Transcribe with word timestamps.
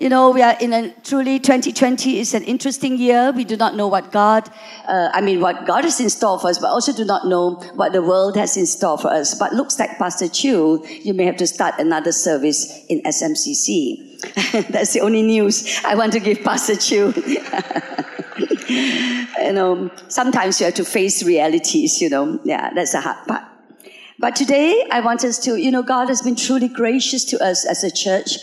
You 0.00 0.08
know, 0.08 0.30
we 0.30 0.40
are 0.40 0.56
in 0.62 0.72
a 0.72 0.94
truly 1.04 1.38
2020 1.38 2.20
is 2.20 2.32
an 2.32 2.42
interesting 2.44 2.96
year. 2.96 3.32
We 3.32 3.44
do 3.44 3.54
not 3.54 3.76
know 3.76 3.86
what 3.86 4.10
God, 4.10 4.48
uh, 4.88 5.10
I 5.12 5.20
mean, 5.20 5.42
what 5.42 5.66
God 5.66 5.84
has 5.84 6.00
in 6.00 6.08
store 6.08 6.40
for 6.40 6.48
us, 6.48 6.58
but 6.58 6.68
also 6.68 6.90
do 6.90 7.04
not 7.04 7.26
know 7.26 7.56
what 7.74 7.92
the 7.92 8.00
world 8.00 8.34
has 8.38 8.56
in 8.56 8.64
store 8.64 8.96
for 8.96 9.08
us. 9.08 9.34
But 9.34 9.52
looks 9.52 9.78
like 9.78 9.98
Pastor 9.98 10.26
Chu, 10.26 10.82
you 11.02 11.12
may 11.12 11.26
have 11.26 11.36
to 11.36 11.46
start 11.46 11.74
another 11.78 12.12
service 12.12 12.82
in 12.86 13.02
SMCC. 13.02 14.22
That's 14.70 14.94
the 14.94 15.02
only 15.02 15.20
news 15.20 15.84
I 15.84 15.94
want 15.94 16.14
to 16.14 16.20
give 16.20 16.42
Pastor 16.42 16.76
Chu. 16.76 17.12
you 18.68 19.52
know, 19.52 19.90
sometimes 20.08 20.60
you 20.60 20.64
have 20.64 20.74
to 20.76 20.84
face 20.86 21.22
realities, 21.22 22.00
you 22.00 22.08
know. 22.08 22.40
Yeah, 22.42 22.70
that's 22.72 22.92
the 22.92 23.02
hard 23.02 23.26
part. 23.26 23.44
But 24.20 24.36
today, 24.36 24.86
I 24.92 25.00
want 25.00 25.24
us 25.24 25.38
to, 25.40 25.56
you 25.56 25.70
know, 25.70 25.82
God 25.82 26.08
has 26.08 26.20
been 26.20 26.36
truly 26.36 26.68
gracious 26.68 27.24
to 27.24 27.42
us 27.42 27.64
as 27.64 27.82
a 27.82 27.90
church, 27.90 28.36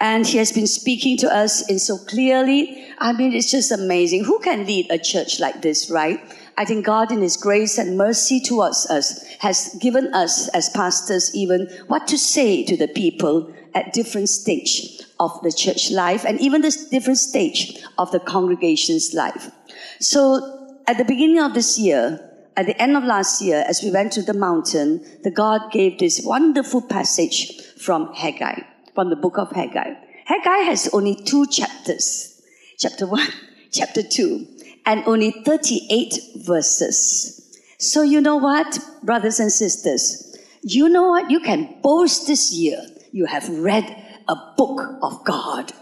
and 0.00 0.26
He 0.26 0.38
has 0.38 0.52
been 0.52 0.66
speaking 0.66 1.16
to 1.18 1.34
us 1.34 1.68
in 1.68 1.78
so 1.78 1.98
clearly. 1.98 2.86
I 2.98 3.12
mean, 3.12 3.32
it's 3.32 3.50
just 3.50 3.72
amazing. 3.72 4.24
Who 4.24 4.38
can 4.40 4.66
lead 4.66 4.90
a 4.90 4.98
church 4.98 5.40
like 5.40 5.62
this, 5.62 5.90
right? 5.90 6.20
I 6.56 6.64
think 6.64 6.84
God, 6.84 7.10
in 7.10 7.20
His 7.20 7.36
grace 7.36 7.78
and 7.78 7.96
mercy 7.96 8.40
towards 8.40 8.86
us, 8.86 9.24
has 9.38 9.76
given 9.80 10.12
us 10.14 10.48
as 10.48 10.68
pastors 10.70 11.34
even 11.34 11.66
what 11.88 12.06
to 12.08 12.18
say 12.18 12.64
to 12.64 12.76
the 12.76 12.88
people 12.88 13.52
at 13.74 13.92
different 13.92 14.28
stage 14.28 15.02
of 15.18 15.40
the 15.42 15.52
church 15.52 15.90
life 15.90 16.24
and 16.24 16.40
even 16.40 16.60
the 16.60 16.86
different 16.90 17.18
stage 17.18 17.82
of 17.98 18.10
the 18.12 18.20
congregation's 18.20 19.14
life. 19.14 19.50
So 20.00 20.76
at 20.86 20.98
the 20.98 21.04
beginning 21.04 21.40
of 21.40 21.54
this 21.54 21.78
year, 21.78 22.30
at 22.56 22.66
the 22.66 22.80
end 22.80 22.96
of 22.96 23.04
last 23.04 23.42
year, 23.42 23.64
as 23.66 23.82
we 23.82 23.90
went 23.90 24.12
to 24.12 24.22
the 24.22 24.34
mountain, 24.34 25.04
the 25.22 25.30
God 25.30 25.72
gave 25.72 25.98
this 25.98 26.20
wonderful 26.24 26.82
passage 26.82 27.60
from 27.78 28.12
Haggai, 28.14 28.60
from 28.94 29.10
the 29.10 29.16
book 29.16 29.38
of 29.38 29.50
Haggai. 29.52 29.94
Haggai 30.26 30.58
has 30.58 30.88
only 30.92 31.14
two 31.14 31.46
chapters, 31.46 32.42
chapter 32.78 33.06
one, 33.06 33.28
chapter 33.72 34.02
two, 34.02 34.46
and 34.86 35.02
only 35.06 35.30
38 35.30 36.14
verses. 36.36 37.40
So 37.78 38.02
you 38.02 38.20
know 38.20 38.36
what, 38.36 38.78
brothers 39.02 39.40
and 39.40 39.52
sisters? 39.52 40.36
You 40.62 40.88
know 40.88 41.08
what? 41.08 41.30
You 41.30 41.40
can 41.40 41.80
boast 41.82 42.26
this 42.26 42.52
year. 42.52 42.80
You 43.12 43.26
have 43.26 43.48
read 43.48 43.84
a 44.28 44.36
book 44.56 44.80
of 45.02 45.24
God. 45.24 45.72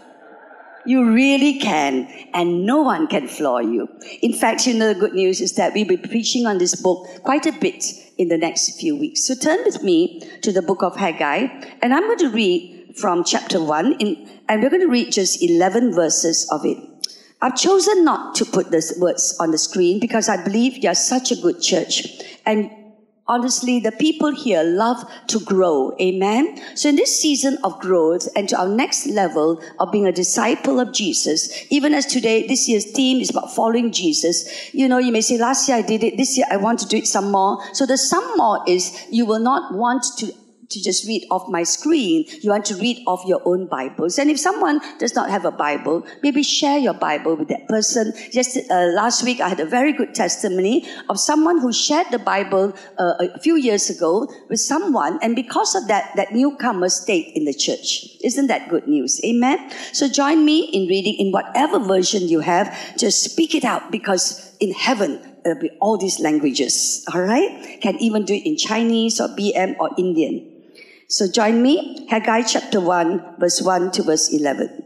You 0.85 1.13
really 1.13 1.59
can, 1.59 2.09
and 2.33 2.65
no 2.65 2.81
one 2.81 3.07
can 3.07 3.29
floor 3.29 3.61
you. 3.61 3.87
In 4.21 4.33
fact, 4.33 4.67
you 4.67 4.73
know, 4.73 4.93
the 4.93 4.99
good 4.99 5.13
news 5.13 5.39
is 5.39 5.53
that 5.53 5.73
we'll 5.73 5.87
be 5.87 5.95
preaching 5.95 6.45
on 6.45 6.57
this 6.57 6.75
book 6.75 7.07
quite 7.23 7.45
a 7.45 7.53
bit 7.53 7.85
in 8.17 8.27
the 8.27 8.37
next 8.37 8.77
few 8.77 8.97
weeks. 8.97 9.23
So 9.23 9.33
turn 9.33 9.63
with 9.63 9.81
me 9.81 10.21
to 10.41 10.51
the 10.51 10.61
book 10.61 10.83
of 10.83 10.97
Haggai, 10.97 11.47
and 11.81 11.93
I'm 11.93 12.03
going 12.03 12.17
to 12.19 12.29
read 12.29 12.72
from 12.95 13.23
chapter 13.23 13.61
1, 13.61 13.93
in, 13.93 14.29
and 14.47 14.61
we're 14.61 14.69
going 14.69 14.81
to 14.81 14.87
read 14.87 15.11
just 15.11 15.41
11 15.41 15.93
verses 15.93 16.47
of 16.51 16.65
it. 16.65 16.77
I've 17.41 17.55
chosen 17.55 18.05
not 18.05 18.35
to 18.35 18.45
put 18.45 18.71
the 18.71 18.95
words 18.99 19.35
on 19.39 19.51
the 19.51 19.57
screen 19.57 19.99
because 19.99 20.29
I 20.29 20.41
believe 20.43 20.77
you're 20.77 20.95
such 20.95 21.31
a 21.31 21.35
good 21.35 21.61
church, 21.61 22.07
and 22.45 22.71
honestly, 23.27 23.79
the 23.79 23.91
people 23.91 24.33
here 24.33 24.63
love 24.63 25.03
to 25.27 25.39
grow. 25.39 25.95
Amen. 25.99 26.61
So 26.75 26.89
in 26.89 26.95
this 26.95 27.19
season 27.19 27.57
of 27.63 27.79
growth 27.79 28.27
and 28.35 28.49
to 28.49 28.59
our 28.59 28.67
next 28.67 29.07
level 29.07 29.61
of 29.79 29.91
being 29.91 30.05
a 30.05 30.11
disciple 30.11 30.79
of 30.79 30.93
Jesus, 30.93 31.65
even 31.69 31.93
as 31.93 32.05
today, 32.05 32.47
this 32.47 32.67
year's 32.67 32.91
theme 32.91 33.21
is 33.21 33.29
about 33.29 33.53
following 33.53 33.91
Jesus. 33.91 34.73
You 34.73 34.87
know, 34.87 34.97
you 34.97 35.11
may 35.11 35.21
say, 35.21 35.37
last 35.37 35.67
year 35.67 35.77
I 35.77 35.81
did 35.81 36.03
it. 36.03 36.17
This 36.17 36.37
year 36.37 36.45
I 36.51 36.57
want 36.57 36.79
to 36.79 36.87
do 36.87 36.97
it 36.97 37.07
some 37.07 37.31
more. 37.31 37.63
So 37.73 37.85
the 37.85 37.97
some 37.97 38.37
more 38.37 38.63
is 38.67 39.05
you 39.09 39.25
will 39.25 39.39
not 39.39 39.73
want 39.73 40.05
to 40.17 40.33
to 40.73 40.83
just 40.83 41.07
read 41.07 41.25
off 41.31 41.47
my 41.47 41.63
screen. 41.63 42.25
You 42.41 42.49
want 42.49 42.65
to 42.65 42.75
read 42.75 43.01
off 43.07 43.23
your 43.25 43.41
own 43.45 43.67
Bibles. 43.67 44.19
And 44.19 44.29
if 44.29 44.39
someone 44.39 44.81
does 44.99 45.15
not 45.15 45.29
have 45.29 45.45
a 45.45 45.51
Bible, 45.51 46.05
maybe 46.21 46.43
share 46.43 46.77
your 46.77 46.93
Bible 46.93 47.35
with 47.35 47.47
that 47.47 47.67
person. 47.67 48.13
Just 48.31 48.57
uh, 48.69 48.91
last 48.93 49.23
week, 49.23 49.39
I 49.39 49.49
had 49.49 49.59
a 49.59 49.65
very 49.65 49.93
good 49.93 50.13
testimony 50.13 50.87
of 51.09 51.19
someone 51.19 51.59
who 51.59 51.71
shared 51.71 52.07
the 52.11 52.19
Bible 52.19 52.73
uh, 52.97 53.13
a 53.19 53.39
few 53.39 53.55
years 53.55 53.89
ago 53.89 54.27
with 54.49 54.59
someone, 54.59 55.19
and 55.21 55.35
because 55.35 55.75
of 55.75 55.87
that, 55.87 56.11
that 56.15 56.31
newcomer 56.31 56.89
stayed 56.89 57.31
in 57.35 57.45
the 57.45 57.53
church. 57.53 58.07
Isn't 58.23 58.47
that 58.47 58.69
good 58.69 58.87
news? 58.87 59.19
Amen. 59.23 59.71
So 59.91 60.09
join 60.09 60.45
me 60.45 60.65
in 60.73 60.87
reading 60.87 61.15
in 61.19 61.31
whatever 61.31 61.79
version 61.79 62.27
you 62.27 62.39
have. 62.39 62.75
Just 62.97 63.23
speak 63.23 63.55
it 63.55 63.63
out 63.63 63.91
because 63.91 64.55
in 64.59 64.71
heaven 64.73 65.19
there'll 65.43 65.59
be 65.59 65.69
all 65.79 65.97
these 65.97 66.19
languages. 66.19 67.05
All 67.13 67.21
right, 67.21 67.79
can 67.81 67.97
even 67.97 68.25
do 68.25 68.33
it 68.33 68.45
in 68.45 68.57
Chinese 68.57 69.19
or 69.19 69.27
BM 69.29 69.75
or 69.79 69.89
Indian. 69.97 70.52
So 71.09 71.29
join 71.29 71.61
me, 71.61 72.07
Haggai 72.09 72.43
chapter 72.43 72.79
1, 72.79 73.35
verse 73.39 73.61
1 73.61 73.91
to 73.91 74.03
verse 74.03 74.33
11. 74.33 74.83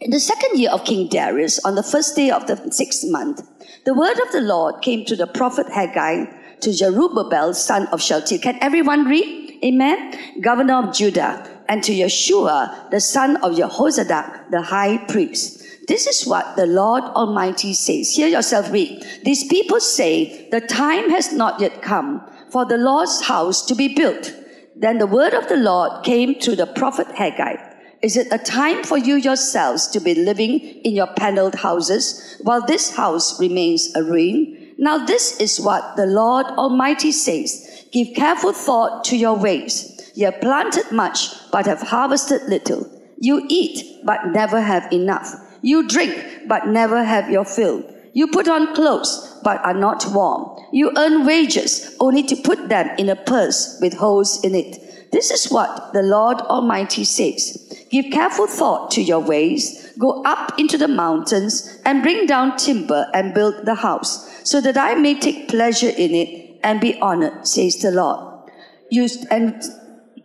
In 0.00 0.10
the 0.10 0.20
second 0.20 0.58
year 0.58 0.70
of 0.70 0.84
King 0.84 1.08
Darius, 1.08 1.58
on 1.64 1.76
the 1.76 1.82
first 1.82 2.16
day 2.16 2.30
of 2.30 2.46
the 2.46 2.56
sixth 2.72 3.04
month, 3.06 3.40
the 3.84 3.94
word 3.94 4.18
of 4.20 4.32
the 4.32 4.40
Lord 4.40 4.82
came 4.82 5.04
to 5.06 5.16
the 5.16 5.26
prophet 5.26 5.66
Haggai 5.72 6.26
to 6.60 6.72
Zerubbabel, 6.72 7.54
son 7.54 7.86
of 7.88 8.02
Shealtiel. 8.02 8.40
Can 8.40 8.58
everyone 8.60 9.04
read? 9.04 9.60
Amen. 9.64 10.18
Governor 10.42 10.88
of 10.88 10.94
Judah, 10.94 11.48
and 11.68 11.82
to 11.84 11.92
Yeshua, 11.92 12.90
the 12.90 13.00
son 13.00 13.36
of 13.36 13.52
Jehozadak, 13.52 14.50
the 14.50 14.62
high 14.62 14.98
priest. 15.06 15.62
This 15.86 16.06
is 16.06 16.26
what 16.26 16.56
the 16.56 16.66
Lord 16.66 17.04
Almighty 17.04 17.72
says. 17.74 18.10
Hear 18.10 18.28
yourself 18.28 18.70
read. 18.72 19.06
These 19.22 19.48
people 19.48 19.80
say, 19.80 20.48
the 20.50 20.60
time 20.60 21.10
has 21.10 21.32
not 21.32 21.60
yet 21.60 21.82
come 21.82 22.22
for 22.50 22.64
the 22.64 22.78
Lord's 22.78 23.22
house 23.22 23.64
to 23.66 23.74
be 23.74 23.94
built. 23.94 24.32
Then 24.76 24.98
the 24.98 25.06
word 25.06 25.34
of 25.34 25.48
the 25.48 25.56
Lord 25.56 26.04
came 26.04 26.38
to 26.40 26.56
the 26.56 26.66
prophet 26.66 27.06
Haggai. 27.14 27.56
Is 28.02 28.16
it 28.16 28.28
a 28.30 28.38
time 28.38 28.82
for 28.82 28.98
you 28.98 29.14
yourselves 29.14 29.86
to 29.88 30.00
be 30.00 30.14
living 30.14 30.58
in 30.60 30.92
your 30.92 31.06
paneled 31.06 31.54
houses 31.54 32.36
while 32.42 32.60
this 32.60 32.96
house 32.96 33.40
remains 33.40 33.94
a 33.94 34.02
ruin? 34.02 34.74
Now 34.76 34.98
this 34.98 35.40
is 35.40 35.60
what 35.60 35.96
the 35.96 36.06
Lord 36.06 36.46
Almighty 36.46 37.12
says. 37.12 37.86
Give 37.92 38.14
careful 38.14 38.52
thought 38.52 39.04
to 39.04 39.16
your 39.16 39.36
ways. 39.36 40.12
You 40.14 40.26
have 40.26 40.40
planted 40.40 40.90
much, 40.90 41.30
but 41.50 41.66
have 41.66 41.80
harvested 41.80 42.42
little. 42.48 42.90
You 43.18 43.46
eat, 43.48 44.04
but 44.04 44.26
never 44.26 44.60
have 44.60 44.92
enough. 44.92 45.32
You 45.62 45.88
drink, 45.88 46.46
but 46.46 46.66
never 46.66 47.04
have 47.04 47.30
your 47.30 47.44
fill. 47.44 47.84
You 48.14 48.28
put 48.28 48.48
on 48.48 48.74
clothes, 48.74 49.40
but 49.42 49.62
are 49.64 49.74
not 49.74 50.06
warm. 50.06 50.56
You 50.72 50.92
earn 50.96 51.26
wages 51.26 51.96
only 52.00 52.22
to 52.22 52.36
put 52.36 52.68
them 52.68 52.88
in 52.96 53.08
a 53.08 53.16
purse 53.16 53.76
with 53.80 53.94
holes 53.94 54.42
in 54.44 54.54
it. 54.54 55.10
This 55.10 55.30
is 55.30 55.50
what 55.50 55.92
the 55.92 56.02
Lord 56.02 56.38
Almighty 56.38 57.04
says. 57.04 57.60
Give 57.90 58.06
careful 58.12 58.46
thought 58.46 58.90
to 58.92 59.02
your 59.02 59.20
ways. 59.20 59.92
Go 59.98 60.22
up 60.22 60.58
into 60.58 60.78
the 60.78 60.88
mountains 60.88 61.78
and 61.84 62.02
bring 62.02 62.26
down 62.26 62.56
timber 62.56 63.06
and 63.14 63.34
build 63.34 63.66
the 63.66 63.74
house, 63.74 64.48
so 64.48 64.60
that 64.60 64.76
I 64.76 64.94
may 64.94 65.18
take 65.18 65.48
pleasure 65.48 65.90
in 65.90 66.14
it 66.14 66.60
and 66.62 66.80
be 66.80 66.98
honored, 67.00 67.46
says 67.46 67.76
the 67.82 67.90
Lord. 67.90 68.50
You, 68.90 69.08
and, 69.30 69.62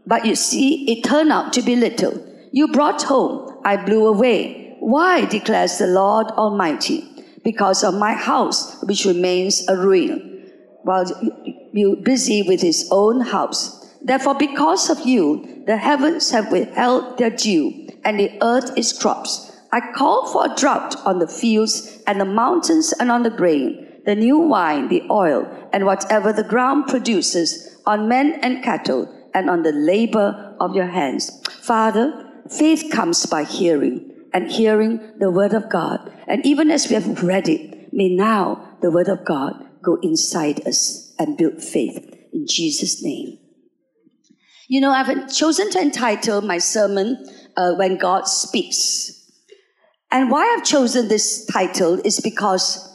but 0.05 0.25
you 0.25 0.35
see, 0.35 0.91
it 0.91 1.03
turned 1.03 1.31
out 1.31 1.53
to 1.53 1.61
be 1.61 1.75
little. 1.75 2.23
You 2.51 2.67
brought 2.67 3.03
home, 3.03 3.59
I 3.63 3.77
blew 3.77 4.07
away. 4.07 4.75
Why, 4.79 5.25
declares 5.25 5.77
the 5.77 5.87
Lord 5.87 6.27
Almighty? 6.27 7.05
Because 7.49 7.83
of 7.83 7.95
my 7.95 8.13
house, 8.13 8.79
which 8.83 9.05
remains 9.05 9.67
a 9.67 9.75
ruin, 9.75 10.51
while 10.83 11.03
you 11.73 11.95
busy 11.95 12.43
with 12.43 12.61
his 12.61 12.87
own 12.91 13.21
house. 13.21 13.59
Therefore, 14.03 14.35
because 14.35 14.87
of 14.91 14.99
you, 15.03 15.63
the 15.65 15.77
heavens 15.77 16.29
have 16.29 16.51
withheld 16.51 17.17
their 17.17 17.31
dew, 17.31 17.89
and 18.05 18.19
the 18.19 18.31
earth 18.43 18.69
is 18.77 18.93
crops. 18.93 19.51
I 19.71 19.81
call 19.95 20.27
for 20.31 20.45
a 20.45 20.55
drought 20.55 20.95
on 21.07 21.17
the 21.17 21.27
fields 21.27 22.03
and 22.05 22.21
the 22.21 22.25
mountains 22.43 22.93
and 22.99 23.09
on 23.09 23.23
the 23.23 23.31
grain, 23.41 24.01
the 24.05 24.13
new 24.13 24.37
wine, 24.37 24.87
the 24.89 25.01
oil, 25.09 25.49
and 25.73 25.87
whatever 25.87 26.31
the 26.31 26.43
ground 26.53 26.85
produces, 26.85 27.81
on 27.87 28.07
men 28.07 28.33
and 28.43 28.63
cattle, 28.63 29.09
and 29.33 29.49
on 29.49 29.63
the 29.63 29.71
labor 29.71 30.55
of 30.59 30.75
your 30.75 30.91
hands. 30.99 31.31
Father, 31.61 32.29
faith 32.47 32.91
comes 32.91 33.25
by 33.25 33.43
hearing 33.43 34.08
and 34.33 34.51
hearing 34.51 34.99
the 35.19 35.31
word 35.31 35.53
of 35.53 35.69
God. 35.69 36.11
And 36.27 36.45
even 36.45 36.71
as 36.71 36.87
we 36.87 36.95
have 36.95 37.23
read 37.23 37.49
it, 37.49 37.93
may 37.93 38.09
now 38.09 38.77
the 38.81 38.91
word 38.91 39.07
of 39.07 39.25
God 39.25 39.53
go 39.81 39.97
inside 40.01 40.65
us 40.67 41.13
and 41.17 41.37
build 41.37 41.63
faith 41.63 41.97
in 42.33 42.45
Jesus' 42.47 43.03
name. 43.03 43.39
You 44.67 44.81
know, 44.81 44.91
I've 44.91 45.33
chosen 45.33 45.71
to 45.71 45.79
entitle 45.79 46.41
my 46.41 46.59
sermon 46.59 47.25
uh, 47.57 47.73
When 47.73 47.97
God 47.97 48.27
Speaks. 48.27 49.15
And 50.11 50.29
why 50.29 50.55
I've 50.55 50.65
chosen 50.65 51.07
this 51.07 51.45
title 51.45 51.99
is 52.03 52.19
because 52.19 52.85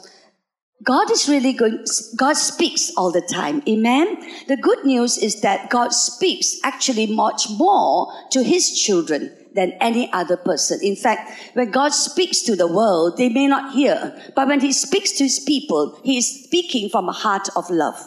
God 0.83 1.09
is 1.11 1.27
really 1.29 1.53
going, 1.53 1.85
God 2.15 2.33
speaks 2.33 2.91
all 2.97 3.11
the 3.11 3.21
time. 3.21 3.61
Amen. 3.67 4.17
The 4.47 4.57
good 4.57 4.85
news 4.85 5.17
is 5.17 5.41
that 5.41 5.69
God 5.69 5.93
speaks 5.93 6.57
actually 6.63 7.07
much 7.07 7.49
more 7.49 8.11
to 8.31 8.43
his 8.43 8.71
children 8.71 9.35
than 9.55 9.71
any 9.81 10.11
other 10.13 10.37
person. 10.37 10.79
In 10.83 10.95
fact, 10.95 11.31
when 11.53 11.71
God 11.71 11.93
speaks 11.93 12.41
to 12.41 12.55
the 12.55 12.67
world, 12.67 13.17
they 13.17 13.29
may 13.29 13.47
not 13.47 13.73
hear. 13.73 14.15
But 14.35 14.47
when 14.47 14.59
He 14.59 14.73
speaks 14.73 15.11
to 15.13 15.23
His 15.23 15.39
people, 15.39 15.99
He 16.03 16.17
is 16.17 16.43
speaking 16.43 16.89
from 16.89 17.09
a 17.09 17.13
heart 17.13 17.47
of 17.55 17.69
love. 17.69 17.97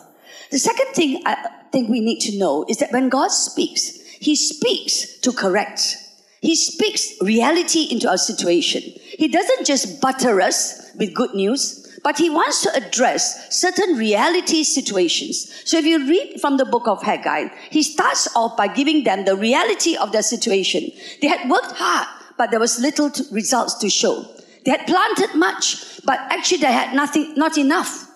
The 0.50 0.58
second 0.58 0.94
thing 0.94 1.22
I 1.26 1.36
think 1.72 1.88
we 1.88 2.00
need 2.00 2.20
to 2.20 2.38
know 2.38 2.64
is 2.68 2.78
that 2.78 2.92
when 2.92 3.08
God 3.08 3.30
speaks, 3.30 4.00
He 4.20 4.36
speaks 4.36 5.18
to 5.20 5.32
correct. 5.32 5.96
He 6.40 6.54
speaks 6.54 7.14
reality 7.20 7.88
into 7.90 8.08
our 8.08 8.18
situation. 8.18 8.82
He 8.82 9.26
doesn't 9.26 9.66
just 9.66 10.00
butter 10.00 10.40
us 10.40 10.92
with 10.96 11.14
good 11.14 11.34
news, 11.34 11.77
but 12.02 12.18
he 12.18 12.30
wants 12.30 12.62
to 12.62 12.74
address 12.74 13.54
certain 13.56 13.96
reality 13.96 14.62
situations. 14.64 15.52
So 15.64 15.78
if 15.78 15.84
you 15.84 16.06
read 16.08 16.40
from 16.40 16.56
the 16.56 16.64
book 16.64 16.86
of 16.86 17.02
Haggai, 17.02 17.48
he 17.70 17.82
starts 17.82 18.28
off 18.36 18.56
by 18.56 18.68
giving 18.68 19.04
them 19.04 19.24
the 19.24 19.36
reality 19.36 19.96
of 19.96 20.12
their 20.12 20.22
situation. 20.22 20.90
They 21.20 21.28
had 21.28 21.48
worked 21.48 21.72
hard, 21.72 22.06
but 22.36 22.50
there 22.50 22.60
was 22.60 22.78
little 22.78 23.10
to, 23.10 23.24
results 23.32 23.74
to 23.78 23.90
show. 23.90 24.26
They 24.64 24.70
had 24.70 24.86
planted 24.86 25.34
much, 25.34 26.02
but 26.04 26.18
actually 26.30 26.58
they 26.58 26.72
had 26.72 26.94
nothing, 26.94 27.34
not 27.36 27.56
enough. 27.58 28.10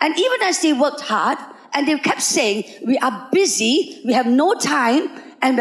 And 0.00 0.18
even 0.18 0.42
as 0.42 0.60
they 0.62 0.72
worked 0.72 1.02
hard, 1.02 1.38
and 1.74 1.86
they 1.86 1.98
kept 1.98 2.22
saying, 2.22 2.64
we 2.86 2.96
are 2.98 3.28
busy, 3.30 4.00
we 4.04 4.14
have 4.14 4.26
no 4.26 4.54
time, 4.54 5.08
and 5.42 5.60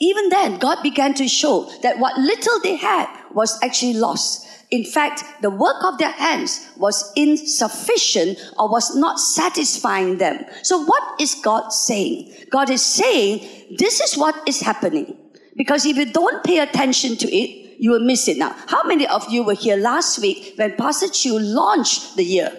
even 0.00 0.28
then, 0.28 0.58
God 0.58 0.82
began 0.82 1.14
to 1.14 1.28
show 1.28 1.70
that 1.82 1.98
what 1.98 2.18
little 2.18 2.60
they 2.60 2.76
had 2.76 3.08
was 3.32 3.58
actually 3.62 3.94
lost. 3.94 4.43
In 4.74 4.84
fact, 4.84 5.22
the 5.40 5.50
work 5.50 5.84
of 5.84 5.98
their 5.98 6.10
hands 6.10 6.68
was 6.76 7.12
insufficient 7.14 8.36
or 8.58 8.68
was 8.68 8.96
not 8.96 9.20
satisfying 9.20 10.18
them. 10.18 10.44
So 10.64 10.84
what 10.84 11.20
is 11.20 11.36
God 11.36 11.68
saying? 11.72 12.34
God 12.50 12.70
is 12.70 12.82
saying, 12.84 13.76
this 13.78 14.00
is 14.00 14.18
what 14.18 14.34
is 14.48 14.60
happening. 14.60 15.16
Because 15.56 15.86
if 15.86 15.96
you 15.96 16.06
don't 16.06 16.42
pay 16.42 16.58
attention 16.58 17.16
to 17.18 17.32
it, 17.32 17.76
you 17.78 17.92
will 17.92 18.04
miss 18.04 18.26
it 18.26 18.36
now. 18.36 18.56
How 18.66 18.82
many 18.82 19.06
of 19.06 19.30
you 19.30 19.44
were 19.44 19.54
here 19.54 19.76
last 19.76 20.18
week 20.18 20.54
when 20.56 20.74
Pastor 20.74 21.06
Chu 21.06 21.38
launched 21.38 22.16
the 22.16 22.24
year? 22.24 22.50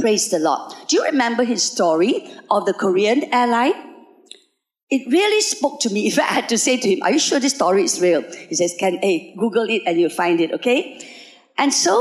Praise 0.00 0.30
the 0.30 0.38
Lord. 0.38 0.72
Do 0.88 0.96
you 0.96 1.04
remember 1.04 1.44
his 1.44 1.62
story 1.62 2.26
of 2.50 2.64
the 2.64 2.72
Korean 2.72 3.24
airline? 3.34 3.91
It 4.92 5.10
really 5.10 5.40
spoke 5.40 5.80
to 5.80 5.90
me. 5.90 6.06
If 6.12 6.18
I 6.18 6.24
had 6.38 6.48
to 6.50 6.58
say 6.58 6.76
to 6.76 6.88
him, 6.88 7.02
Are 7.02 7.12
you 7.12 7.18
sure 7.18 7.40
this 7.40 7.54
story 7.54 7.84
is 7.84 8.00
real? 8.00 8.22
He 8.48 8.54
says, 8.54 8.74
Can 8.78 8.98
hey, 8.98 9.34
Google 9.38 9.68
it 9.68 9.82
and 9.86 9.98
you'll 9.98 10.10
find 10.10 10.40
it, 10.40 10.52
okay? 10.52 11.00
And 11.56 11.72
so 11.72 11.94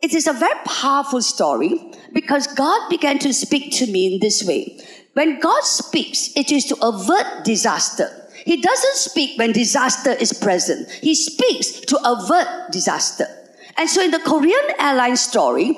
it 0.00 0.14
is 0.14 0.26
a 0.26 0.32
very 0.32 0.58
powerful 0.64 1.20
story 1.20 1.78
because 2.12 2.46
God 2.46 2.88
began 2.88 3.18
to 3.20 3.32
speak 3.34 3.72
to 3.72 3.86
me 3.86 4.14
in 4.14 4.20
this 4.20 4.42
way. 4.44 4.80
When 5.12 5.40
God 5.40 5.62
speaks, 5.64 6.30
it 6.34 6.50
is 6.50 6.64
to 6.66 6.76
avert 6.80 7.44
disaster. 7.44 8.08
He 8.46 8.60
doesn't 8.60 8.96
speak 8.96 9.38
when 9.38 9.52
disaster 9.52 10.12
is 10.12 10.32
present. 10.32 10.90
He 10.90 11.14
speaks 11.14 11.80
to 11.80 11.98
avert 12.02 12.72
disaster. 12.72 13.26
And 13.76 13.88
so 13.88 14.02
in 14.02 14.10
the 14.10 14.20
Korean 14.20 14.66
airline 14.80 15.16
story, 15.16 15.76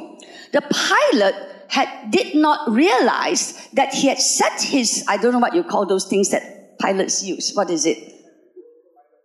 the 0.52 0.62
pilot 0.70 1.34
had 1.68 2.10
did 2.10 2.34
not 2.34 2.70
realize 2.70 3.68
that 3.72 3.92
he 3.92 4.08
had 4.08 4.18
set 4.18 4.62
his 4.62 5.04
I 5.08 5.16
don't 5.16 5.32
know 5.32 5.38
what 5.38 5.54
you 5.54 5.64
call 5.64 5.86
those 5.86 6.04
things 6.04 6.30
that 6.30 6.78
pilots 6.78 7.22
use. 7.22 7.52
What 7.54 7.70
is 7.70 7.86
it? 7.86 8.12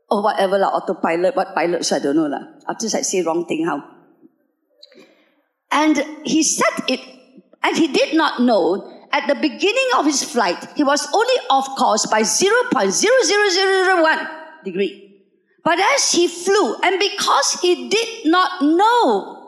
Or 0.09 0.23
whatever 0.23 0.57
la 0.57 0.69
autopilot, 0.69 1.35
what 1.35 1.53
pilots 1.53 1.91
I 1.91 1.99
don't 1.99 2.15
know 2.15 2.27
la. 2.27 2.39
After 2.67 2.87
I 2.87 3.01
say 3.01 3.21
wrong 3.21 3.45
thing 3.45 3.65
how. 3.65 3.83
And 5.71 6.03
he 6.23 6.43
set 6.43 6.89
it 6.89 6.99
and 7.61 7.77
he 7.77 7.87
did 7.87 8.15
not 8.15 8.41
know 8.41 8.99
at 9.11 9.27
the 9.27 9.35
beginning 9.35 9.89
of 9.97 10.05
his 10.05 10.23
flight, 10.23 10.65
he 10.75 10.83
was 10.83 11.07
only 11.13 11.33
off 11.49 11.75
course 11.77 12.05
by 12.05 12.21
0.00001 12.21 14.29
degree. 14.63 15.25
But 15.63 15.79
as 15.79 16.11
he 16.11 16.27
flew, 16.27 16.75
and 16.83 16.99
because 16.99 17.53
he 17.61 17.89
did 17.89 18.25
not 18.25 18.61
know 18.61 19.38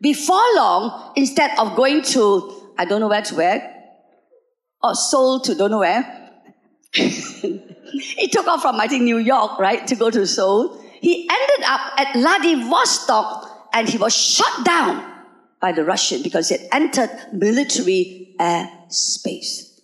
before 0.00 0.42
long, 0.54 1.12
instead 1.16 1.50
of 1.58 1.76
going 1.76 2.02
to, 2.02 2.72
I 2.78 2.84
don't 2.84 3.00
know 3.00 3.08
where 3.08 3.22
to 3.22 3.34
where, 3.34 3.74
or 4.82 4.94
Seoul 4.94 5.40
to 5.40 5.54
don't 5.54 5.70
know 5.70 5.80
where, 5.80 6.30
he 6.92 8.28
took 8.30 8.46
off 8.46 8.62
from, 8.62 8.76
I 8.80 8.86
think, 8.86 9.02
New 9.02 9.18
York, 9.18 9.58
right, 9.58 9.86
to 9.86 9.96
go 9.96 10.10
to 10.10 10.26
Seoul. 10.26 10.80
He 11.00 11.28
ended 11.30 11.66
up 11.66 11.80
at 11.96 12.12
Vladivostok 12.14 13.68
and 13.72 13.88
he 13.88 13.98
was 13.98 14.16
shot 14.16 14.64
down 14.64 15.04
by 15.60 15.72
the 15.72 15.84
Russian 15.84 16.22
because 16.22 16.50
it 16.50 16.68
entered 16.72 17.10
military 17.32 18.34
airspace. 18.38 19.80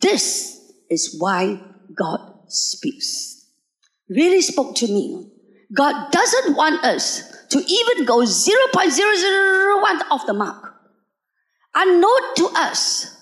This 0.00 0.60
is 0.88 1.16
why 1.18 1.60
God 1.94 2.20
speaks. 2.48 3.46
Really 4.08 4.40
spoke 4.40 4.76
to 4.76 4.86
me. 4.86 5.30
God 5.74 6.12
doesn't 6.12 6.56
want 6.56 6.84
us 6.84 7.35
to 7.50 7.58
even 7.58 8.04
go 8.04 8.18
0.001 8.18 10.10
off 10.10 10.26
the 10.26 10.34
mark. 10.34 10.74
Unknown 11.74 12.34
to 12.36 12.48
us, 12.56 13.14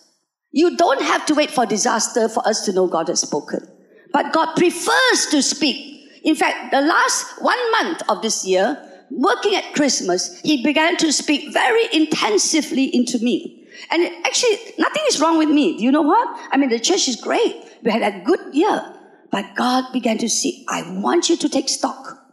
you 0.52 0.76
don't 0.76 1.02
have 1.02 1.26
to 1.26 1.34
wait 1.34 1.50
for 1.50 1.66
disaster 1.66 2.28
for 2.28 2.46
us 2.46 2.64
to 2.64 2.72
know 2.72 2.86
God 2.86 3.08
has 3.08 3.20
spoken. 3.20 3.66
But 4.12 4.32
God 4.32 4.54
prefers 4.54 5.26
to 5.30 5.42
speak. 5.42 6.08
In 6.22 6.36
fact, 6.36 6.70
the 6.70 6.80
last 6.80 7.42
one 7.42 7.72
month 7.72 8.02
of 8.08 8.22
this 8.22 8.46
year, 8.46 8.80
working 9.10 9.56
at 9.56 9.74
Christmas, 9.74 10.40
He 10.42 10.62
began 10.62 10.96
to 10.98 11.12
speak 11.12 11.52
very 11.52 11.88
intensively 11.92 12.94
into 12.94 13.18
me. 13.18 13.66
And 13.90 14.04
actually, 14.24 14.56
nothing 14.78 15.02
is 15.08 15.20
wrong 15.20 15.36
with 15.36 15.48
me. 15.48 15.76
Do 15.76 15.82
you 15.82 15.90
know 15.90 16.02
what? 16.02 16.28
I 16.52 16.56
mean, 16.56 16.70
the 16.70 16.78
church 16.78 17.08
is 17.08 17.16
great. 17.16 17.56
We 17.82 17.90
had 17.90 18.02
a 18.02 18.24
good 18.24 18.54
year. 18.54 18.94
But 19.30 19.56
God 19.56 19.92
began 19.92 20.16
to 20.18 20.28
see, 20.28 20.64
I 20.68 20.88
want 21.00 21.28
you 21.28 21.36
to 21.36 21.48
take 21.48 21.68
stock. 21.68 22.23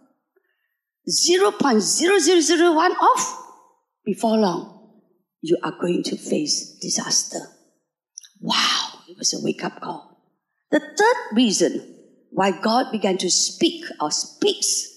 0.0001 1.09 2.89
off, 3.01 3.37
before 4.05 4.37
long, 4.37 5.01
you 5.41 5.57
are 5.63 5.73
going 5.79 6.03
to 6.03 6.15
face 6.15 6.77
disaster. 6.81 7.39
Wow, 8.39 8.99
it 9.07 9.17
was 9.17 9.33
a 9.33 9.43
wake 9.43 9.63
up 9.63 9.81
call. 9.81 10.19
The 10.71 10.79
third 10.79 11.35
reason 11.35 11.95
why 12.31 12.51
God 12.51 12.91
began 12.91 13.17
to 13.19 13.29
speak 13.29 13.83
or 13.99 14.11
speaks 14.11 14.87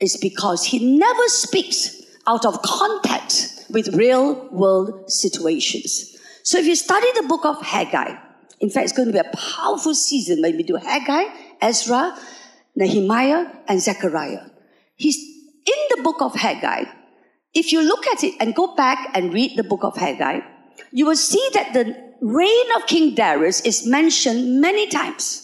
is 0.00 0.16
because 0.16 0.64
He 0.64 0.98
never 0.98 1.28
speaks 1.28 2.02
out 2.26 2.44
of 2.44 2.60
context 2.62 3.70
with 3.70 3.94
real 3.94 4.48
world 4.50 5.10
situations. 5.10 6.16
So 6.42 6.58
if 6.58 6.66
you 6.66 6.76
study 6.76 7.06
the 7.14 7.26
book 7.26 7.44
of 7.44 7.62
Haggai, 7.62 8.16
in 8.60 8.70
fact, 8.70 8.84
it's 8.84 8.96
going 8.96 9.08
to 9.08 9.12
be 9.12 9.18
a 9.18 9.36
powerful 9.36 9.94
season 9.94 10.42
when 10.42 10.56
we 10.56 10.62
do 10.62 10.76
Haggai, 10.76 11.24
Ezra, 11.60 12.16
Nehemiah, 12.74 13.46
and 13.68 13.80
Zechariah. 13.80 14.46
He's 14.96 15.35
in 15.66 15.96
the 15.96 16.02
book 16.02 16.22
of 16.22 16.34
Haggai, 16.34 16.84
if 17.54 17.72
you 17.72 17.82
look 17.82 18.06
at 18.06 18.22
it 18.22 18.34
and 18.40 18.54
go 18.54 18.74
back 18.74 19.10
and 19.14 19.32
read 19.32 19.56
the 19.56 19.64
book 19.64 19.82
of 19.82 19.96
Haggai, 19.96 20.40
you 20.92 21.06
will 21.06 21.16
see 21.16 21.48
that 21.54 21.72
the 21.72 21.96
reign 22.20 22.66
of 22.76 22.86
King 22.86 23.14
Darius 23.14 23.60
is 23.62 23.86
mentioned 23.86 24.60
many 24.60 24.86
times. 24.86 25.42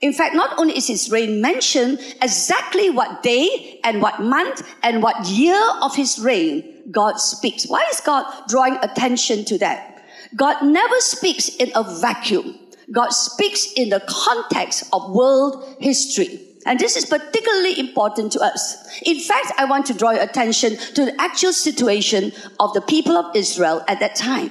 In 0.00 0.12
fact, 0.12 0.34
not 0.34 0.58
only 0.58 0.76
is 0.76 0.88
his 0.88 1.10
reign 1.10 1.40
mentioned, 1.40 2.00
exactly 2.20 2.90
what 2.90 3.22
day 3.22 3.80
and 3.84 4.02
what 4.02 4.20
month 4.20 4.62
and 4.82 5.00
what 5.00 5.26
year 5.26 5.62
of 5.80 5.94
his 5.94 6.18
reign 6.18 6.82
God 6.90 7.20
speaks. 7.20 7.66
Why 7.66 7.86
is 7.92 8.00
God 8.00 8.26
drawing 8.48 8.76
attention 8.82 9.44
to 9.44 9.58
that? 9.58 10.04
God 10.34 10.64
never 10.64 10.96
speaks 10.98 11.48
in 11.48 11.70
a 11.76 11.84
vacuum. 12.00 12.58
God 12.90 13.10
speaks 13.10 13.72
in 13.74 13.90
the 13.90 14.02
context 14.08 14.84
of 14.92 15.12
world 15.12 15.76
history. 15.78 16.40
And 16.64 16.78
this 16.78 16.96
is 16.96 17.04
particularly 17.04 17.78
important 17.78 18.32
to 18.32 18.40
us. 18.40 19.00
In 19.02 19.18
fact, 19.18 19.52
I 19.58 19.64
want 19.64 19.86
to 19.86 19.94
draw 19.94 20.12
your 20.12 20.22
attention 20.22 20.76
to 20.94 21.04
the 21.04 21.20
actual 21.20 21.52
situation 21.52 22.32
of 22.60 22.72
the 22.74 22.80
people 22.80 23.16
of 23.16 23.34
Israel 23.34 23.84
at 23.88 24.00
that 24.00 24.14
time. 24.14 24.50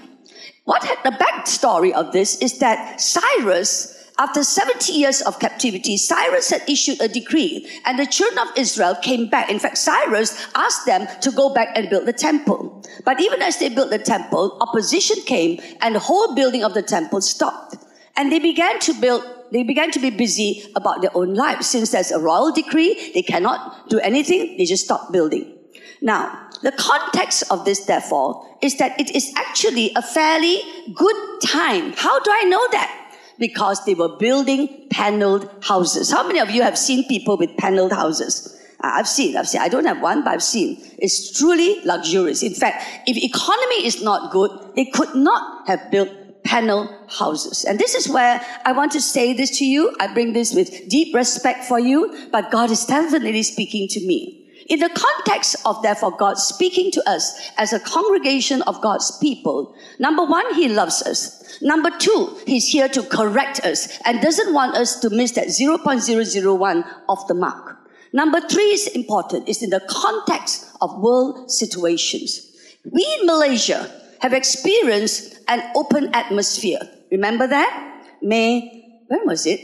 What 0.66 0.84
had 0.84 1.00
the 1.04 1.18
backstory 1.18 1.92
of 1.92 2.12
this 2.12 2.38
is 2.38 2.60
that 2.60 3.02
Cyrus, 3.02 4.12
after 4.20 4.44
70 4.44 4.94
years 4.94 5.22
of 5.22 5.40
captivity, 5.40 5.98
Cyrus 5.98 6.50
had 6.50 6.70
issued 6.70 7.02
a 7.02 7.08
decree 7.08 7.68
and 7.86 7.98
the 7.98 8.06
children 8.06 8.48
of 8.48 8.58
Israel 8.58 8.96
came 9.02 9.28
back. 9.28 9.50
In 9.50 9.58
fact, 9.58 9.78
Cyrus 9.78 10.48
asked 10.54 10.86
them 10.86 11.08
to 11.22 11.32
go 11.32 11.54
back 11.54 11.70
and 11.76 11.90
build 11.90 12.06
the 12.06 12.14
temple. 12.14 12.84
But 13.06 13.20
even 13.22 13.42
as 13.42 13.58
they 13.58 13.70
built 13.70 13.90
the 13.90 14.00
temple, 14.00 14.58
opposition 14.62 15.18
came 15.26 15.60
and 15.82 15.96
the 15.96 16.00
whole 16.00 16.36
building 16.36 16.64
of 16.64 16.74
the 16.74 16.84
temple 16.84 17.22
stopped. 17.22 17.78
And 18.16 18.32
they 18.32 18.40
began 18.40 18.80
to 18.82 18.94
build 18.94 19.24
they 19.52 19.64
began 19.64 19.92
to 19.92 20.00
be 20.00 20.10
busy 20.10 20.64
about 20.76 21.02
their 21.02 21.16
own 21.16 21.34
lives. 21.34 21.68
Since 21.68 21.92
there's 21.92 22.12
a 22.12 22.20
royal 22.20 22.52
decree, 22.52 23.12
they 23.14 23.22
cannot 23.22 23.90
do 23.90 24.00
anything, 24.00 24.58
they 24.58 24.66
just 24.66 24.86
stop 24.86 25.12
building. 25.12 25.58
Now, 26.02 26.50
the 26.64 26.72
context 26.72 27.44
of 27.52 27.66
this, 27.66 27.82
therefore, 27.86 28.46
is 28.62 28.78
that 28.78 29.00
it 29.00 29.16
is 29.16 29.32
actually 29.36 29.92
a 29.96 30.02
fairly 30.02 30.62
good 30.96 31.16
time. 31.44 31.94
How 31.94 32.20
do 32.20 32.32
I 32.32 32.44
know 32.44 32.66
that? 32.72 32.98
Because 33.38 33.84
they 33.86 33.94
were 33.94 34.18
building 34.18 34.88
paneled 34.90 35.50
houses. 35.64 36.12
How 36.12 36.26
many 36.26 36.40
of 36.40 36.52
you 36.52 36.62
have 36.62 36.78
seen 36.78 37.08
people 37.08 37.38
with 37.38 37.56
paneled 37.58 37.92
houses? 37.92 38.58
I've 38.84 39.08
seen, 39.08 39.38
I've 39.38 39.48
seen. 39.48 39.62
I 39.62 39.70
don't 39.70 39.86
have 39.86 40.02
one, 40.02 40.24
but 40.24 40.32
I've 40.32 40.44
seen. 40.44 40.82
It's 40.98 41.38
truly 41.38 41.80
luxurious. 41.86 42.42
In 42.42 42.54
fact, 42.54 42.84
if 43.06 43.16
economy 43.16 43.86
is 43.86 44.02
not 44.02 44.32
good, 44.32 44.52
they 44.76 44.86
could 44.86 45.14
not 45.14 45.68
have 45.68 45.92
built 45.92 46.10
panel 46.44 46.90
houses. 47.08 47.66
And 47.66 47.80
this 47.80 47.96
is 47.96 48.10
where 48.10 48.42
I 48.66 48.72
want 48.72 48.92
to 48.94 49.02
say 49.02 49.34
this 49.34 49.58
to 49.60 49.66
you. 49.66 49.96
I 50.00 50.14
bring 50.14 50.34
this 50.34 50.54
with 50.54 50.88
deep 50.90 51.14
respect 51.16 51.66
for 51.66 51.80
you, 51.80 52.30
but 52.32 52.52
God 52.52 52.72
is 52.72 52.86
definitely 52.86 53.44
speaking 53.44 53.88
to 53.90 54.00
me. 54.06 54.42
In 54.68 54.80
the 54.80 54.90
context 54.90 55.58
of 55.66 55.82
therefore 55.82 56.12
God 56.12 56.38
speaking 56.38 56.92
to 56.92 57.10
us 57.10 57.52
as 57.58 57.74
a 57.74 57.80
congregation 57.80 58.62
of 58.64 58.82
God's 58.82 59.18
people, 59.18 59.76
number 60.00 60.24
one, 60.24 60.54
He 60.56 60.70
loves 60.70 61.02
us. 61.02 61.62
Number 61.62 61.90
two, 61.98 62.38
He's 62.48 62.68
here 62.68 62.88
to 62.90 63.04
correct 63.04 63.60
us 63.66 64.00
and 64.06 64.22
doesn't 64.22 64.54
want 64.54 64.76
us 64.76 65.00
to 65.02 65.10
miss 65.10 65.32
that 65.34 65.48
0.001 65.48 66.86
of 67.10 67.28
the 67.28 67.34
mark. 67.34 67.78
Number 68.14 68.42
three 68.42 68.72
is 68.72 68.88
important. 68.88 69.48
It's 69.48 69.62
in 69.62 69.70
the 69.70 69.86
context 69.90 70.70
of 70.82 71.00
world 71.00 71.52
situations. 71.52 72.48
We 72.90 73.06
in 73.20 73.26
Malaysia 73.26 74.01
have 74.22 74.34
experienced 74.34 75.40
an 75.48 75.64
open 75.76 76.14
atmosphere. 76.14 76.80
Remember 77.12 77.48
that? 77.48 78.06
May, 78.22 79.02
when 79.08 79.26
was 79.26 79.46
it? 79.46 79.60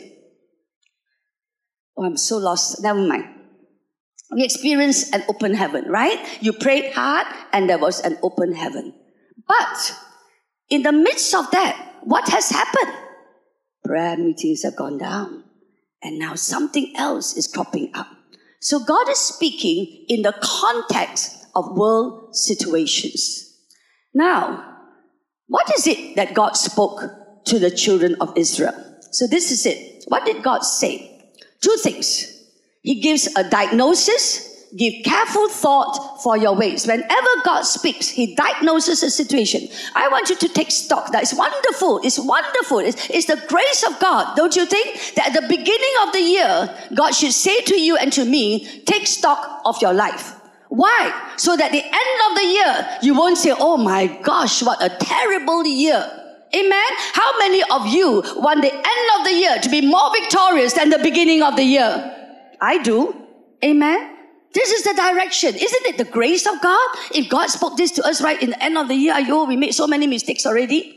Oh, 1.96 2.06
I'm 2.06 2.18
so 2.18 2.38
lost. 2.38 2.82
Never 2.82 3.00
mind. 3.00 3.26
We 4.32 4.44
experienced 4.44 5.14
an 5.14 5.24
open 5.30 5.54
heaven, 5.54 5.86
right? 5.90 6.20
You 6.42 6.54
prayed 6.54 6.94
hard 6.94 7.28
and 7.54 7.70
there 7.70 7.78
was 7.78 8.02
an 8.02 8.18
open 8.22 8.54
heaven. 8.54 8.94
But 9.48 9.96
in 10.70 10.84
the 10.84 10.92
midst 10.92 11.34
of 11.34 11.50
that, 11.52 12.00
what 12.04 12.28
has 12.30 12.50
happened? 12.50 12.94
Prayer 13.86 14.18
meetings 14.18 14.64
have 14.64 14.76
gone 14.76 14.98
down. 14.98 15.44
And 16.04 16.20
now 16.20 16.36
something 16.36 16.94
else 16.98 17.38
is 17.38 17.48
cropping 17.48 17.92
up. 17.94 18.08
So 18.60 18.84
God 18.84 19.08
is 19.10 19.18
speaking 19.18 20.06
in 20.10 20.24
the 20.24 20.34
context 20.42 21.46
of 21.56 21.78
world 21.78 22.36
situations. 22.36 23.47
Now, 24.18 24.66
what 25.46 25.72
is 25.78 25.86
it 25.86 26.16
that 26.16 26.34
God 26.34 26.54
spoke 26.58 27.46
to 27.46 27.60
the 27.60 27.70
children 27.70 28.16
of 28.20 28.36
Israel? 28.36 28.74
So 29.12 29.28
this 29.28 29.52
is 29.52 29.68
it. 29.68 30.06
What 30.08 30.26
did 30.26 30.42
God 30.42 30.64
say? 30.64 31.32
Two 31.62 31.78
things. 31.84 32.34
He 32.82 33.00
gives 33.00 33.28
a 33.38 33.48
diagnosis 33.48 34.48
give 34.76 34.94
careful 35.06 35.48
thought 35.48 36.22
for 36.22 36.36
your 36.36 36.56
ways. 36.56 36.86
Whenever 36.88 37.30
God 37.46 37.62
speaks, 37.62 38.10
He 38.10 38.36
diagnoses 38.36 39.04
a 39.04 39.10
situation. 39.10 39.70
I 39.96 40.10
want 40.10 40.30
you 40.30 40.36
to 40.36 40.50
take 40.50 40.72
stock. 40.72 41.12
That 41.12 41.24
is 41.24 41.34
wonderful. 41.34 42.02
It's 42.04 42.20
wonderful. 42.20 42.80
It's, 42.80 43.10
it's 43.10 43.28
the 43.28 43.42
grace 43.48 43.84
of 43.88 44.00
God. 44.00 44.36
Don't 44.36 44.56
you 44.56 44.66
think 44.66 45.16
that 45.16 45.28
at 45.28 45.42
the 45.42 45.48
beginning 45.48 45.94
of 46.06 46.12
the 46.12 46.22
year, 46.22 46.78
God 46.96 47.12
should 47.12 47.34
say 47.34 47.62
to 47.62 47.80
you 47.80 47.96
and 47.98 48.12
to 48.14 48.26
me, 48.26 48.82
take 48.84 49.08
stock 49.08 49.62
of 49.66 49.82
your 49.82 49.94
life. 49.94 50.37
Why? 50.70 51.34
So 51.38 51.56
that 51.56 51.72
the 51.72 51.84
end 51.84 52.20
of 52.30 52.38
the 52.38 52.46
year, 52.46 53.00
you 53.02 53.16
won't 53.16 53.38
say, 53.38 53.54
oh 53.58 53.78
my 53.78 54.08
gosh, 54.22 54.62
what 54.62 54.84
a 54.84 54.90
terrible 54.90 55.66
year. 55.66 56.00
Amen. 56.56 56.92
How 57.14 57.38
many 57.40 57.64
of 57.72 57.88
you 57.88 58.24
want 58.38 58.62
the 58.62 58.74
end 58.74 59.10
of 59.20 59.26
the 59.26 59.34
year 59.34 59.60
to 59.60 59.70
be 59.70 59.82
more 59.82 60.12
victorious 60.14 60.74
than 60.74 60.90
the 60.90 61.00
beginning 61.00 61.44
of 61.44 61.56
the 61.56 61.64
year? 61.64 62.14
I 62.62 62.82
do. 62.82 63.16
Amen. 63.64 64.16
This 64.54 64.72
is 64.72 64.84
the 64.84 64.94
direction. 64.94 65.56
Isn't 65.56 65.86
it 65.86 65.98
the 65.98 66.06
grace 66.06 66.48
of 66.48 66.62
God? 66.62 66.90
If 67.14 67.30
God 67.30 67.48
spoke 67.48 67.78
this 67.78 67.92
to 67.92 68.08
us 68.08 68.22
right 68.22 68.42
in 68.42 68.52
the 68.52 68.64
end 68.64 68.78
of 68.78 68.88
the 68.88 68.96
year, 68.96 69.14
ayo, 69.14 69.48
we 69.48 69.56
made 69.56 69.74
so 69.74 69.88
many 69.88 70.08
mistakes 70.08 70.46
already. 70.46 70.94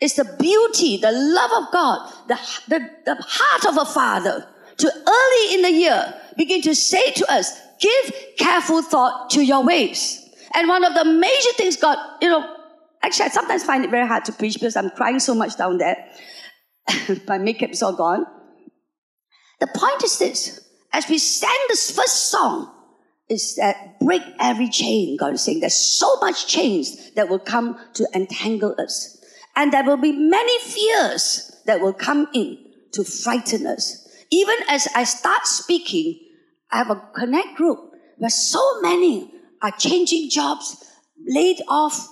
It's 0.00 0.14
the 0.14 0.24
beauty, 0.38 0.98
the 0.98 1.12
love 1.12 1.50
of 1.62 1.72
God, 1.72 2.12
the, 2.28 2.38
the, 2.68 2.90
the 3.06 3.16
heart 3.26 3.64
of 3.66 3.78
a 3.78 3.90
father 3.90 4.46
to 4.76 4.86
early 4.86 5.54
in 5.54 5.62
the 5.62 5.70
year 5.70 6.20
begin 6.36 6.60
to 6.62 6.74
say 6.74 7.12
to 7.12 7.32
us, 7.32 7.58
give 7.84 8.14
careful 8.38 8.82
thought 8.82 9.30
to 9.30 9.44
your 9.44 9.64
ways. 9.64 10.20
And 10.54 10.68
one 10.68 10.84
of 10.84 10.94
the 10.94 11.04
major 11.04 11.52
things 11.56 11.76
God, 11.76 11.98
you 12.22 12.28
know, 12.28 12.44
actually 13.02 13.26
I 13.26 13.28
sometimes 13.28 13.64
find 13.64 13.84
it 13.84 13.90
very 13.90 14.06
hard 14.06 14.24
to 14.26 14.32
preach 14.32 14.54
because 14.54 14.76
I'm 14.76 14.90
crying 14.90 15.18
so 15.18 15.34
much 15.34 15.56
down 15.56 15.78
there. 15.78 15.96
My 17.28 17.38
makeup 17.38 17.70
is 17.70 17.82
all 17.82 17.94
gone. 17.94 18.26
The 19.60 19.66
point 19.66 20.02
is 20.02 20.18
this 20.18 20.60
as 20.92 21.08
we 21.08 21.18
sang 21.18 21.58
this 21.68 21.90
first 21.90 22.30
song, 22.30 22.70
is 23.28 23.56
that 23.56 23.98
break 24.00 24.22
every 24.38 24.68
chain, 24.68 25.16
God 25.16 25.34
is 25.34 25.42
saying. 25.42 25.60
There's 25.60 25.76
so 25.76 26.16
much 26.20 26.46
chains 26.46 27.10
that 27.12 27.28
will 27.28 27.38
come 27.38 27.78
to 27.94 28.06
entangle 28.14 28.74
us. 28.78 29.18
And 29.56 29.72
there 29.72 29.84
will 29.84 29.96
be 29.96 30.12
many 30.12 30.58
fears 30.60 31.56
that 31.66 31.80
will 31.80 31.92
come 31.92 32.28
in 32.34 32.58
to 32.92 33.04
frighten 33.04 33.66
us. 33.66 34.06
Even 34.30 34.56
as 34.68 34.88
I 34.94 35.04
start 35.04 35.46
speaking, 35.46 36.18
I 36.70 36.78
have 36.78 36.90
a 36.90 37.02
connect 37.14 37.56
group 37.56 37.92
where 38.18 38.30
so 38.30 38.80
many 38.80 39.30
are 39.62 39.72
changing 39.72 40.30
jobs, 40.30 40.84
laid 41.26 41.58
off, 41.68 42.08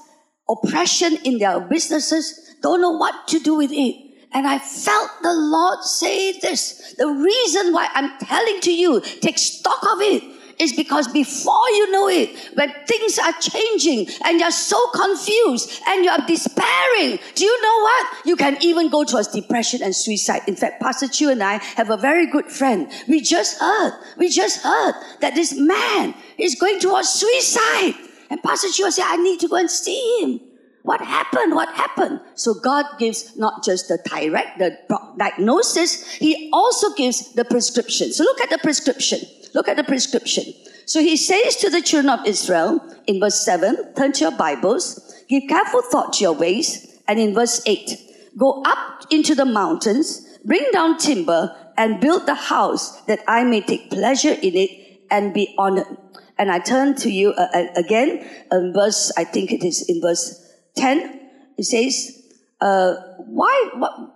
oppression 0.49 1.17
in 1.25 1.39
their 1.39 1.61
businesses, 1.61 2.57
don't 2.63 2.81
know 2.81 2.91
what 2.91 3.29
to 3.29 3.39
do 3.39 3.57
with 3.57 3.73
it. 3.73 3.97
And 4.33 4.47
I 4.47 4.59
felt 4.59 5.11
the 5.23 5.33
Lord 5.33 5.83
say 5.83 6.39
this. 6.39 6.95
The 6.97 7.07
reason 7.07 7.73
why 7.73 7.89
I'm 7.93 8.17
telling 8.19 8.61
to 8.61 8.73
you, 8.73 9.01
take 9.21 9.39
stock 9.39 9.83
of 9.93 10.01
it, 10.01 10.23
is 10.59 10.73
because 10.73 11.09
before 11.09 11.69
you 11.71 11.91
know 11.91 12.09
it, 12.09 12.31
when 12.55 12.73
things 12.87 13.19
are 13.19 13.33
changing 13.41 14.07
and 14.25 14.41
you're 14.41 14.51
so 14.51 14.79
confused 14.91 15.81
and 15.89 16.05
you're 16.05 16.19
despairing, 16.27 17.19
do 17.35 17.45
you 17.45 17.63
know 17.63 17.81
what? 17.81 18.27
You 18.27 18.37
can 18.37 18.57
even 18.63 18.89
go 18.89 19.05
towards 19.05 19.29
depression 19.29 19.83
and 19.83 19.95
suicide. 19.95 20.43
In 20.47 20.57
fact, 20.57 20.81
Pastor 20.83 21.09
Chu 21.09 21.31
and 21.31 21.43
I 21.43 21.55
have 21.77 21.91
a 21.91 21.97
very 21.97 22.27
good 22.27 22.47
friend. 22.47 22.91
We 23.09 23.21
just 23.21 23.59
heard, 23.61 23.93
we 24.19 24.29
just 24.29 24.63
heard 24.63 24.95
that 25.21 25.35
this 25.35 25.55
man 25.59 26.15
is 26.39 26.55
going 26.55 26.81
towards 26.81 27.09
suicide. 27.09 27.95
And 28.31 28.43
Pastor 28.43 28.69
Chu 28.69 28.91
said, 28.91 29.05
I 29.07 29.17
need 29.17 29.41
to 29.41 29.49
go 29.49 29.57
and 29.57 29.71
see 29.71 30.21
him. 30.23 30.41
What 30.83 31.01
happened? 31.01 31.55
What 31.55 31.73
happened? 31.75 32.21
So 32.35 32.55
God 32.55 32.85
gives 32.99 33.37
not 33.37 33.63
just 33.63 33.89
the 33.89 33.99
direct, 34.05 34.59
the 34.59 34.77
diagnosis, 35.17 36.11
He 36.15 36.51
also 36.53 36.93
gives 36.95 37.33
the 37.35 37.45
prescription. 37.45 38.13
So 38.13 38.25
look 38.25 38.41
at 38.41 38.51
the 38.51 38.59
prescription. 38.59 39.21
Look 39.55 39.69
at 39.69 39.77
the 39.77 39.85
prescription. 39.85 40.45
So 40.87 41.01
He 41.01 41.17
says 41.17 41.57
to 41.57 41.71
the 41.71 41.83
children 41.83 42.19
of 42.19 42.27
Israel 42.27 42.81
in 43.07 43.21
verse 43.21 43.45
7, 43.45 43.95
turn 43.95 44.13
to 44.13 44.21
your 44.21 44.37
Bibles, 44.37 45.25
give 45.29 45.45
careful 45.49 45.83
thought 45.83 46.15
to 46.15 46.25
your 46.25 46.33
ways. 46.33 47.01
And 47.09 47.19
in 47.19 47.35
verse 47.35 47.63
8, 47.67 47.91
go 48.39 48.63
up 48.65 49.07
into 49.11 49.35
the 49.35 49.45
mountains, 49.45 50.39
bring 50.45 50.65
down 50.73 50.99
timber, 50.99 51.55
and 51.77 52.01
build 52.01 52.27
the 52.27 52.35
house 52.35 53.01
that 53.03 53.21
I 53.27 53.45
may 53.45 53.61
take 53.61 53.91
pleasure 53.91 54.33
in 54.33 54.57
it 54.57 54.71
and 55.11 55.35
be 55.35 55.55
honored. 55.59 55.97
And 56.39 56.51
I 56.51 56.59
turn 56.59 56.95
to 56.97 57.11
you 57.11 57.31
uh, 57.33 57.49
uh 57.55 57.67
again, 57.77 58.27
in 58.51 58.73
verse, 58.73 59.13
I 59.17 59.25
think 59.25 59.53
it 59.53 59.65
is 59.65 59.89
in 59.89 60.01
verse 60.01 60.43
10, 60.77 61.21
it 61.59 61.65
says, 61.65 62.23
uh, 62.61 62.95
why, 63.19 63.71
what, 63.75 64.12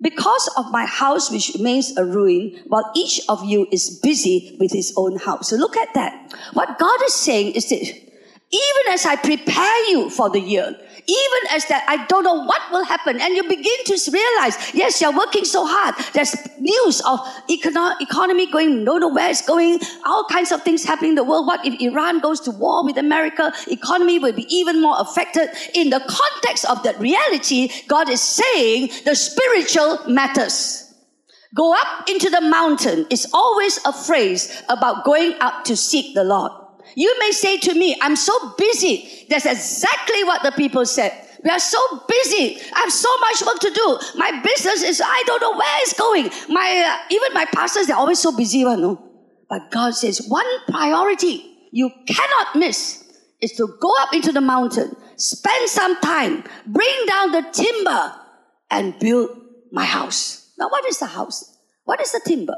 because 0.00 0.48
of 0.56 0.70
my 0.70 0.86
house 0.86 1.30
which 1.30 1.52
remains 1.54 1.96
a 1.96 2.04
ruin, 2.04 2.60
while 2.66 2.90
each 2.94 3.20
of 3.28 3.44
you 3.44 3.66
is 3.72 3.98
busy 4.00 4.56
with 4.60 4.72
his 4.72 4.92
own 4.96 5.18
house. 5.18 5.50
So 5.50 5.56
look 5.56 5.76
at 5.76 5.92
that. 5.94 6.32
What 6.52 6.78
God 6.78 7.02
is 7.04 7.14
saying 7.14 7.52
is 7.52 7.68
that 7.70 8.07
even 8.50 8.92
as 8.92 9.04
I 9.04 9.16
prepare 9.16 9.90
you 9.90 10.08
for 10.08 10.30
the 10.30 10.40
year, 10.40 10.74
even 11.08 11.42
as 11.50 11.66
that 11.66 11.84
I 11.86 12.06
don't 12.06 12.24
know 12.24 12.44
what 12.44 12.62
will 12.70 12.84
happen, 12.84 13.20
and 13.20 13.34
you 13.34 13.42
begin 13.42 13.84
to 13.86 14.10
realize, 14.10 14.74
yes, 14.74 15.00
you're 15.00 15.16
working 15.16 15.44
so 15.44 15.66
hard. 15.66 15.94
There's 16.14 16.34
news 16.58 17.00
of 17.02 17.20
econo- 17.50 18.00
economy 18.00 18.50
going, 18.50 18.84
don't 18.84 19.00
know 19.00 19.12
where 19.12 19.30
it's 19.30 19.46
going, 19.46 19.80
all 20.06 20.24
kinds 20.30 20.50
of 20.52 20.62
things 20.62 20.84
happening 20.84 21.10
in 21.10 21.14
the 21.16 21.24
world. 21.24 21.46
What 21.46 21.64
if 21.66 21.78
Iran 21.80 22.20
goes 22.20 22.40
to 22.40 22.50
war 22.50 22.84
with 22.84 22.96
America? 22.96 23.52
Economy 23.68 24.18
will 24.18 24.34
be 24.34 24.46
even 24.54 24.80
more 24.80 24.96
affected. 24.98 25.50
In 25.74 25.90
the 25.90 26.00
context 26.00 26.64
of 26.66 26.82
that 26.84 26.98
reality, 26.98 27.70
God 27.86 28.08
is 28.08 28.22
saying 28.22 28.90
the 29.04 29.14
spiritual 29.14 29.98
matters. 30.08 30.84
Go 31.54 31.74
up 31.74 32.08
into 32.08 32.28
the 32.30 32.42
mountain 32.42 33.06
is 33.10 33.26
always 33.32 33.78
a 33.84 33.92
phrase 33.92 34.62
about 34.68 35.04
going 35.04 35.34
up 35.40 35.64
to 35.64 35.76
seek 35.76 36.14
the 36.14 36.24
Lord. 36.24 36.52
You 36.94 37.14
may 37.20 37.30
say 37.30 37.58
to 37.58 37.74
me, 37.74 37.96
I'm 38.00 38.16
so 38.16 38.54
busy. 38.56 39.26
That's 39.28 39.46
exactly 39.46 40.24
what 40.24 40.42
the 40.42 40.52
people 40.52 40.84
said. 40.86 41.12
We 41.44 41.50
are 41.50 41.60
so 41.60 41.78
busy. 42.08 42.60
I 42.74 42.80
have 42.80 42.92
so 42.92 43.08
much 43.20 43.42
work 43.46 43.60
to 43.60 43.70
do. 43.70 43.98
My 44.16 44.40
business 44.42 44.82
is, 44.82 45.00
I 45.04 45.22
don't 45.26 45.40
know 45.40 45.52
where 45.52 45.82
it's 45.82 45.92
going. 45.92 46.30
My, 46.48 46.98
uh, 47.00 47.14
even 47.14 47.32
my 47.32 47.44
pastors, 47.46 47.86
they're 47.86 47.96
always 47.96 48.18
so 48.18 48.36
busy, 48.36 48.58
you 48.58 48.76
know. 48.76 49.04
But 49.48 49.70
God 49.70 49.94
says, 49.94 50.26
one 50.28 50.46
priority 50.68 51.44
you 51.70 51.90
cannot 52.06 52.56
miss 52.56 53.04
is 53.40 53.52
to 53.52 53.68
go 53.80 53.92
up 54.00 54.12
into 54.12 54.32
the 54.32 54.40
mountain, 54.40 54.96
spend 55.16 55.68
some 55.68 56.00
time, 56.00 56.42
bring 56.66 57.06
down 57.06 57.32
the 57.32 57.42
timber, 57.52 58.14
and 58.70 58.98
build 58.98 59.30
my 59.70 59.84
house. 59.84 60.52
Now, 60.58 60.68
what 60.68 60.84
is 60.86 60.98
the 60.98 61.06
house? 61.06 61.56
What 61.84 62.00
is 62.00 62.12
the 62.12 62.20
timber? 62.26 62.56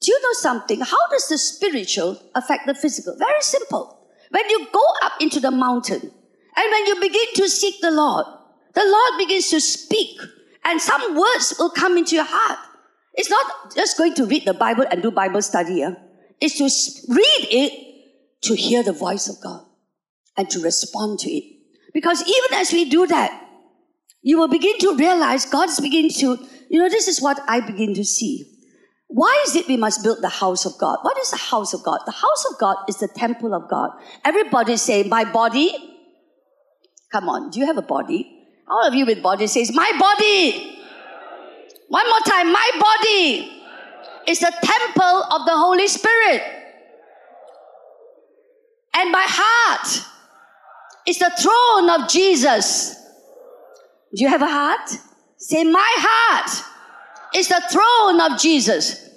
Do 0.00 0.12
you 0.12 0.20
know 0.22 0.32
something? 0.32 0.80
How 0.80 1.08
does 1.10 1.28
the 1.28 1.38
spiritual 1.38 2.20
affect 2.34 2.66
the 2.66 2.74
physical? 2.74 3.16
Very 3.18 3.40
simple. 3.42 3.98
When 4.30 4.48
you 4.48 4.68
go 4.72 4.84
up 5.02 5.12
into 5.20 5.40
the 5.40 5.50
mountain 5.50 6.00
and 6.00 6.70
when 6.70 6.86
you 6.86 7.00
begin 7.00 7.26
to 7.34 7.48
seek 7.48 7.80
the 7.80 7.90
Lord, 7.90 8.24
the 8.74 8.84
Lord 8.84 9.18
begins 9.18 9.50
to 9.50 9.60
speak 9.60 10.20
and 10.64 10.80
some 10.80 11.16
words 11.16 11.54
will 11.58 11.70
come 11.70 11.98
into 11.98 12.14
your 12.14 12.24
heart. 12.26 12.58
It's 13.14 13.28
not 13.28 13.74
just 13.74 13.98
going 13.98 14.14
to 14.14 14.26
read 14.26 14.44
the 14.46 14.54
Bible 14.54 14.84
and 14.90 15.02
do 15.02 15.10
Bible 15.10 15.42
study. 15.42 15.84
It's 16.40 16.56
to 16.58 17.12
read 17.12 17.48
it 17.50 17.72
to 18.42 18.54
hear 18.54 18.82
the 18.82 18.92
voice 18.92 19.28
of 19.28 19.40
God 19.42 19.64
and 20.36 20.48
to 20.50 20.60
respond 20.60 21.18
to 21.20 21.30
it. 21.30 21.44
Because 21.92 22.22
even 22.22 22.58
as 22.58 22.72
we 22.72 22.88
do 22.88 23.06
that, 23.08 23.48
you 24.22 24.38
will 24.38 24.48
begin 24.48 24.78
to 24.78 24.96
realize 24.96 25.44
God's 25.44 25.80
beginning 25.80 26.12
to, 26.12 26.38
you 26.70 26.78
know, 26.78 26.88
this 26.88 27.08
is 27.08 27.20
what 27.20 27.40
I 27.48 27.60
begin 27.60 27.94
to 27.94 28.04
see. 28.04 28.46
Why 29.12 29.42
is 29.44 29.56
it 29.56 29.66
we 29.66 29.76
must 29.76 30.04
build 30.04 30.22
the 30.22 30.28
house 30.28 30.64
of 30.64 30.78
God? 30.78 30.98
What 31.02 31.18
is 31.18 31.32
the 31.32 31.36
house 31.36 31.74
of 31.74 31.82
God? 31.82 31.98
The 32.06 32.12
house 32.12 32.44
of 32.50 32.58
God 32.58 32.76
is 32.88 32.98
the 32.98 33.08
temple 33.08 33.54
of 33.54 33.68
God. 33.68 33.90
Everybody 34.24 34.76
say, 34.76 35.02
my 35.02 35.24
body. 35.24 35.74
Come 37.10 37.28
on, 37.28 37.50
do 37.50 37.58
you 37.58 37.66
have 37.66 37.76
a 37.76 37.82
body? 37.82 38.46
All 38.68 38.86
of 38.86 38.94
you 38.94 39.04
with 39.04 39.20
body 39.20 39.48
says, 39.48 39.74
my 39.74 39.92
body. 39.98 40.78
One 41.88 42.08
more 42.08 42.20
time, 42.20 42.52
my 42.52 42.70
body. 42.78 43.62
is 44.28 44.38
the 44.38 44.52
temple 44.62 45.24
of 45.24 45.44
the 45.44 45.56
Holy 45.56 45.88
Spirit. 45.88 46.42
And 48.94 49.10
my 49.10 49.26
heart 49.26 50.04
is 51.04 51.18
the 51.18 51.32
throne 51.36 51.90
of 51.90 52.08
Jesus. 52.08 52.94
Do 54.14 54.22
you 54.22 54.28
have 54.28 54.42
a 54.42 54.46
heart? 54.46 54.88
Say, 55.36 55.64
my 55.64 55.94
heart 55.98 56.64
is 57.34 57.48
the 57.48 57.62
throne 57.70 58.20
of 58.20 58.40
Jesus. 58.40 59.08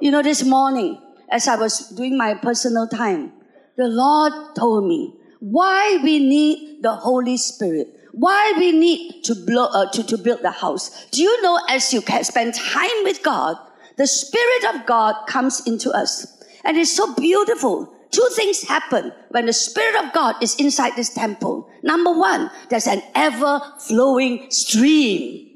You 0.00 0.10
know, 0.10 0.22
this 0.22 0.44
morning, 0.44 1.00
as 1.30 1.48
I 1.48 1.56
was 1.56 1.88
doing 1.90 2.16
my 2.16 2.34
personal 2.34 2.86
time, 2.86 3.32
the 3.76 3.88
Lord 3.88 4.32
told 4.56 4.86
me 4.86 5.14
why 5.40 5.98
we 6.02 6.18
need 6.18 6.82
the 6.82 6.94
Holy 6.94 7.36
Spirit. 7.36 7.88
Why 8.12 8.52
we 8.58 8.72
need 8.72 9.24
to, 9.24 9.34
blow, 9.34 9.66
uh, 9.66 9.90
to, 9.92 10.04
to 10.04 10.18
build 10.18 10.42
the 10.42 10.50
house. 10.50 11.06
Do 11.06 11.22
you 11.22 11.42
know 11.42 11.58
as 11.68 11.92
you 11.92 12.02
can 12.02 12.24
spend 12.24 12.54
time 12.54 13.04
with 13.04 13.22
God, 13.22 13.56
the 13.96 14.06
Spirit 14.06 14.74
of 14.74 14.86
God 14.86 15.26
comes 15.26 15.66
into 15.66 15.90
us. 15.90 16.26
And 16.64 16.76
it's 16.76 16.92
so 16.92 17.14
beautiful. 17.14 17.92
Two 18.10 18.28
things 18.34 18.62
happen 18.62 19.12
when 19.30 19.46
the 19.46 19.52
Spirit 19.52 20.04
of 20.04 20.12
God 20.12 20.36
is 20.42 20.54
inside 20.56 20.94
this 20.96 21.08
temple. 21.08 21.70
Number 21.82 22.12
one, 22.12 22.50
there's 22.68 22.86
an 22.86 23.02
ever 23.14 23.60
flowing 23.80 24.50
stream. 24.50 25.51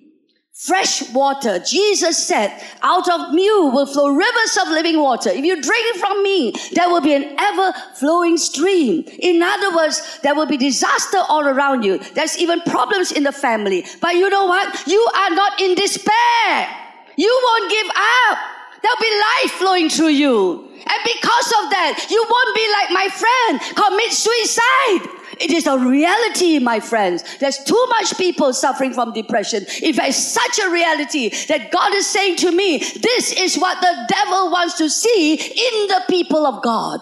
Fresh 0.56 1.12
water. 1.12 1.58
Jesus 1.58 2.16
said, 2.16 2.50
out 2.80 3.06
of 3.10 3.34
me 3.34 3.44
will 3.46 3.84
flow 3.84 4.08
rivers 4.08 4.58
of 4.62 4.68
living 4.68 4.98
water. 4.98 5.28
If 5.28 5.44
you 5.44 5.60
drink 5.60 5.96
from 5.98 6.22
me, 6.22 6.54
there 6.72 6.88
will 6.88 7.02
be 7.02 7.12
an 7.12 7.36
ever 7.38 7.74
flowing 7.94 8.38
stream. 8.38 9.04
In 9.18 9.42
other 9.42 9.76
words, 9.76 10.18
there 10.22 10.34
will 10.34 10.46
be 10.46 10.56
disaster 10.56 11.18
all 11.28 11.46
around 11.46 11.82
you. 11.82 11.98
There's 11.98 12.38
even 12.38 12.62
problems 12.62 13.12
in 13.12 13.24
the 13.24 13.32
family. 13.32 13.84
But 14.00 14.14
you 14.14 14.30
know 14.30 14.46
what? 14.46 14.86
You 14.86 15.06
are 15.14 15.30
not 15.30 15.60
in 15.60 15.74
despair. 15.74 16.68
You 17.16 17.40
won't 17.44 17.70
give 17.70 17.88
up. 17.90 18.38
There'll 18.80 18.98
be 18.98 19.20
life 19.44 19.52
flowing 19.58 19.90
through 19.90 20.16
you. 20.16 20.70
And 20.72 21.00
because 21.04 21.48
of 21.60 21.70
that, 21.70 22.06
you 22.08 22.24
won't 22.24 22.56
be 22.56 22.66
like 22.80 22.90
my 22.96 23.08
friend, 23.12 23.60
commit 23.76 24.12
suicide. 24.12 25.25
It 25.38 25.50
is 25.50 25.66
a 25.66 25.78
reality, 25.78 26.58
my 26.58 26.80
friends. 26.80 27.22
There's 27.38 27.58
too 27.58 27.86
much 27.90 28.16
people 28.16 28.52
suffering 28.52 28.92
from 28.92 29.12
depression. 29.12 29.66
In 29.82 29.92
fact, 29.92 30.08
it's 30.08 30.16
such 30.18 30.58
a 30.64 30.70
reality 30.70 31.30
that 31.48 31.70
God 31.70 31.94
is 31.94 32.06
saying 32.06 32.36
to 32.36 32.52
me, 32.52 32.78
this 32.78 33.32
is 33.32 33.56
what 33.56 33.80
the 33.80 34.06
devil 34.08 34.50
wants 34.50 34.78
to 34.78 34.88
see 34.88 35.34
in 35.34 35.88
the 35.88 36.02
people 36.08 36.46
of 36.46 36.62
God. 36.62 37.00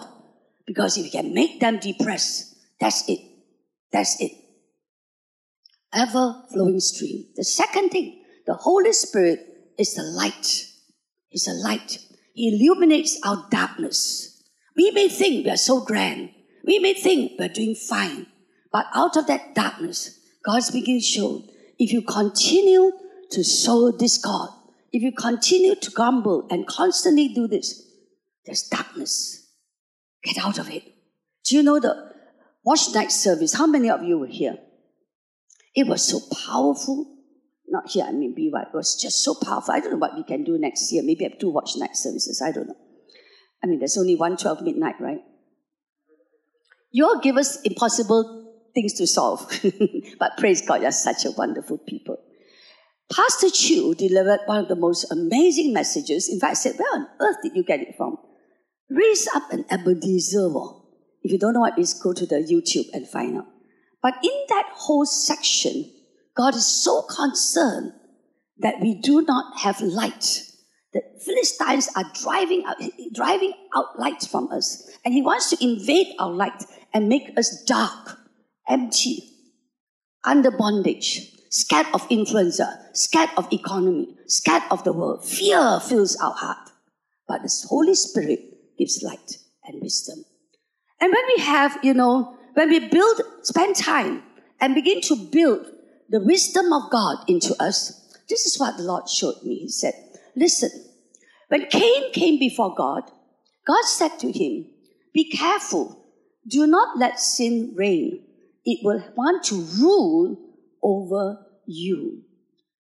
Because 0.65 0.97
if 0.97 1.05
you 1.05 1.11
can 1.11 1.33
make 1.33 1.59
them 1.59 1.79
depressed, 1.79 2.55
that's 2.79 3.07
it. 3.07 3.19
That's 3.91 4.19
it. 4.19 4.31
Ever 5.93 6.43
flowing 6.51 6.79
stream. 6.81 7.27
The 7.35 7.45
second 7.45 7.89
thing, 7.89 8.21
the 8.45 8.55
Holy 8.55 8.91
Spirit 8.91 9.39
is 9.77 9.93
the 9.93 10.03
light. 10.03 10.67
He's 11.29 11.47
a 11.47 11.53
light. 11.53 11.99
He 12.33 12.49
illuminates 12.49 13.17
our 13.23 13.47
darkness. 13.49 14.43
We 14.75 14.91
may 14.91 15.07
think 15.07 15.45
we 15.45 15.51
are 15.51 15.57
so 15.57 15.85
grand. 15.85 16.31
We 16.65 16.79
may 16.79 16.93
think 16.93 17.33
we're 17.37 17.49
doing 17.49 17.75
fine. 17.75 18.27
But 18.71 18.87
out 18.93 19.15
of 19.15 19.27
that 19.27 19.55
darkness, 19.55 20.19
God's 20.43 20.71
beginning 20.71 21.01
to 21.01 21.05
show 21.05 21.43
if 21.77 21.91
you 21.91 22.01
continue 22.01 22.91
to 23.31 23.43
sow 23.43 23.91
discord, 23.91 24.49
if 24.91 25.01
you 25.01 25.11
continue 25.11 25.75
to 25.75 25.91
grumble 25.91 26.47
and 26.49 26.67
constantly 26.67 27.29
do 27.29 27.47
this, 27.47 27.83
there's 28.45 28.63
darkness. 28.63 29.47
Get 30.23 30.37
out 30.37 30.57
of 30.57 30.69
it. 30.69 30.83
Do 31.43 31.55
you 31.55 31.63
know 31.63 31.79
the 31.79 32.11
watch 32.63 32.93
night 32.93 33.11
service? 33.11 33.53
How 33.53 33.67
many 33.67 33.89
of 33.89 34.03
you 34.03 34.17
were 34.17 34.27
here? 34.27 34.57
It 35.75 35.87
was 35.87 36.07
so 36.07 36.19
powerful 36.47 37.15
not 37.67 37.89
here, 37.89 38.05
I 38.07 38.11
mean 38.11 38.33
be 38.33 38.49
BY, 38.49 38.61
it 38.61 38.73
was 38.73 38.95
just 38.95 39.23
so 39.23 39.33
powerful. 39.33 39.73
I 39.73 39.79
don't 39.79 39.91
know 39.91 39.97
what 39.97 40.15
we 40.15 40.23
can 40.23 40.43
do 40.43 40.57
next 40.57 40.91
year. 40.91 41.03
Maybe 41.03 41.23
have 41.23 41.39
two 41.39 41.49
watch 41.49 41.71
night 41.77 41.95
services. 41.95 42.41
I 42.41 42.51
don't 42.51 42.67
know. 42.67 42.77
I 43.63 43.67
mean, 43.67 43.79
there's 43.79 43.97
only 43.97 44.15
one 44.15 44.37
12 44.37 44.61
midnight, 44.61 44.95
right? 44.99 45.21
You 46.95 47.05
all 47.05 47.19
give 47.19 47.35
us 47.35 47.59
impossible 47.63 48.53
things 48.73 48.93
to 48.93 49.05
solve. 49.05 49.51
but 50.19 50.37
praise 50.37 50.65
God, 50.65 50.81
you're 50.81 50.93
such 50.93 51.25
a 51.25 51.31
wonderful 51.31 51.77
people. 51.77 52.15
Pastor 53.13 53.49
Chu 53.49 53.93
delivered 53.95 54.39
one 54.45 54.59
of 54.59 54.69
the 54.69 54.77
most 54.77 55.11
amazing 55.11 55.73
messages. 55.73 56.29
In 56.29 56.39
fact, 56.39 56.51
I 56.51 56.53
said, 56.53 56.75
Where 56.77 56.93
on 56.93 57.05
earth 57.19 57.35
did 57.43 57.51
you 57.53 57.65
get 57.65 57.81
it 57.81 57.95
from? 57.97 58.15
Raise 58.89 59.27
up 59.35 59.51
an 59.51 59.65
Ebenezer. 59.69 60.47
If 61.21 61.33
you 61.33 61.37
don't 61.37 61.55
know 61.55 61.59
what 61.59 61.77
it 61.77 61.81
is, 61.81 61.95
go 61.95 62.13
to 62.13 62.25
the 62.25 62.37
YouTube 62.37 62.87
and 62.93 63.05
find 63.05 63.39
out. 63.39 63.47
But 64.01 64.13
in 64.23 64.45
that 64.47 64.69
whole 64.71 65.05
section, 65.05 65.91
God 66.33 66.55
is 66.55 66.65
so 66.65 67.01
concerned 67.01 67.91
that 68.59 68.79
we 68.79 69.01
do 69.01 69.21
not 69.23 69.59
have 69.59 69.81
light. 69.81 70.43
The 70.93 71.01
Philistines 71.25 71.89
are 71.97 72.05
driving 72.23 72.63
out, 72.65 72.77
driving 73.13 73.51
out 73.75 73.99
light 73.99 74.21
from 74.21 74.49
us. 74.49 74.89
And 75.03 75.13
he 75.13 75.21
wants 75.21 75.49
to 75.49 75.61
invade 75.61 76.15
our 76.19 76.31
light 76.31 76.63
and 76.95 77.09
make 77.09 77.37
us 77.37 77.61
dark, 77.63 78.17
empty, 78.69 79.29
under 80.23 80.49
bondage, 80.49 81.29
scared 81.49 81.87
of 81.93 82.07
influencer, 82.07 82.73
scared 82.93 83.29
of 83.35 83.51
economy, 83.51 84.15
scared 84.27 84.63
of 84.71 84.81
the 84.85 84.93
world. 84.93 85.25
Fear 85.25 85.81
fills 85.81 86.15
our 86.15 86.31
heart. 86.31 86.69
But 87.27 87.41
the 87.41 87.67
Holy 87.67 87.95
Spirit 87.95 88.39
gives 88.79 89.03
light 89.03 89.39
and 89.65 89.81
wisdom. 89.81 90.23
And 91.01 91.11
when 91.11 91.23
we 91.35 91.43
have, 91.43 91.77
you 91.83 91.93
know, 91.93 92.37
when 92.53 92.69
we 92.69 92.87
build, 92.87 93.21
spend 93.41 93.75
time 93.75 94.23
and 94.61 94.73
begin 94.73 95.01
to 95.01 95.17
build 95.17 95.65
the 96.07 96.21
wisdom 96.21 96.71
of 96.71 96.89
God 96.91 97.17
into 97.27 97.61
us, 97.61 98.15
this 98.29 98.45
is 98.45 98.57
what 98.57 98.77
the 98.77 98.83
Lord 98.83 99.09
showed 99.09 99.43
me. 99.43 99.59
He 99.59 99.69
said, 99.69 99.95
Listen, 100.33 100.69
when 101.49 101.65
Cain 101.65 102.13
came 102.13 102.39
before 102.39 102.73
God, 102.73 103.03
God 103.67 103.83
said 103.83 104.17
to 104.19 104.31
him, 104.31 104.67
Be 105.13 105.29
careful, 105.29 106.04
do 106.47 106.67
not 106.67 106.97
let 106.97 107.19
sin 107.19 107.73
reign. 107.75 108.23
It 108.65 108.79
will 108.83 109.03
want 109.15 109.43
to 109.45 109.61
rule 109.79 110.37
over 110.81 111.45
you. 111.65 112.23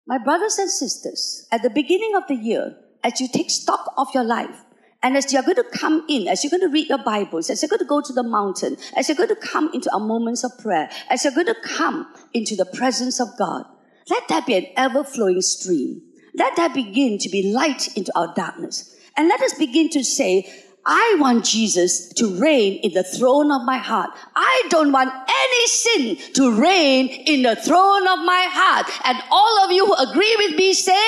My 0.08 0.18
brothers 0.18 0.58
and 0.58 0.70
sisters, 0.70 1.48
at 1.52 1.62
the 1.62 1.70
beginning 1.70 2.16
of 2.16 2.28
the 2.28 2.36
year, 2.36 2.76
as 3.04 3.20
you 3.22 3.28
take 3.28 3.50
stock 3.50 3.94
of 3.98 4.08
your 4.14 4.24
life, 4.24 4.64
and 5.04 5.18
as 5.18 5.34
you're 5.34 5.42
going 5.42 5.56
to 5.56 5.64
come 5.64 6.06
in, 6.08 6.28
as 6.28 6.44
you're 6.44 6.52
going 6.52 6.62
to 6.62 6.68
read 6.68 6.88
your 6.88 7.04
Bibles, 7.04 7.50
as 7.50 7.62
you're 7.62 7.70
going 7.70 7.80
to 7.80 7.86
go 7.86 8.02
to 8.02 8.14
the 8.14 8.24
mountain, 8.24 8.78
as 8.96 9.10
you're 9.10 9.16
going 9.16 9.30
to 9.30 9.36
come 9.36 9.72
into 9.74 9.92
our 9.94 10.00
moments 10.00 10.44
of 10.44 10.52
prayer, 10.60 10.90
as 11.10 11.24
you're 11.24 11.34
going 11.34 11.48
to 11.48 11.56
come 11.64 12.14
into 12.34 12.56
the 12.56 12.66
presence 12.66 13.20
of 13.20 13.30
God, 13.38 13.66
let 14.10 14.28
that 14.28 14.46
be 14.46 14.56
an 14.56 14.68
ever 14.78 15.04
flowing 15.04 15.42
stream. 15.42 16.02
Let 16.36 16.56
that 16.56 16.74
begin 16.74 17.18
to 17.18 17.30
be 17.30 17.52
light 17.52 17.96
into 17.98 18.12
our 18.18 18.34
darkness. 18.36 18.96
And 19.18 19.28
let 19.28 19.42
us 19.42 19.54
begin 19.56 19.90
to 19.90 20.04
say, 20.04 20.52
I 20.86 21.16
want 21.20 21.46
Jesus 21.46 22.10
to 22.14 22.40
reign 22.40 22.80
in 22.84 22.94
the 22.94 23.04
throne 23.04 23.52
of 23.52 23.64
my 23.64 23.78
heart. 23.78 24.10
I 24.36 24.64
don't 24.70 24.92
want 24.92 25.12
any 25.12 25.68
sin 25.68 26.34
to 26.34 26.60
reign 26.60 27.08
in 27.08 27.44
the 27.44 27.56
throne 27.56 28.08
of 28.08 28.20
my 28.26 28.48
heart. 28.50 28.88
And 29.06 29.22
all 29.30 29.66
of 29.66 29.72
you 29.72 29.86
who 29.86 29.94
agree 29.94 30.36
with 30.38 30.56
me 30.58 30.74
say, 30.74 31.04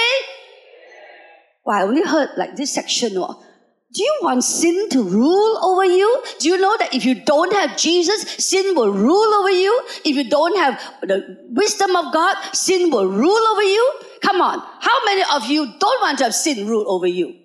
well, 1.66 1.78
I 1.78 1.84
only 1.84 2.04
heard 2.04 2.30
like 2.38 2.56
this 2.56 2.74
section. 2.74 3.14
Do 3.14 4.04
you 4.04 4.20
want 4.22 4.44
sin 4.44 4.90
to 4.90 5.04
rule 5.04 5.60
over 5.64 5.86
you? 5.86 6.24
Do 6.40 6.50
you 6.50 6.60
know 6.60 6.76
that 6.78 6.94
if 6.94 7.06
you 7.06 7.16
don't 7.16 7.54
have 7.54 7.78
Jesus, 7.78 8.24
sin 8.44 8.76
will 8.76 8.92
rule 8.92 9.34
over 9.36 9.52
you? 9.52 9.82
If 10.04 10.16
you 10.16 10.30
don't 10.30 10.58
have 10.58 10.82
the 11.02 11.38
wisdom 11.50 11.96
of 11.96 12.14
God, 12.14 12.36
sin 12.54 12.92
will 12.92 13.08
rule 13.08 13.48
over 13.52 13.64
you? 13.64 13.94
Come 14.22 14.42
on. 14.42 14.60
How 14.80 15.06
many 15.06 15.24
of 15.34 15.46
you 15.46 15.66
don't 15.80 16.02
want 16.02 16.18
to 16.20 16.26
have 16.26 16.36
sin 16.36 16.68
rule 16.68 16.86
over 16.88 17.08
you? 17.08 17.43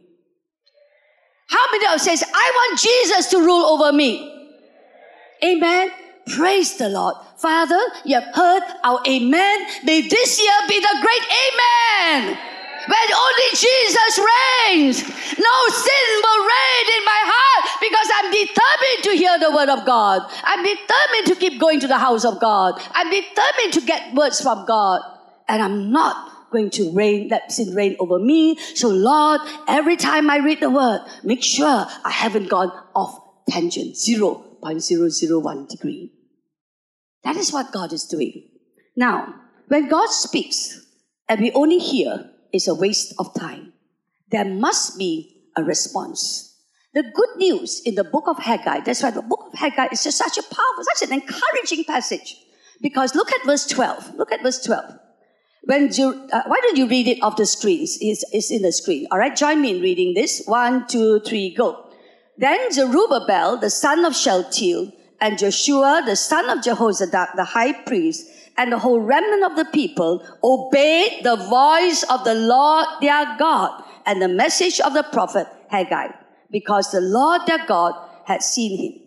How 1.48 1.64
many 1.72 1.94
of 1.94 2.00
says, 2.00 2.22
I 2.22 2.52
want 2.54 2.78
Jesus 2.78 3.30
to 3.30 3.38
rule 3.38 3.64
over 3.64 3.92
me? 3.92 4.34
Amen. 5.42 5.90
Praise 6.26 6.76
the 6.76 6.88
Lord. 6.88 7.14
Father, 7.38 7.80
you 8.04 8.20
have 8.20 8.34
heard 8.34 8.62
our 8.84 9.00
amen. 9.08 9.66
May 9.84 10.02
this 10.02 10.40
year 10.40 10.58
be 10.68 10.78
the 10.78 10.96
great 11.00 11.24
amen 11.24 12.38
when 12.88 13.08
only 13.12 13.48
Jesus 13.52 14.14
reigns. 14.18 15.02
No 15.38 15.56
sin 15.68 16.08
will 16.24 16.42
reign 16.44 16.86
in 16.96 17.04
my 17.04 17.22
heart 17.32 17.64
because 17.80 18.08
I'm 18.16 18.30
determined 18.32 19.00
to 19.04 19.12
hear 19.16 19.38
the 19.38 19.54
word 19.54 19.68
of 19.68 19.86
God. 19.86 20.22
I'm 20.44 20.64
determined 20.64 21.26
to 21.26 21.34
keep 21.36 21.60
going 21.60 21.80
to 21.80 21.88
the 21.88 21.98
house 21.98 22.24
of 22.24 22.40
God. 22.40 22.80
I'm 22.92 23.10
determined 23.10 23.72
to 23.74 23.80
get 23.80 24.14
words 24.14 24.40
from 24.40 24.66
God. 24.66 25.00
And 25.48 25.62
I'm 25.62 25.90
not 25.90 26.37
going 26.50 26.70
to 26.70 26.84
let 26.90 27.52
sin 27.52 27.74
reign 27.74 27.96
over 27.98 28.18
me. 28.18 28.56
So 28.74 28.88
Lord, 28.88 29.40
every 29.66 29.96
time 29.96 30.30
I 30.30 30.38
read 30.38 30.60
the 30.60 30.70
word, 30.70 31.00
make 31.22 31.42
sure 31.42 31.86
I 32.04 32.10
haven't 32.10 32.48
gone 32.48 32.72
off 32.94 33.20
tangent, 33.48 33.94
0.001 33.94 35.68
degree. 35.68 36.12
That 37.24 37.36
is 37.36 37.52
what 37.52 37.72
God 37.72 37.92
is 37.92 38.04
doing. 38.04 38.48
Now, 38.96 39.34
when 39.68 39.88
God 39.88 40.08
speaks, 40.10 40.84
and 41.28 41.40
we 41.40 41.52
only 41.52 41.78
hear, 41.78 42.30
is 42.52 42.68
a 42.68 42.74
waste 42.74 43.14
of 43.18 43.34
time. 43.34 43.72
There 44.30 44.44
must 44.44 44.98
be 44.98 45.50
a 45.56 45.62
response. 45.62 46.56
The 46.94 47.02
good 47.02 47.36
news 47.36 47.82
in 47.84 47.94
the 47.94 48.04
book 48.04 48.24
of 48.26 48.38
Haggai, 48.38 48.80
that's 48.80 49.02
why 49.02 49.10
the 49.10 49.22
book 49.22 49.50
of 49.52 49.58
Haggai 49.58 49.88
is 49.92 50.02
just 50.02 50.16
such 50.16 50.38
a 50.38 50.42
powerful, 50.42 50.84
such 50.94 51.08
an 51.08 51.12
encouraging 51.12 51.84
passage. 51.84 52.36
Because 52.80 53.14
look 53.14 53.30
at 53.32 53.44
verse 53.44 53.66
12. 53.66 54.14
Look 54.14 54.32
at 54.32 54.42
verse 54.42 54.62
12. 54.64 54.98
When 55.64 55.90
you, 55.92 56.28
uh, 56.32 56.42
why 56.46 56.60
don't 56.62 56.76
you 56.76 56.88
read 56.88 57.08
it 57.08 57.22
off 57.22 57.36
the 57.36 57.46
screens? 57.46 57.98
It's, 58.00 58.24
it's 58.32 58.50
in 58.50 58.62
the 58.62 58.72
screen. 58.72 59.06
All 59.10 59.18
right, 59.18 59.34
join 59.34 59.60
me 59.60 59.76
in 59.76 59.82
reading 59.82 60.14
this. 60.14 60.42
One, 60.46 60.86
two, 60.86 61.20
three, 61.20 61.54
go. 61.54 61.84
Then 62.38 62.72
Zerubbabel, 62.72 63.58
the 63.58 63.70
son 63.70 64.04
of 64.04 64.14
Shealtiel, 64.14 64.92
and 65.20 65.38
Joshua, 65.38 66.02
the 66.06 66.16
son 66.16 66.48
of 66.48 66.64
Jehozadak, 66.64 67.34
the 67.34 67.44
high 67.44 67.72
priest, 67.72 68.26
and 68.56 68.72
the 68.72 68.78
whole 68.78 69.00
remnant 69.00 69.44
of 69.44 69.56
the 69.56 69.64
people 69.66 70.24
obeyed 70.42 71.24
the 71.24 71.36
voice 71.36 72.04
of 72.04 72.24
the 72.24 72.34
Lord 72.34 72.86
their 73.00 73.36
God 73.38 73.82
and 74.06 74.22
the 74.22 74.28
message 74.28 74.80
of 74.80 74.94
the 74.94 75.04
prophet 75.12 75.46
Haggai, 75.68 76.08
because 76.50 76.90
the 76.90 77.00
Lord 77.00 77.42
their 77.46 77.66
God 77.66 77.94
had 78.26 78.42
seen 78.42 78.78
him. 78.78 79.02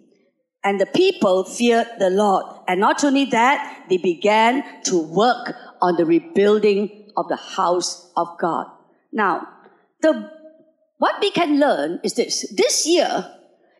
And 0.63 0.79
the 0.79 0.85
people 0.85 1.43
feared 1.43 1.87
the 1.97 2.09
Lord. 2.09 2.45
And 2.67 2.79
not 2.79 3.03
only 3.03 3.25
that, 3.25 3.85
they 3.89 3.97
began 3.97 4.63
to 4.83 5.01
work 5.01 5.55
on 5.81 5.95
the 5.95 6.05
rebuilding 6.05 7.11
of 7.17 7.27
the 7.27 7.35
house 7.35 8.11
of 8.15 8.27
God. 8.39 8.67
Now, 9.11 9.47
the, 10.01 10.29
what 10.97 11.15
we 11.21 11.31
can 11.31 11.59
learn 11.59 11.99
is 12.03 12.13
this. 12.13 12.51
This 12.55 12.87
year, 12.87 13.29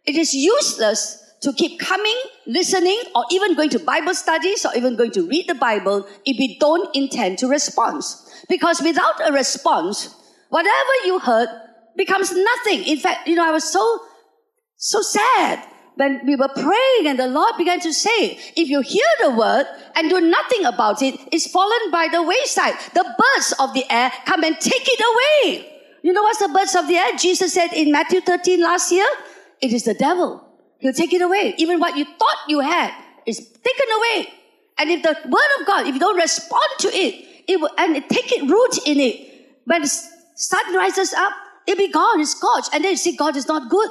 it 0.06 0.16
is 0.16 0.34
useless 0.34 1.18
to 1.42 1.54
keep 1.54 1.80
coming, 1.80 2.18
listening, 2.46 3.00
or 3.16 3.26
even 3.32 3.56
going 3.56 3.70
to 3.70 3.80
Bible 3.80 4.14
studies 4.14 4.66
or 4.66 4.72
even 4.76 4.96
going 4.96 5.12
to 5.12 5.28
read 5.28 5.48
the 5.48 5.56
Bible 5.56 6.08
if 6.26 6.38
we 6.38 6.58
don't 6.60 6.94
intend 6.96 7.40
to 7.40 7.48
respond. 7.48 8.04
Because 8.48 8.82
without 8.82 9.28
a 9.28 9.32
response, 9.32 10.14
whatever 10.50 10.94
you 11.06 11.20
heard 11.20 11.50
becomes 11.98 12.32
nothing. 12.32 12.84
In 12.84 12.98
fact, 12.98 13.28
you 13.28 13.36
know, 13.36 13.48
I 13.48 13.52
was 13.52 13.64
so, 13.64 14.00
so 14.76 15.02
sad 15.02 15.66
when 15.96 16.26
we 16.26 16.36
were 16.36 16.50
praying 16.50 17.08
and 17.08 17.20
the 17.20 17.28
Lord 17.28 17.58
began 17.58 17.80
to 17.82 17.94
say, 17.94 18.40
if 18.56 18.70
you 18.70 18.82
hear 18.82 19.06
the 19.22 19.32
word 19.32 19.66
and 19.96 20.10
do 20.10 20.22
nothing 20.22 20.66
about 20.66 21.02
it, 21.02 21.20
it's 21.32 21.50
fallen 21.50 21.92
by 21.92 22.08
the 22.12 22.24
wayside. 22.24 22.76
The 22.94 23.04
birds 23.04 23.54
of 23.60 23.74
the 23.74 23.84
air 23.92 24.12
come 24.26 24.44
and 24.44 24.60
take 24.60 24.88
it 24.88 25.00
away. 25.00 25.68
You 26.02 26.14
know 26.14 26.24
what's 26.24 26.40
the 26.40 26.50
birds 26.50 26.76
of 26.76 26.88
the 26.88 26.96
air? 26.96 27.16
Jesus 27.18 27.54
said 27.54 27.74
in 27.74 27.92
Matthew 27.92 28.22
13 28.22 28.62
last 28.62 28.92
year? 28.92 29.06
It 29.60 29.74
is 29.74 29.84
the 29.84 29.94
devil. 29.94 30.44
He'll 30.80 30.94
take 30.94 31.14
it 31.14 31.22
away. 31.22 31.54
Even 31.58 31.80
what 31.80 31.96
you 31.96 32.06
thought 32.06 32.38
you 32.48 32.62
had 32.62 32.92
is 33.26 33.38
taken 33.38 33.86
away. 33.98 34.30
And 34.80 34.90
if 34.90 35.04
the 35.04 35.16
word 35.26 35.60
of 35.60 35.68
God, 35.68 35.86
if 35.86 35.94
you 35.94 36.00
don't 36.00 36.18
respond 36.18 36.70
to 36.80 36.88
it, 36.88 37.44
it 37.48 37.60
will, 37.60 37.70
and 37.78 37.96
it 37.96 38.10
take 38.10 38.32
it 38.32 38.50
root 38.50 38.80
in 38.88 39.00
it, 39.00 39.62
when 39.66 39.84
the 39.84 39.88
sun 40.36 40.76
rises 40.76 41.14
up, 41.14 41.34
it'll 41.68 41.78
be 41.78 41.92
gone, 41.92 42.20
it's 42.20 42.32
scorched. 42.32 42.70
And 42.74 42.84
then 42.84 42.92
you 42.92 42.98
see 42.98 43.16
God 43.16 43.36
is 43.36 43.48
not 43.48 43.70
good. 43.70 43.90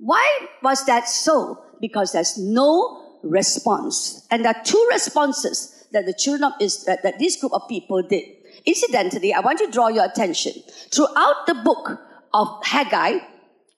Why 0.00 0.26
was 0.62 0.84
that 0.86 1.08
so? 1.08 1.62
Because 1.80 2.12
there's 2.12 2.38
no 2.38 3.18
response. 3.22 4.26
And 4.30 4.44
there 4.44 4.54
are 4.54 4.64
two 4.64 4.88
responses 4.90 5.86
that 5.92 6.06
the 6.06 6.14
children 6.14 6.44
of 6.44 6.52
Israel, 6.60 6.96
that, 7.02 7.18
this 7.18 7.36
group 7.36 7.52
of 7.52 7.68
people 7.68 8.02
did. 8.02 8.24
Incidentally, 8.64 9.34
I 9.34 9.40
want 9.40 9.58
to 9.58 9.70
draw 9.70 9.88
your 9.88 10.04
attention. 10.04 10.52
Throughout 10.90 11.46
the 11.46 11.54
book 11.54 12.00
of 12.32 12.64
Haggai 12.64 13.18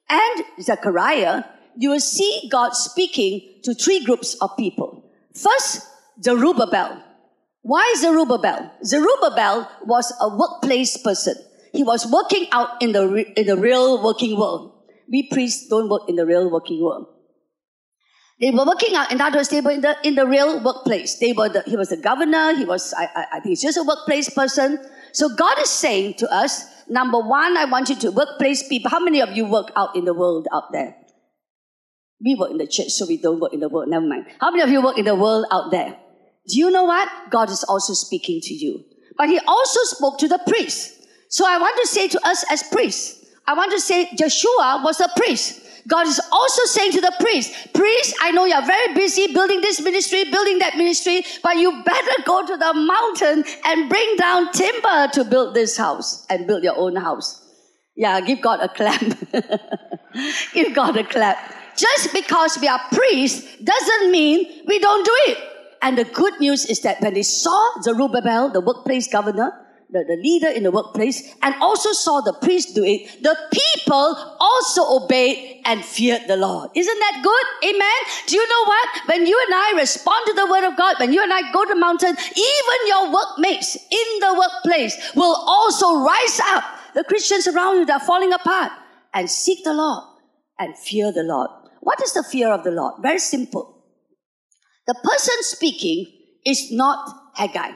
and 0.08 0.44
Zechariah, 0.60 1.44
you 1.76 1.90
will 1.90 2.00
see 2.00 2.48
God 2.50 2.74
speaking 2.74 3.60
to 3.64 3.74
three 3.74 4.04
groups 4.04 4.36
of 4.40 4.56
people. 4.56 5.10
First, 5.34 5.86
Zerubbabel. 6.22 7.02
Why 7.62 7.94
Zerubbabel? 7.98 8.70
Zerubbabel 8.84 9.70
was 9.86 10.12
a 10.20 10.36
workplace 10.36 10.96
person. 10.98 11.34
He 11.72 11.82
was 11.82 12.06
working 12.06 12.46
out 12.52 12.82
in 12.82 12.92
the, 12.92 13.24
in 13.38 13.46
the 13.46 13.56
real 13.56 14.02
working 14.02 14.38
world. 14.38 14.72
We 15.12 15.28
priests 15.28 15.68
don't 15.68 15.90
work 15.90 16.08
in 16.08 16.16
the 16.16 16.24
real 16.24 16.50
working 16.50 16.82
world. 16.82 17.06
They 18.40 18.50
were 18.50 18.64
working 18.64 18.96
out, 18.96 19.12
in 19.12 19.18
words, 19.18 19.50
they 19.50 19.60
were 19.60 19.70
in 19.70 19.82
the, 19.82 19.96
in 20.02 20.14
the 20.14 20.26
real 20.26 20.64
workplace. 20.64 21.18
They 21.18 21.32
were 21.32 21.50
the, 21.50 21.62
he 21.66 21.76
was 21.76 21.90
the 21.90 21.98
governor, 21.98 22.56
he 22.56 22.64
was, 22.64 22.92
I, 22.96 23.04
I, 23.14 23.26
I 23.34 23.40
think 23.40 23.50
he's 23.50 23.62
just 23.62 23.76
a 23.76 23.84
workplace 23.84 24.30
person. 24.30 24.84
So 25.12 25.28
God 25.36 25.58
is 25.60 25.70
saying 25.70 26.14
to 26.14 26.34
us, 26.34 26.64
number 26.88 27.20
one, 27.20 27.56
I 27.56 27.66
want 27.66 27.90
you 27.90 27.96
to 27.96 28.10
workplace 28.10 28.66
people. 28.66 28.90
How 28.90 28.98
many 28.98 29.20
of 29.20 29.36
you 29.36 29.44
work 29.44 29.70
out 29.76 29.94
in 29.94 30.06
the 30.06 30.14
world 30.14 30.48
out 30.52 30.72
there? 30.72 30.96
We 32.24 32.34
work 32.34 32.50
in 32.50 32.58
the 32.58 32.66
church, 32.66 32.88
so 32.88 33.06
we 33.06 33.16
don't 33.16 33.38
work 33.38 33.52
in 33.52 33.60
the 33.60 33.68
world. 33.68 33.88
Never 33.88 34.06
mind. 34.06 34.26
How 34.40 34.50
many 34.50 34.62
of 34.62 34.70
you 34.70 34.82
work 34.82 34.96
in 34.96 35.04
the 35.04 35.14
world 35.14 35.44
out 35.52 35.70
there? 35.70 35.96
Do 36.48 36.58
you 36.58 36.70
know 36.70 36.84
what? 36.84 37.08
God 37.30 37.50
is 37.50 37.62
also 37.64 37.92
speaking 37.92 38.40
to 38.40 38.54
you. 38.54 38.82
But 39.18 39.28
he 39.28 39.38
also 39.46 39.80
spoke 39.84 40.18
to 40.18 40.26
the 40.26 40.40
priests. 40.46 41.06
So 41.28 41.44
I 41.46 41.58
want 41.58 41.78
to 41.80 41.86
say 41.86 42.08
to 42.08 42.26
us 42.26 42.44
as 42.50 42.62
priests, 42.64 43.21
I 43.46 43.54
want 43.54 43.72
to 43.72 43.80
say 43.80 44.08
Joshua 44.16 44.80
was 44.84 45.00
a 45.00 45.08
priest. 45.16 45.60
God 45.88 46.06
is 46.06 46.20
also 46.30 46.64
saying 46.66 46.92
to 46.92 47.00
the 47.00 47.12
priest, 47.18 47.72
priest, 47.74 48.14
I 48.20 48.30
know 48.30 48.44
you're 48.44 48.64
very 48.64 48.94
busy 48.94 49.32
building 49.32 49.60
this 49.60 49.80
ministry, 49.80 50.24
building 50.30 50.60
that 50.60 50.76
ministry, 50.76 51.24
but 51.42 51.56
you 51.56 51.82
better 51.82 52.22
go 52.24 52.46
to 52.46 52.56
the 52.56 52.72
mountain 52.74 53.44
and 53.64 53.88
bring 53.88 54.16
down 54.16 54.52
timber 54.52 55.08
to 55.14 55.24
build 55.24 55.54
this 55.54 55.76
house 55.76 56.24
and 56.30 56.46
build 56.46 56.62
your 56.62 56.78
own 56.78 56.94
house. 56.96 57.40
Yeah, 57.96 58.20
give 58.20 58.40
God 58.40 58.60
a 58.60 58.68
clap. 58.68 59.00
give 60.54 60.74
God 60.74 60.96
a 60.96 61.04
clap. 61.04 61.76
Just 61.76 62.12
because 62.12 62.58
we 62.60 62.68
are 62.68 62.80
priests 62.92 63.56
doesn't 63.56 64.10
mean 64.10 64.62
we 64.66 64.78
don't 64.78 65.04
do 65.04 65.12
it. 65.32 65.38
And 65.82 65.98
the 65.98 66.04
good 66.04 66.38
news 66.38 66.64
is 66.66 66.80
that 66.82 67.00
when 67.00 67.14
they 67.14 67.24
saw 67.24 67.80
Zerubbabel, 67.82 68.50
the 68.50 68.60
workplace 68.60 69.08
governor, 69.08 69.52
the, 69.92 70.04
the 70.08 70.16
leader 70.16 70.48
in 70.48 70.62
the 70.62 70.70
workplace, 70.70 71.34
and 71.42 71.54
also 71.60 71.92
saw 71.92 72.20
the 72.20 72.32
priest 72.32 72.74
do 72.74 72.82
it, 72.82 73.22
the 73.22 73.36
people 73.52 74.36
also 74.40 75.04
obeyed 75.04 75.60
and 75.64 75.84
feared 75.84 76.22
the 76.26 76.36
Lord. 76.36 76.70
Isn't 76.74 76.98
that 76.98 77.20
good? 77.22 77.68
Amen. 77.68 78.00
Do 78.26 78.36
you 78.36 78.48
know 78.48 78.64
what? 78.64 78.88
When 79.06 79.26
you 79.26 79.38
and 79.46 79.54
I 79.54 79.72
respond 79.76 80.26
to 80.26 80.32
the 80.32 80.46
word 80.46 80.64
of 80.64 80.76
God, 80.76 80.96
when 80.98 81.12
you 81.12 81.22
and 81.22 81.32
I 81.32 81.52
go 81.52 81.64
to 81.64 81.74
the 81.74 81.78
mountain, 81.78 82.16
even 82.16 82.78
your 82.86 83.12
workmates 83.12 83.76
in 83.76 84.20
the 84.20 84.34
workplace 84.38 85.12
will 85.14 85.36
also 85.46 86.02
rise 86.02 86.40
up. 86.46 86.64
The 86.94 87.04
Christians 87.04 87.46
around 87.46 87.76
you 87.76 87.86
that 87.86 88.02
are 88.02 88.06
falling 88.06 88.32
apart 88.32 88.72
and 89.14 89.30
seek 89.30 89.62
the 89.64 89.74
Lord 89.74 90.04
and 90.58 90.76
fear 90.76 91.12
the 91.12 91.22
Lord. 91.22 91.50
What 91.80 92.02
is 92.02 92.12
the 92.12 92.22
fear 92.22 92.50
of 92.50 92.64
the 92.64 92.70
Lord? 92.70 92.94
Very 93.02 93.18
simple. 93.18 93.84
The 94.86 94.94
person 94.94 95.34
speaking 95.42 96.06
is 96.44 96.72
not 96.72 97.32
Haggai. 97.34 97.72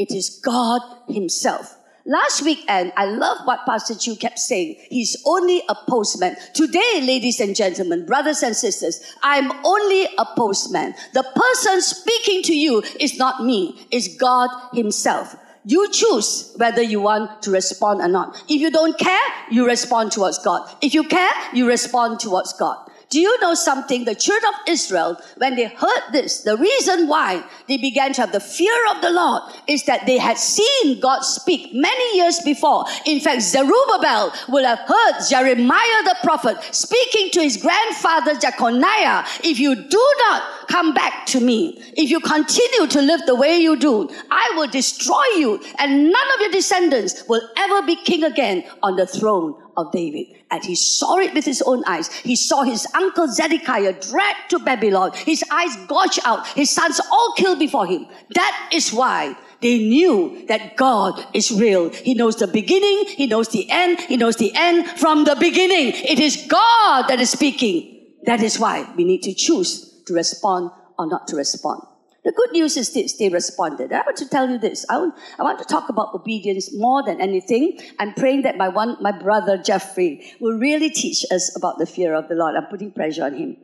It 0.00 0.12
is 0.12 0.30
God 0.30 0.80
Himself. 1.08 1.76
Last 2.06 2.40
weekend, 2.42 2.94
I 2.96 3.04
love 3.04 3.36
what 3.44 3.66
Pastor 3.66 3.94
Chu 3.94 4.16
kept 4.16 4.38
saying. 4.38 4.76
He's 4.88 5.22
only 5.26 5.62
a 5.68 5.74
postman. 5.86 6.36
Today, 6.54 7.02
ladies 7.02 7.38
and 7.38 7.54
gentlemen, 7.54 8.06
brothers 8.06 8.42
and 8.42 8.56
sisters, 8.56 9.14
I'm 9.22 9.52
only 9.62 10.08
a 10.16 10.24
postman. 10.38 10.94
The 11.12 11.22
person 11.22 11.82
speaking 11.82 12.42
to 12.44 12.56
you 12.56 12.82
is 12.98 13.18
not 13.18 13.44
me, 13.44 13.86
it's 13.90 14.16
God 14.16 14.48
Himself. 14.72 15.36
You 15.66 15.90
choose 15.92 16.54
whether 16.56 16.80
you 16.80 17.02
want 17.02 17.42
to 17.42 17.50
respond 17.50 18.00
or 18.00 18.08
not. 18.08 18.42
If 18.48 18.58
you 18.58 18.70
don't 18.70 18.98
care, 18.98 19.28
you 19.50 19.66
respond 19.66 20.12
towards 20.12 20.38
God. 20.38 20.66
If 20.80 20.94
you 20.94 21.04
care, 21.04 21.30
you 21.52 21.68
respond 21.68 22.20
towards 22.20 22.54
God. 22.54 22.89
Do 23.10 23.18
you 23.18 23.40
know 23.40 23.54
something? 23.54 24.04
The 24.04 24.14
children 24.14 24.54
of 24.54 24.60
Israel, 24.68 25.20
when 25.36 25.56
they 25.56 25.66
heard 25.66 26.02
this, 26.12 26.42
the 26.42 26.56
reason 26.56 27.08
why 27.08 27.42
they 27.66 27.76
began 27.76 28.12
to 28.12 28.20
have 28.20 28.30
the 28.30 28.38
fear 28.38 28.72
of 28.94 29.02
the 29.02 29.10
Lord 29.10 29.42
is 29.66 29.84
that 29.86 30.06
they 30.06 30.16
had 30.16 30.38
seen 30.38 31.00
God 31.00 31.22
speak 31.22 31.74
many 31.74 32.16
years 32.16 32.38
before. 32.44 32.84
In 33.06 33.18
fact, 33.18 33.42
Zerubbabel 33.42 34.32
will 34.48 34.64
have 34.64 34.78
heard 34.86 35.28
Jeremiah 35.28 36.02
the 36.04 36.16
prophet 36.22 36.56
speaking 36.72 37.30
to 37.32 37.42
his 37.42 37.56
grandfather 37.56 38.36
Jeconiah, 38.36 39.24
if 39.42 39.58
you 39.58 39.74
do 39.74 40.14
not 40.28 40.68
come 40.68 40.94
back 40.94 41.26
to 41.26 41.40
me, 41.40 41.82
if 41.96 42.10
you 42.10 42.20
continue 42.20 42.86
to 42.86 43.02
live 43.02 43.22
the 43.26 43.34
way 43.34 43.58
you 43.58 43.76
do, 43.76 44.08
I 44.30 44.52
will 44.54 44.68
destroy 44.68 45.24
you 45.36 45.60
and 45.80 46.12
none 46.12 46.28
of 46.34 46.40
your 46.42 46.52
descendants 46.52 47.24
will 47.28 47.42
ever 47.56 47.82
be 47.84 47.96
king 47.96 48.22
again 48.22 48.62
on 48.84 48.94
the 48.94 49.06
throne 49.06 49.56
of 49.76 49.92
David. 49.92 50.26
And 50.50 50.64
he 50.64 50.74
saw 50.74 51.16
it 51.18 51.34
with 51.34 51.44
his 51.44 51.62
own 51.62 51.82
eyes. 51.86 52.12
He 52.12 52.36
saw 52.36 52.62
his 52.62 52.86
uncle 52.94 53.28
Zedekiah 53.28 53.94
dragged 54.00 54.50
to 54.50 54.58
Babylon, 54.58 55.12
his 55.14 55.44
eyes 55.50 55.76
gouged 55.86 56.20
out, 56.24 56.46
his 56.48 56.70
sons 56.70 57.00
all 57.10 57.34
killed 57.36 57.58
before 57.58 57.86
him. 57.86 58.06
That 58.34 58.70
is 58.72 58.92
why 58.92 59.36
they 59.60 59.78
knew 59.78 60.44
that 60.48 60.76
God 60.76 61.24
is 61.34 61.50
real. 61.50 61.90
He 61.90 62.14
knows 62.14 62.36
the 62.36 62.46
beginning, 62.46 63.04
He 63.08 63.26
knows 63.26 63.48
the 63.48 63.68
end, 63.70 64.00
He 64.00 64.16
knows 64.16 64.36
the 64.36 64.52
end 64.54 64.88
from 64.98 65.24
the 65.24 65.36
beginning. 65.36 65.92
It 65.94 66.18
is 66.18 66.46
God 66.48 67.08
that 67.08 67.20
is 67.20 67.30
speaking. 67.30 67.98
That 68.24 68.42
is 68.42 68.58
why 68.58 68.90
we 68.96 69.04
need 69.04 69.22
to 69.24 69.34
choose 69.34 70.02
to 70.06 70.14
respond 70.14 70.70
or 70.98 71.06
not 71.06 71.28
to 71.28 71.36
respond. 71.36 71.82
The 72.22 72.32
good 72.32 72.52
news 72.52 72.76
is 72.76 72.92
this, 72.92 73.16
they 73.16 73.30
responded. 73.30 73.92
I 73.92 74.02
want 74.02 74.16
to 74.18 74.28
tell 74.28 74.48
you 74.48 74.58
this. 74.58 74.84
I 74.90 74.98
want, 74.98 75.14
I 75.38 75.42
want 75.42 75.58
to 75.58 75.64
talk 75.64 75.88
about 75.88 76.14
obedience 76.14 76.74
more 76.74 77.02
than 77.02 77.20
anything. 77.20 77.78
I'm 77.98 78.12
praying 78.12 78.42
that 78.42 78.58
my 78.58 78.68
one, 78.68 78.96
my 79.00 79.12
brother 79.12 79.56
Jeffrey 79.56 80.34
will 80.38 80.58
really 80.58 80.90
teach 80.90 81.24
us 81.30 81.54
about 81.56 81.78
the 81.78 81.86
fear 81.86 82.14
of 82.14 82.28
the 82.28 82.34
Lord. 82.34 82.56
I'm 82.56 82.66
putting 82.66 82.92
pressure 82.92 83.24
on 83.24 83.34
him. 83.34 83.56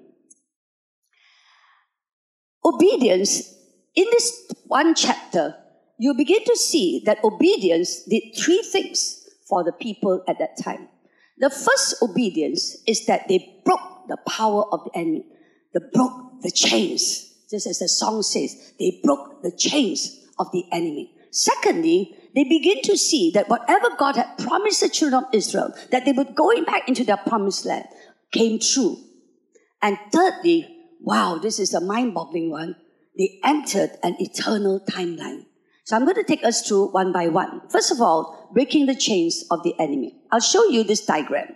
Obedience, 2.64 3.54
in 3.94 4.06
this 4.10 4.50
one 4.66 4.94
chapter, 4.94 5.54
you 5.98 6.14
begin 6.14 6.42
to 6.44 6.56
see 6.56 7.02
that 7.04 7.22
obedience 7.24 8.04
did 8.04 8.22
three 8.36 8.62
things 8.62 9.28
for 9.48 9.64
the 9.64 9.72
people 9.72 10.24
at 10.28 10.38
that 10.38 10.56
time. 10.62 10.88
The 11.38 11.50
first 11.50 12.02
obedience 12.02 12.76
is 12.86 13.04
that 13.06 13.28
they 13.28 13.60
broke 13.64 14.08
the 14.08 14.16
power 14.28 14.64
of 14.72 14.84
the 14.84 14.98
enemy. 14.98 15.26
They 15.74 15.80
broke 15.92 16.40
the 16.40 16.50
chains 16.50 17.25
just 17.50 17.66
as 17.66 17.78
the 17.78 17.88
song 17.88 18.22
says, 18.22 18.72
they 18.78 19.00
broke 19.02 19.42
the 19.42 19.52
chains 19.52 20.26
of 20.38 20.50
the 20.52 20.64
enemy. 20.72 21.14
Secondly, 21.30 22.16
they 22.34 22.44
begin 22.44 22.82
to 22.82 22.96
see 22.96 23.30
that 23.32 23.48
whatever 23.48 23.88
God 23.98 24.16
had 24.16 24.38
promised 24.38 24.80
the 24.80 24.88
children 24.88 25.24
of 25.24 25.34
Israel, 25.34 25.72
that 25.90 26.04
they 26.04 26.12
would 26.12 26.34
going 26.34 26.64
back 26.64 26.88
into 26.88 27.04
their 27.04 27.16
promised 27.16 27.64
land, 27.64 27.86
came 28.32 28.58
true. 28.58 28.98
And 29.82 29.98
thirdly, 30.12 30.68
wow, 31.00 31.38
this 31.40 31.58
is 31.58 31.74
a 31.74 31.80
mind-boggling 31.80 32.50
one. 32.50 32.76
They 33.16 33.38
entered 33.44 33.92
an 34.02 34.16
eternal 34.18 34.80
timeline. 34.80 35.46
So 35.84 35.96
I'm 35.96 36.04
going 36.04 36.16
to 36.16 36.24
take 36.24 36.44
us 36.44 36.66
through 36.66 36.88
one 36.88 37.12
by 37.12 37.28
one. 37.28 37.68
First 37.68 37.92
of 37.92 38.00
all, 38.00 38.50
breaking 38.52 38.86
the 38.86 38.94
chains 38.96 39.44
of 39.50 39.62
the 39.62 39.78
enemy. 39.78 40.18
I'll 40.32 40.40
show 40.40 40.66
you 40.68 40.82
this 40.82 41.06
diagram. 41.06 41.54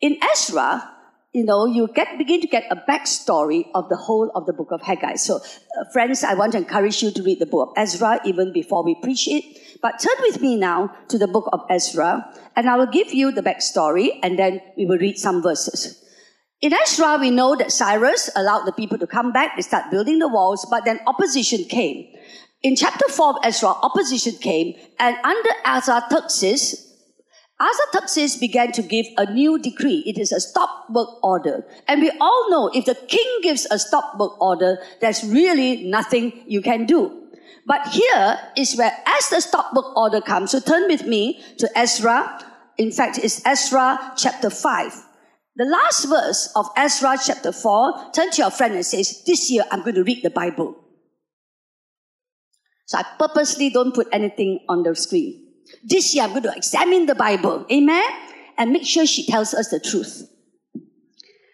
In 0.00 0.18
Ezra, 0.32 0.88
you 1.32 1.44
know, 1.44 1.64
you 1.64 1.86
get 1.94 2.18
begin 2.18 2.40
to 2.40 2.48
get 2.48 2.64
a 2.70 2.76
backstory 2.76 3.64
of 3.74 3.88
the 3.88 3.96
whole 3.96 4.30
of 4.34 4.46
the 4.46 4.52
book 4.52 4.72
of 4.72 4.82
Haggai. 4.82 5.14
So, 5.14 5.36
uh, 5.36 5.84
friends, 5.92 6.24
I 6.24 6.34
want 6.34 6.52
to 6.52 6.58
encourage 6.58 7.02
you 7.02 7.12
to 7.12 7.22
read 7.22 7.38
the 7.38 7.46
book 7.46 7.68
of 7.68 7.74
Ezra 7.76 8.20
even 8.24 8.52
before 8.52 8.82
we 8.82 8.96
preach 8.96 9.28
it. 9.28 9.44
But 9.80 10.00
turn 10.00 10.16
with 10.20 10.40
me 10.40 10.56
now 10.56 10.92
to 11.08 11.18
the 11.18 11.28
book 11.28 11.48
of 11.52 11.60
Ezra, 11.70 12.28
and 12.56 12.68
I 12.68 12.76
will 12.76 12.90
give 12.90 13.14
you 13.14 13.30
the 13.30 13.42
backstory, 13.42 14.18
and 14.22 14.38
then 14.38 14.60
we 14.76 14.86
will 14.86 14.98
read 14.98 15.18
some 15.18 15.40
verses. 15.40 16.04
In 16.60 16.74
Ezra, 16.74 17.16
we 17.18 17.30
know 17.30 17.54
that 17.56 17.72
Cyrus 17.72 18.28
allowed 18.34 18.64
the 18.64 18.72
people 18.72 18.98
to 18.98 19.06
come 19.06 19.32
back. 19.32 19.54
They 19.56 19.62
start 19.62 19.90
building 19.90 20.18
the 20.18 20.28
walls, 20.28 20.66
but 20.68 20.84
then 20.84 20.98
opposition 21.06 21.64
came. 21.64 22.06
In 22.62 22.76
chapter 22.76 23.08
4 23.08 23.30
of 23.30 23.36
Ezra, 23.44 23.68
opposition 23.68 24.34
came, 24.34 24.74
and 24.98 25.16
under 25.24 25.50
Artaxerxes, 25.64 26.89
Artaxerxes 27.60 28.38
began 28.38 28.72
to 28.72 28.82
give 28.82 29.06
a 29.18 29.30
new 29.30 29.58
decree. 29.58 30.02
It 30.06 30.18
is 30.18 30.32
a 30.32 30.40
stop 30.40 30.86
work 30.88 31.22
order. 31.22 31.64
And 31.86 32.00
we 32.00 32.10
all 32.20 32.50
know 32.50 32.70
if 32.72 32.86
the 32.86 32.94
king 32.94 33.40
gives 33.42 33.66
a 33.70 33.78
stop 33.78 34.18
work 34.18 34.40
order, 34.40 34.78
there's 35.00 35.22
really 35.24 35.84
nothing 35.84 36.42
you 36.46 36.62
can 36.62 36.86
do. 36.86 37.20
But 37.66 37.86
here 37.88 38.38
is 38.56 38.76
where, 38.76 38.92
as 39.06 39.28
the 39.28 39.40
stop 39.40 39.74
work 39.74 39.94
order 39.94 40.22
comes, 40.22 40.52
so 40.52 40.60
turn 40.60 40.88
with 40.88 41.06
me 41.06 41.42
to 41.58 41.68
Ezra. 41.76 42.42
In 42.78 42.90
fact, 42.90 43.18
it's 43.18 43.44
Ezra 43.44 44.12
chapter 44.16 44.48
5. 44.48 45.06
The 45.56 45.66
last 45.66 46.06
verse 46.06 46.50
of 46.56 46.70
Ezra 46.76 47.18
chapter 47.22 47.52
4, 47.52 48.12
turn 48.14 48.30
to 48.30 48.42
your 48.42 48.50
friend 48.50 48.74
and 48.74 48.86
says, 48.86 49.22
This 49.26 49.50
year 49.50 49.64
I'm 49.70 49.82
going 49.82 49.96
to 49.96 50.04
read 50.04 50.22
the 50.22 50.30
Bible. 50.30 50.76
So 52.86 52.98
I 52.98 53.04
purposely 53.18 53.68
don't 53.68 53.94
put 53.94 54.08
anything 54.10 54.60
on 54.68 54.82
the 54.82 54.96
screen. 54.96 55.39
This 55.82 56.14
year 56.14 56.24
I'm 56.24 56.30
going 56.30 56.42
to 56.42 56.54
examine 56.54 57.06
the 57.06 57.14
Bible. 57.14 57.66
Amen? 57.70 58.04
And 58.58 58.72
make 58.72 58.84
sure 58.84 59.06
she 59.06 59.26
tells 59.26 59.54
us 59.54 59.68
the 59.70 59.80
truth. 59.80 60.28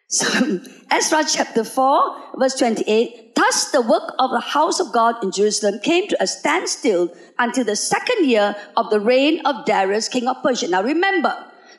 So, 0.08 0.60
Ezra 0.90 1.24
chapter 1.28 1.64
4, 1.64 2.38
verse 2.38 2.54
28. 2.54 3.34
Thus 3.34 3.70
the 3.70 3.82
work 3.82 4.14
of 4.18 4.30
the 4.30 4.40
house 4.40 4.80
of 4.80 4.92
God 4.92 5.22
in 5.22 5.30
Jerusalem 5.30 5.80
came 5.82 6.08
to 6.08 6.22
a 6.22 6.26
standstill 6.26 7.12
until 7.38 7.64
the 7.64 7.76
second 7.76 8.26
year 8.26 8.56
of 8.76 8.90
the 8.90 9.00
reign 9.00 9.44
of 9.44 9.64
Darius, 9.66 10.08
king 10.08 10.26
of 10.28 10.42
Persia. 10.42 10.68
Now 10.68 10.82
remember, 10.82 11.34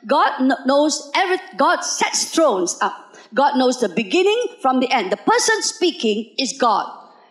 God 0.06 0.40
knows 0.66 1.10
every, 1.14 1.38
God 1.56 1.80
sets 1.80 2.30
thrones 2.34 2.78
up. 2.80 3.16
God 3.34 3.58
knows 3.58 3.80
the 3.80 3.88
beginning 3.88 4.40
from 4.62 4.80
the 4.80 4.90
end. 4.90 5.12
The 5.12 5.16
person 5.16 5.62
speaking 5.62 6.34
is 6.38 6.56
God. 6.58 6.86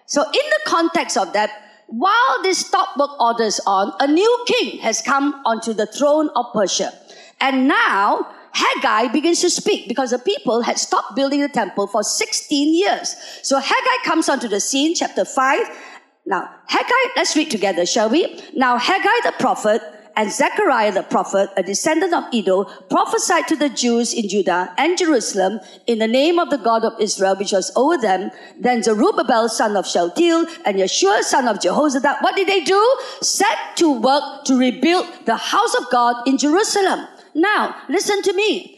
So 0.05 0.23
in 0.23 0.31
the 0.31 0.59
context 0.65 1.17
of 1.17 1.33
that, 1.33 1.49
while 1.87 2.41
this 2.43 2.59
stop 2.59 2.97
work 2.97 3.19
order 3.19 3.43
is 3.43 3.61
on, 3.65 3.93
a 3.99 4.07
new 4.07 4.45
king 4.45 4.79
has 4.79 5.01
come 5.01 5.41
onto 5.45 5.73
the 5.73 5.85
throne 5.85 6.29
of 6.35 6.45
Persia. 6.53 6.93
And 7.39 7.67
now 7.67 8.27
Haggai 8.53 9.07
begins 9.09 9.41
to 9.41 9.49
speak 9.49 9.87
because 9.87 10.11
the 10.11 10.19
people 10.19 10.61
had 10.61 10.77
stopped 10.77 11.15
building 11.15 11.41
the 11.41 11.49
temple 11.49 11.87
for 11.87 12.03
16 12.03 12.73
years. 12.73 13.15
So 13.41 13.59
Haggai 13.59 14.03
comes 14.03 14.29
onto 14.29 14.47
the 14.47 14.59
scene, 14.59 14.95
chapter 14.95 15.23
5. 15.23 15.59
Now, 16.25 16.49
Haggai, 16.67 17.13
let's 17.15 17.35
read 17.35 17.49
together, 17.49 17.85
shall 17.85 18.09
we? 18.09 18.41
Now, 18.53 18.77
Haggai 18.77 19.19
the 19.23 19.33
prophet 19.39 19.81
and 20.17 20.31
Zechariah 20.31 20.91
the 20.91 21.03
prophet, 21.03 21.51
a 21.55 21.63
descendant 21.63 22.11
of 22.11 22.23
Iddo, 22.33 22.63
prophesied 22.89 23.47
to 23.49 23.55
the 23.55 23.69
Jews 23.69 24.13
in 24.13 24.27
Judah 24.27 24.73
and 24.77 24.97
Jerusalem 24.97 25.59
in 25.85 25.99
the 25.99 26.07
name 26.07 26.39
of 26.39 26.49
the 26.49 26.57
God 26.57 26.83
of 26.83 26.99
Israel, 26.99 27.35
which 27.35 27.51
was 27.51 27.71
over 27.75 27.97
them. 27.97 28.31
Then 28.59 28.81
Zerubbabel, 28.81 29.47
son 29.47 29.77
of 29.77 29.87
Shealtiel, 29.87 30.47
and 30.65 30.77
Yeshua, 30.77 31.21
son 31.21 31.47
of 31.47 31.59
Jehozadak, 31.59 32.23
what 32.23 32.35
did 32.35 32.47
they 32.47 32.63
do? 32.63 32.97
Set 33.21 33.77
to 33.77 33.99
work 33.99 34.43
to 34.45 34.57
rebuild 34.57 35.05
the 35.25 35.37
house 35.37 35.75
of 35.75 35.89
God 35.91 36.27
in 36.27 36.39
Jerusalem. 36.39 37.07
Now, 37.35 37.75
listen 37.87 38.23
to 38.23 38.33
me. 38.33 38.73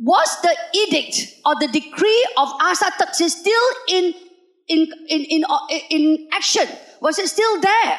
Was 0.00 0.40
the 0.42 0.56
edict 0.74 1.40
or 1.44 1.56
the 1.56 1.66
decree 1.66 2.28
of 2.36 2.48
Artaxerxes 2.62 3.36
still 3.36 3.68
in, 3.88 4.14
in, 4.68 4.86
in, 5.08 5.24
in, 5.24 5.44
in 5.90 6.28
action? 6.30 6.68
Was 7.00 7.18
it 7.18 7.26
still 7.26 7.60
there? 7.60 7.98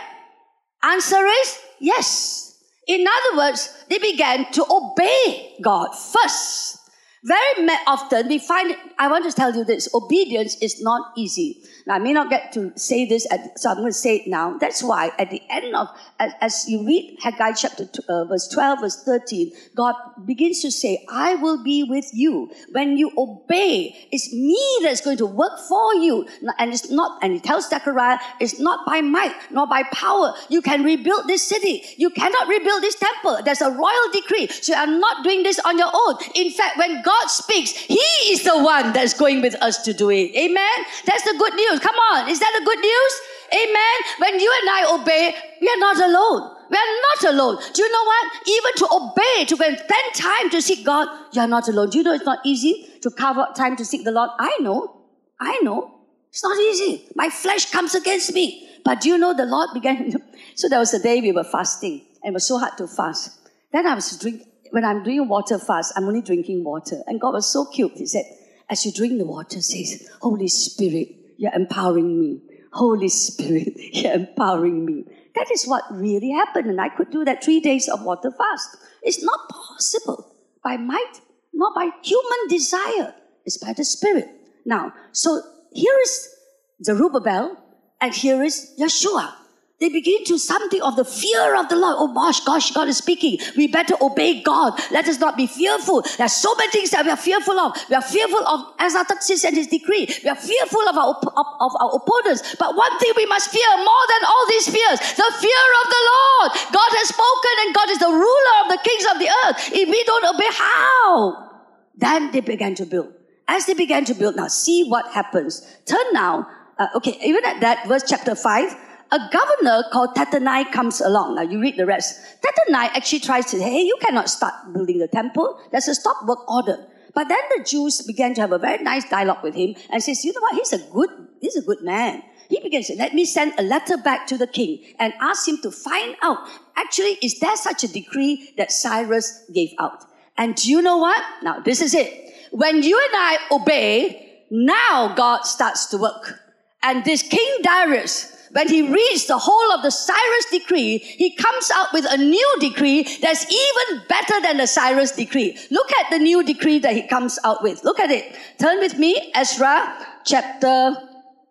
Answer 0.81 1.25
is 1.25 1.59
yes. 1.79 2.48
In 2.89 3.05
other 3.07 3.37
words, 3.37 3.85
they 3.87 3.99
began 3.99 4.51
to 4.51 4.65
obey 4.67 5.55
God 5.61 5.89
first. 5.93 6.79
Very 7.23 7.69
often 7.85 8.27
we 8.27 8.39
find, 8.39 8.75
I 8.97 9.09
want 9.09 9.25
to 9.25 9.31
tell 9.31 9.55
you 9.55 9.63
this, 9.63 9.87
obedience 9.93 10.55
is 10.59 10.81
not 10.81 11.11
easy. 11.15 11.61
Now, 11.85 11.95
I 11.95 11.99
may 11.99 12.13
not 12.13 12.31
get 12.31 12.51
to 12.53 12.71
say 12.77 13.05
this, 13.05 13.27
at, 13.31 13.59
so 13.59 13.69
I'm 13.69 13.77
going 13.77 13.89
to 13.89 13.93
say 13.93 14.15
it 14.15 14.27
now. 14.27 14.57
That's 14.57 14.81
why 14.81 15.11
at 15.19 15.29
the 15.29 15.41
end 15.51 15.75
of, 15.75 15.89
as, 16.19 16.67
you 16.67 16.85
read 16.85 17.17
Haggai 17.21 17.53
chapter 17.53 17.87
uh, 18.09 18.25
verse 18.25 18.47
12, 18.49 18.81
verse 18.81 19.03
13, 19.03 19.51
God 19.75 19.95
begins 20.25 20.61
to 20.61 20.71
say, 20.71 21.05
I 21.09 21.35
will 21.35 21.63
be 21.63 21.83
with 21.83 22.09
you. 22.13 22.51
When 22.71 22.97
you 22.97 23.11
obey, 23.17 24.07
it's 24.11 24.33
me 24.33 24.59
that's 24.83 25.01
going 25.01 25.17
to 25.17 25.25
work 25.25 25.59
for 25.67 25.95
you. 25.95 26.27
And 26.57 26.73
it's 26.73 26.91
not, 26.91 27.23
and 27.23 27.33
he 27.33 27.39
tells 27.39 27.69
Zechariah, 27.69 28.19
it's 28.39 28.59
not 28.59 28.85
by 28.85 29.01
might, 29.01 29.35
nor 29.51 29.67
by 29.67 29.83
power. 29.93 30.33
You 30.49 30.61
can 30.61 30.83
rebuild 30.83 31.27
this 31.27 31.47
city. 31.47 31.83
You 31.97 32.09
cannot 32.09 32.47
rebuild 32.47 32.83
this 32.83 32.95
temple. 32.95 33.39
There's 33.43 33.61
a 33.61 33.71
royal 33.71 34.11
decree. 34.11 34.47
So 34.47 34.73
you 34.73 34.79
are 34.79 34.87
not 34.87 35.23
doing 35.23 35.43
this 35.43 35.59
on 35.59 35.77
your 35.77 35.91
own. 35.93 36.17
In 36.35 36.51
fact, 36.51 36.77
when 36.77 37.01
God 37.01 37.27
speaks, 37.27 37.71
He 37.71 37.99
is 38.27 38.43
the 38.43 38.61
one 38.61 38.91
that's 38.93 39.13
going 39.13 39.41
with 39.41 39.55
us 39.61 39.81
to 39.83 39.93
do 39.93 40.09
it. 40.09 40.35
Amen? 40.35 40.77
That's 41.05 41.23
the 41.23 41.35
good 41.37 41.53
news. 41.53 41.79
Come 41.79 41.95
on. 41.95 42.29
Is 42.29 42.39
that 42.39 42.55
the 42.59 42.65
good 42.65 42.79
news? 42.79 43.21
Amen. 43.53 43.97
When 44.19 44.39
you 44.39 44.53
and 44.61 44.69
I 44.69 44.95
obey, 44.99 45.35
we 45.61 45.67
are 45.67 45.77
not 45.77 45.97
alone. 45.97 46.55
We 46.69 46.77
are 46.77 46.93
not 47.09 47.33
alone. 47.33 47.57
Do 47.73 47.81
you 47.81 47.91
know 47.91 48.03
what? 48.03 48.47
Even 48.47 48.73
to 48.77 48.87
obey, 48.91 49.45
to 49.45 49.55
spend 49.55 50.13
time 50.13 50.49
to 50.51 50.61
seek 50.61 50.85
God, 50.85 51.07
you 51.33 51.41
are 51.41 51.47
not 51.47 51.67
alone. 51.67 51.89
Do 51.89 51.97
you 51.97 52.03
know 52.03 52.13
it's 52.13 52.25
not 52.25 52.39
easy 52.45 52.87
to 53.01 53.09
carve 53.09 53.37
out 53.37 53.55
time 53.55 53.75
to 53.77 53.85
seek 53.85 54.03
the 54.03 54.11
Lord? 54.11 54.29
I 54.39 54.57
know. 54.61 55.01
I 55.39 55.59
know. 55.63 55.95
It's 56.29 56.43
not 56.43 56.57
easy. 56.59 57.07
My 57.15 57.29
flesh 57.29 57.71
comes 57.71 57.95
against 57.95 58.33
me. 58.33 58.67
But 58.85 59.01
do 59.01 59.09
you 59.09 59.17
know 59.17 59.33
the 59.33 59.45
Lord 59.45 59.69
began? 59.73 60.13
so 60.55 60.69
there 60.69 60.79
was 60.79 60.93
a 60.93 60.99
day 60.99 61.21
we 61.21 61.31
were 61.31 61.43
fasting, 61.43 62.01
and 62.23 62.31
it 62.31 62.33
was 62.33 62.47
so 62.47 62.59
hard 62.59 62.77
to 62.77 62.87
fast. 62.87 63.39
Then 63.71 63.87
I 63.87 63.95
was 63.95 64.17
drinking 64.17 64.49
when 64.71 64.85
I'm 64.85 65.03
doing 65.03 65.27
water 65.27 65.57
fast, 65.57 65.93
I'm 65.95 66.05
only 66.05 66.21
drinking 66.21 66.63
water. 66.63 67.01
And 67.07 67.19
God 67.19 67.33
was 67.33 67.51
so 67.51 67.65
cute. 67.65 67.93
He 67.95 68.05
said, 68.05 68.25
as 68.69 68.85
you 68.85 68.91
drink 68.91 69.17
the 69.17 69.25
water, 69.25 69.61
says, 69.61 70.07
Holy 70.21 70.47
Spirit, 70.47 71.09
you're 71.37 71.53
empowering 71.53 72.19
me. 72.19 72.41
Holy 72.71 73.09
Spirit, 73.09 73.73
empowering 73.93 74.85
me. 74.85 75.05
That 75.35 75.51
is 75.51 75.65
what 75.65 75.83
really 75.91 76.31
happened. 76.31 76.67
And 76.67 76.81
I 76.81 76.89
could 76.89 77.11
do 77.11 77.25
that 77.25 77.43
three 77.43 77.59
days 77.59 77.87
of 77.87 78.03
water 78.03 78.31
fast. 78.31 78.77
It's 79.01 79.23
not 79.23 79.49
possible 79.49 80.35
by 80.63 80.77
might, 80.77 81.21
not 81.53 81.73
by 81.75 81.89
human 82.03 82.47
desire. 82.49 83.13
It's 83.45 83.57
by 83.57 83.73
the 83.73 83.85
Spirit. 83.85 84.29
Now, 84.65 84.93
so 85.11 85.41
here 85.73 85.95
is 86.03 86.35
Zerubbabel 86.83 87.57
and 88.01 88.13
here 88.13 88.43
is 88.43 88.73
Yeshua. 88.79 89.33
They 89.79 89.87
begin 89.87 90.25
to 90.25 90.37
something 90.37 90.81
of 90.81 90.97
the 90.97 91.05
fear 91.05 91.55
of 91.55 91.69
the 91.69 91.77
Lord. 91.77 91.95
Oh 91.99 92.13
gosh, 92.13 92.41
gosh, 92.43 92.71
God 92.71 92.89
is 92.89 92.97
speaking. 92.97 93.39
We 93.55 93.67
better 93.67 93.95
obey 94.01 94.43
God. 94.43 94.77
Let 94.91 95.07
us 95.07 95.19
not 95.19 95.37
be 95.37 95.47
fearful. 95.47 96.01
There 96.01 96.25
are 96.25 96.35
so 96.43 96.53
many 96.55 96.69
things 96.71 96.91
that 96.91 97.05
we 97.05 97.11
are 97.11 97.15
fearful 97.15 97.57
of. 97.57 97.77
We 97.89 97.95
are 97.95 98.01
fearful 98.01 98.45
of 98.45 98.75
Artaxerxes 98.77 99.45
and 99.45 99.55
his 99.55 99.67
decree. 99.67 100.09
We 100.21 100.29
are 100.29 100.35
fearful 100.35 100.83
of 100.89 100.97
our, 100.97 101.15
of, 101.15 101.47
of 101.63 101.71
our 101.79 101.95
opponents. 101.95 102.55
But 102.59 102.75
one 102.75 102.99
thing 102.99 103.13
we 103.15 103.25
must 103.25 103.51
fear 103.51 103.71
more 103.77 104.05
than 104.11 104.27
all 104.27 104.45
these 104.49 104.67
fears, 104.67 104.99
the 104.99 105.31
fear 105.39 105.65
of 105.79 105.85
the 105.87 106.03
Lord. 106.11 106.49
God 106.75 106.91
has 106.99 107.07
spoken 107.07 107.55
and 107.63 107.73
God 107.73 107.89
is 107.89 107.99
the 107.99 108.11
ruler 108.11 108.55
of 108.63 108.67
the 108.75 108.79
kings 108.83 109.05
of 109.07 109.15
the 109.15 109.31
earth. 109.47 109.71
If 109.71 109.87
we 109.87 110.03
don't 110.03 110.35
obey, 110.35 110.51
how? 110.51 111.51
Then 111.95 112.31
they 112.31 112.41
began 112.41 112.75
to 112.75 112.85
build. 112.85 113.13
As 113.47 113.65
they 113.65 113.75
began 113.75 114.03
to 114.05 114.13
build, 114.13 114.35
now 114.35 114.47
see 114.47 114.83
what 114.83 115.07
happens. 115.13 115.65
Turn 115.85 116.03
now, 116.11 116.49
uh, 116.77 116.87
okay, 116.95 117.17
even 117.23 117.45
at 117.45 117.61
that 117.61 117.87
verse 117.87 118.03
chapter 118.05 118.35
5, 118.35 118.88
a 119.11 119.19
governor 119.31 119.83
called 119.91 120.15
Tattenai 120.15 120.71
comes 120.71 121.01
along. 121.01 121.35
Now 121.35 121.41
you 121.41 121.59
read 121.59 121.77
the 121.77 121.85
rest. 121.85 122.19
Tattenai 122.41 122.89
actually 122.95 123.19
tries 123.19 123.45
to 123.47 123.57
say, 123.57 123.63
hey, 123.63 123.81
you 123.81 123.97
cannot 124.01 124.29
start 124.29 124.53
building 124.73 124.99
the 124.99 125.07
temple. 125.07 125.59
There's 125.71 125.87
a 125.87 125.95
stop 125.95 126.25
work 126.27 126.49
order. 126.49 126.85
But 127.13 127.27
then 127.27 127.39
the 127.57 127.63
Jews 127.63 128.01
began 128.03 128.33
to 128.35 128.41
have 128.41 128.51
a 128.51 128.59
very 128.59 128.83
nice 128.83 129.09
dialogue 129.09 129.43
with 129.43 129.55
him 129.55 129.75
and 129.89 130.01
says, 130.01 130.23
you 130.23 130.31
know 130.33 130.41
what, 130.41 130.55
he's 130.55 130.73
a 130.73 130.77
good, 130.77 131.09
he's 131.41 131.55
a 131.55 131.61
good 131.61 131.81
man. 131.81 132.21
He 132.49 132.59
begins 132.59 132.87
to 132.87 132.93
say, 132.93 132.99
let 132.99 133.13
me 133.13 133.25
send 133.25 133.53
a 133.57 133.63
letter 133.63 133.97
back 133.97 134.25
to 134.27 134.37
the 134.37 134.47
king 134.47 134.83
and 134.99 135.13
ask 135.19 135.47
him 135.47 135.59
to 135.63 135.71
find 135.71 136.15
out, 136.23 136.37
actually, 136.75 137.17
is 137.21 137.39
there 137.39 137.55
such 137.55 137.83
a 137.83 137.87
decree 137.87 138.53
that 138.57 138.71
Cyrus 138.71 139.45
gave 139.53 139.69
out? 139.79 140.03
And 140.37 140.55
do 140.55 140.69
you 140.69 140.81
know 140.81 140.97
what? 140.97 141.21
Now, 141.43 141.59
this 141.59 141.81
is 141.81 141.93
it. 141.93 142.33
When 142.51 142.81
you 142.81 142.97
and 142.97 143.15
I 143.15 143.37
obey, 143.51 144.45
now 144.49 145.13
God 145.15 145.43
starts 145.43 145.87
to 145.87 145.97
work. 145.97 146.39
And 146.81 147.03
this 147.05 147.21
King 147.21 147.57
Darius, 147.61 148.38
when 148.51 148.67
he 148.67 148.81
reads 148.81 149.27
the 149.27 149.37
whole 149.37 149.71
of 149.71 149.83
the 149.83 149.91
Cyrus 149.91 150.45
decree, 150.51 150.97
he 150.97 151.35
comes 151.35 151.71
out 151.75 151.87
with 151.93 152.05
a 152.09 152.17
new 152.17 152.55
decree 152.59 153.03
that's 153.21 153.45
even 153.51 154.03
better 154.07 154.41
than 154.41 154.57
the 154.57 154.67
Cyrus 154.67 155.11
decree. 155.11 155.57
Look 155.69 155.91
at 155.93 156.09
the 156.09 156.19
new 156.19 156.43
decree 156.43 156.79
that 156.79 156.93
he 156.93 157.07
comes 157.07 157.37
out 157.43 157.61
with. 157.61 157.83
Look 157.83 157.99
at 157.99 158.11
it. 158.11 158.35
Turn 158.59 158.79
with 158.79 158.97
me, 158.97 159.31
Ezra 159.35 160.05
chapter 160.25 160.95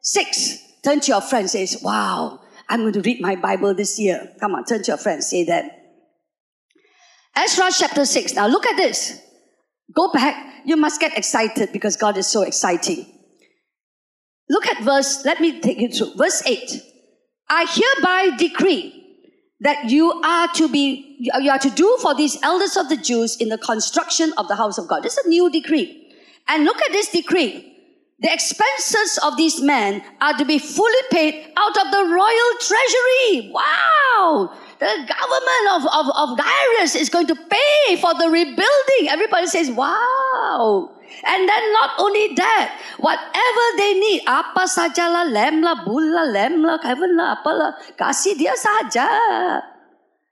6. 0.02 0.58
Turn 0.84 1.00
to 1.00 1.08
your 1.08 1.20
friend 1.20 1.48
says, 1.48 1.80
wow, 1.82 2.40
I'm 2.68 2.80
going 2.80 2.92
to 2.94 3.02
read 3.02 3.20
my 3.20 3.36
Bible 3.36 3.74
this 3.74 3.98
year. 3.98 4.32
Come 4.40 4.54
on, 4.54 4.64
turn 4.64 4.82
to 4.82 4.92
your 4.92 4.98
friend, 4.98 5.22
say 5.22 5.44
that. 5.44 5.64
Ezra 7.36 7.70
chapter 7.70 8.04
6. 8.04 8.34
Now 8.34 8.48
look 8.48 8.66
at 8.66 8.76
this. 8.76 9.20
Go 9.94 10.10
back. 10.12 10.62
You 10.64 10.76
must 10.76 11.00
get 11.00 11.16
excited 11.16 11.70
because 11.72 11.96
God 11.96 12.16
is 12.16 12.26
so 12.26 12.42
exciting. 12.42 13.17
Look 14.50 14.66
at 14.66 14.82
verse, 14.82 15.24
let 15.24 15.40
me 15.40 15.60
take 15.60 15.78
you 15.78 15.88
through. 15.88 16.14
Verse 16.14 16.42
8. 16.46 16.82
I 17.50 17.66
hereby 17.66 18.36
decree 18.36 18.94
that 19.60 19.90
you 19.90 20.12
are 20.22 20.48
to 20.54 20.68
be, 20.68 21.16
you 21.18 21.50
are 21.50 21.58
to 21.58 21.70
do 21.70 21.96
for 22.00 22.14
these 22.14 22.40
elders 22.42 22.76
of 22.76 22.88
the 22.88 22.96
Jews 22.96 23.36
in 23.36 23.48
the 23.48 23.58
construction 23.58 24.32
of 24.36 24.48
the 24.48 24.56
house 24.56 24.78
of 24.78 24.88
God. 24.88 25.02
This 25.02 25.16
is 25.16 25.26
a 25.26 25.28
new 25.28 25.50
decree. 25.50 26.14
And 26.46 26.64
look 26.64 26.80
at 26.82 26.92
this 26.92 27.10
decree. 27.10 27.64
The 28.20 28.32
expenses 28.32 29.18
of 29.22 29.36
these 29.36 29.60
men 29.60 30.02
are 30.20 30.34
to 30.34 30.44
be 30.44 30.58
fully 30.58 31.02
paid 31.10 31.52
out 31.56 31.76
of 31.76 31.92
the 31.92 32.04
royal 32.04 32.50
treasury. 32.60 33.52
Wow! 33.52 34.52
The 34.80 34.86
government 34.86 35.66
of, 35.72 35.86
of, 35.86 36.30
of 36.30 36.38
Darius 36.38 36.96
is 36.96 37.08
going 37.10 37.28
to 37.28 37.36
pay 37.36 37.96
for 37.96 38.14
the 38.14 38.28
rebuilding. 38.28 39.08
Everybody 39.08 39.46
says, 39.46 39.70
wow. 39.70 40.97
And 41.24 41.48
then 41.48 41.64
not 41.72 41.98
only 41.98 42.34
that, 42.34 42.78
whatever 42.98 43.64
they 43.76 43.94
need, 43.98 44.22
apa 44.26 44.68
sajalah, 44.68 45.28
lem 45.30 45.62
lah, 45.62 45.84
bull 45.84 46.04
lah, 46.04 46.28
lem 46.28 46.62
lah, 46.62 46.78
heaven 46.82 47.16
lah, 47.16 47.40
apalah, 47.40 47.74
kasih 47.96 48.38
dia 48.38 48.54
saja. 48.54 49.08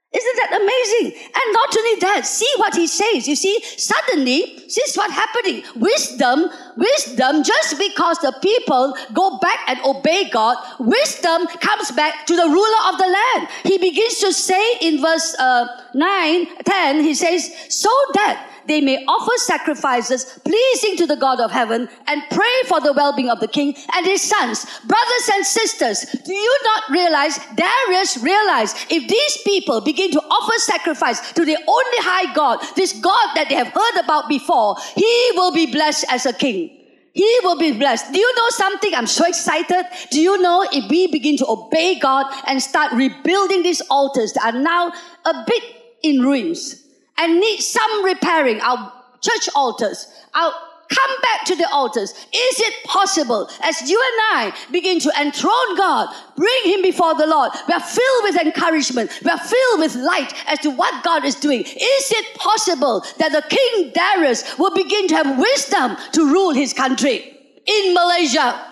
Isn't 0.07 0.37
that 0.37 0.55
amazing? 0.55 1.19
And 1.19 1.47
not 1.51 1.77
only 1.77 1.99
that, 1.99 2.25
see 2.25 2.51
what 2.55 2.73
he 2.73 2.87
says. 2.87 3.27
You 3.27 3.35
see, 3.35 3.59
suddenly, 3.61 4.55
this 4.63 4.77
is 4.77 4.95
what 4.95 5.11
happening. 5.11 5.63
Wisdom, 5.75 6.47
wisdom, 6.77 7.43
just 7.43 7.77
because 7.77 8.17
the 8.19 8.31
people 8.41 8.95
go 9.13 9.37
back 9.39 9.59
and 9.67 9.79
obey 9.83 10.29
God, 10.29 10.55
wisdom 10.79 11.45
comes 11.59 11.91
back 11.91 12.25
to 12.25 12.35
the 12.37 12.47
ruler 12.47 12.81
of 12.87 12.97
the 12.97 13.07
land. 13.07 13.49
He 13.63 13.77
begins 13.77 14.19
to 14.19 14.31
say 14.31 14.77
in 14.81 15.01
verse 15.01 15.35
uh, 15.37 15.67
9, 15.93 16.47
10, 16.65 17.03
he 17.03 17.13
says, 17.13 17.51
so 17.67 17.91
that 18.13 18.56
they 18.67 18.81
may 18.81 19.03
offer 19.05 19.31
sacrifices 19.37 20.39
pleasing 20.43 20.97
to 20.97 21.07
the 21.07 21.15
God 21.15 21.39
of 21.39 21.51
heaven 21.51 21.89
and 22.07 22.21
pray 22.29 22.63
for 22.67 22.81
the 22.81 22.93
well-being 22.93 23.29
of 23.29 23.39
the 23.39 23.47
king 23.47 23.75
and 23.93 24.05
his 24.05 24.21
sons. 24.21 24.65
Brothers 24.85 25.29
and 25.33 25.45
sisters, 25.45 26.05
do 26.25 26.33
you 26.33 26.59
not 26.63 26.83
realize, 26.91 27.39
Darius 27.55 28.17
realized, 28.17 28.77
if 28.89 29.07
these 29.07 29.37
people 29.43 29.81
begin 29.81 30.11
to 30.11 30.19
offer 30.19 30.59
sacrifice 30.59 31.31
to 31.33 31.45
the 31.45 31.57
only 31.57 31.97
high 31.99 32.33
God, 32.33 32.59
this 32.75 32.93
God 32.93 33.35
that 33.35 33.47
they 33.49 33.55
have 33.55 33.69
heard 33.69 34.03
about 34.03 34.29
before, 34.29 34.75
he 34.95 35.31
will 35.35 35.53
be 35.53 35.71
blessed 35.71 36.05
as 36.09 36.25
a 36.25 36.33
king. 36.33 36.73
He 37.13 37.39
will 37.41 37.57
be 37.57 37.71
blessed. 37.71 38.13
Do 38.13 38.19
you 38.19 38.35
know 38.35 38.49
something? 38.49 38.93
I'm 38.93 39.07
so 39.07 39.25
excited. 39.25 39.85
Do 40.11 40.21
you 40.21 40.39
know 40.39 40.67
if 40.71 40.87
we 40.87 41.07
begin 41.07 41.35
to 41.37 41.47
obey 41.47 41.97
God 41.97 42.27
and 42.45 42.61
start 42.61 42.93
rebuilding 42.93 43.63
these 43.63 43.81
altars 43.89 44.33
that 44.33 44.53
are 44.53 44.59
now 44.59 44.91
a 45.25 45.43
bit 45.47 45.63
in 46.03 46.21
ruins? 46.21 46.86
And 47.17 47.39
need 47.39 47.59
some 47.59 48.05
repairing, 48.05 48.61
our 48.61 48.93
church 49.21 49.49
altars, 49.55 50.07
our 50.35 50.53
come 50.89 51.21
back 51.21 51.45
to 51.45 51.55
the 51.55 51.67
altars. 51.71 52.11
Is 52.11 52.59
it 52.59 52.83
possible 52.85 53.49
as 53.63 53.89
you 53.89 53.99
and 53.99 54.39
I 54.39 54.53
begin 54.71 54.99
to 54.99 55.11
enthrone 55.19 55.75
God, 55.75 56.13
bring 56.35 56.61
Him 56.63 56.81
before 56.81 57.15
the 57.15 57.27
Lord? 57.27 57.51
We 57.67 57.73
are 57.73 57.79
filled 57.79 58.23
with 58.23 58.41
encouragement. 58.41 59.11
We 59.23 59.29
are 59.29 59.39
filled 59.39 59.79
with 59.79 59.95
light 59.95 60.33
as 60.47 60.59
to 60.59 60.69
what 60.71 61.03
God 61.03 61.25
is 61.25 61.35
doing. 61.35 61.61
Is 61.61 62.11
it 62.11 62.35
possible 62.35 63.03
that 63.17 63.31
the 63.31 63.43
King 63.49 63.91
Darius 63.93 64.57
will 64.57 64.73
begin 64.73 65.07
to 65.09 65.15
have 65.15 65.37
wisdom 65.37 65.97
to 66.13 66.31
rule 66.31 66.51
his 66.51 66.73
country 66.73 67.37
in 67.65 67.93
Malaysia? 67.93 68.63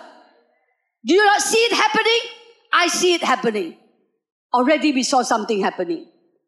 Do 1.04 1.14
you 1.14 1.24
not 1.24 1.40
see 1.40 1.58
it 1.58 1.72
happening? 1.72 2.20
I 2.72 2.88
see 2.88 3.14
it 3.14 3.22
happening. 3.22 3.76
Already 4.52 4.92
we 4.92 5.02
saw 5.02 5.22
something 5.22 5.60
happening. 5.60 6.06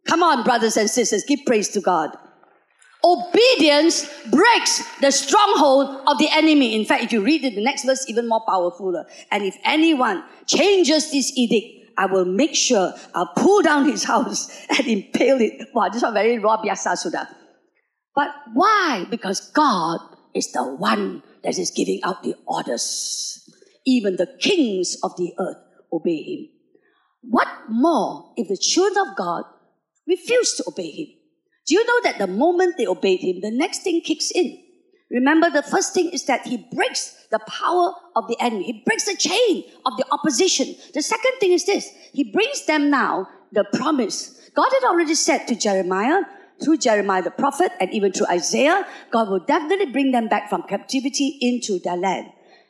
Come 0.09 0.23
on, 0.23 0.43
brothers 0.43 0.77
and 0.77 0.89
sisters, 0.89 1.23
give 1.29 1.41
praise 1.47 1.69
to 1.69 1.81
God. 1.81 2.17
Obedience 3.05 4.09
breaks 4.31 4.83
the 5.01 5.13
stronghold 5.13 6.03
of 6.09 6.19
the 6.19 6.29
enemy. 6.33 6.75
In 6.75 6.85
fact, 6.85 7.05
if 7.05 7.13
you 7.13 7.23
read 7.23 7.45
it, 7.45 7.55
the 7.55 7.63
next 7.63 7.85
verse 7.85 8.09
even 8.09 8.27
more 8.27 8.43
powerful. 8.49 9.05
And 9.31 9.45
if 9.45 9.57
anyone 9.65 10.25
changes 10.47 11.13
this 11.13 11.33
edict, 11.37 11.93
I 11.97 12.07
will 12.07 12.25
make 12.25 12.55
sure 12.55 12.93
I'll 13.15 13.33
pull 13.37 13.63
down 13.63 13.89
his 13.89 14.05
house 14.05 14.51
and 14.79 14.87
impale 14.87 15.41
it. 15.41 15.69
Wow, 15.75 15.91
this 15.91 16.03
one 16.03 16.15
very 16.15 16.39
raw 16.39 16.57
biasa. 16.61 17.27
But 18.15 18.29
why? 18.55 19.07
Because 19.11 19.51
God 19.53 20.01
is 20.35 20.51
the 20.53 20.65
one 20.65 21.23
that 21.45 21.59
is 21.59 21.71
giving 21.71 22.01
out 22.03 22.23
the 22.23 22.35
orders. 22.47 23.49
Even 23.87 24.17
the 24.17 24.27
kings 24.41 24.97
of 25.03 25.17
the 25.17 25.33
earth 25.39 25.57
obey 25.93 26.23
him. 26.23 26.49
What 27.23 27.49
more 27.69 28.33
if 28.37 28.49
the 28.49 28.57
children 28.57 29.07
of 29.07 29.17
God 29.17 29.45
refused 30.09 30.57
to 30.57 30.65
obey 30.67 30.91
him. 30.91 31.07
Do 31.67 31.75
you 31.75 31.85
know 31.85 32.01
that 32.05 32.19
the 32.19 32.27
moment 32.27 32.77
they 32.79 32.87
obeyed 32.87 33.21
him, 33.21 33.41
the 33.43 33.51
next 33.51 33.83
thing 33.83 34.01
kicks 34.01 34.31
in? 34.31 34.59
Remember, 35.11 35.51
the 35.51 35.63
first 35.63 35.95
thing 35.95 36.11
is 36.11 36.25
that 36.25 36.47
he 36.47 36.67
breaks 36.73 37.27
the 37.31 37.39
power 37.41 37.93
of 38.17 38.27
the 38.29 38.37
enemy. 38.41 38.65
He 38.65 38.83
breaks 38.85 39.05
the 39.05 39.17
chain 39.17 39.65
of 39.87 39.97
the 39.97 40.05
opposition. 40.11 40.75
The 40.95 41.03
second 41.03 41.33
thing 41.41 41.53
is 41.53 41.67
this. 41.67 41.91
He 42.13 42.25
brings 42.25 42.65
them 42.67 42.91
now 42.91 43.29
the 43.53 43.65
promise. 43.75 44.51
God 44.55 44.69
had 44.73 44.89
already 44.89 45.15
said 45.15 45.47
to 45.49 45.55
Jeremiah, 45.55 46.23
through 46.63 46.79
Jeremiah 46.79 47.23
the 47.23 47.31
prophet, 47.31 47.71
and 47.81 47.93
even 47.93 48.13
through 48.13 48.27
Isaiah, 48.27 48.87
God 49.11 49.29
will 49.29 49.45
definitely 49.45 49.93
bring 49.93 50.11
them 50.11 50.29
back 50.29 50.49
from 50.49 50.63
captivity 50.63 51.39
into 51.41 51.79
their 51.79 51.97
land. 51.97 52.27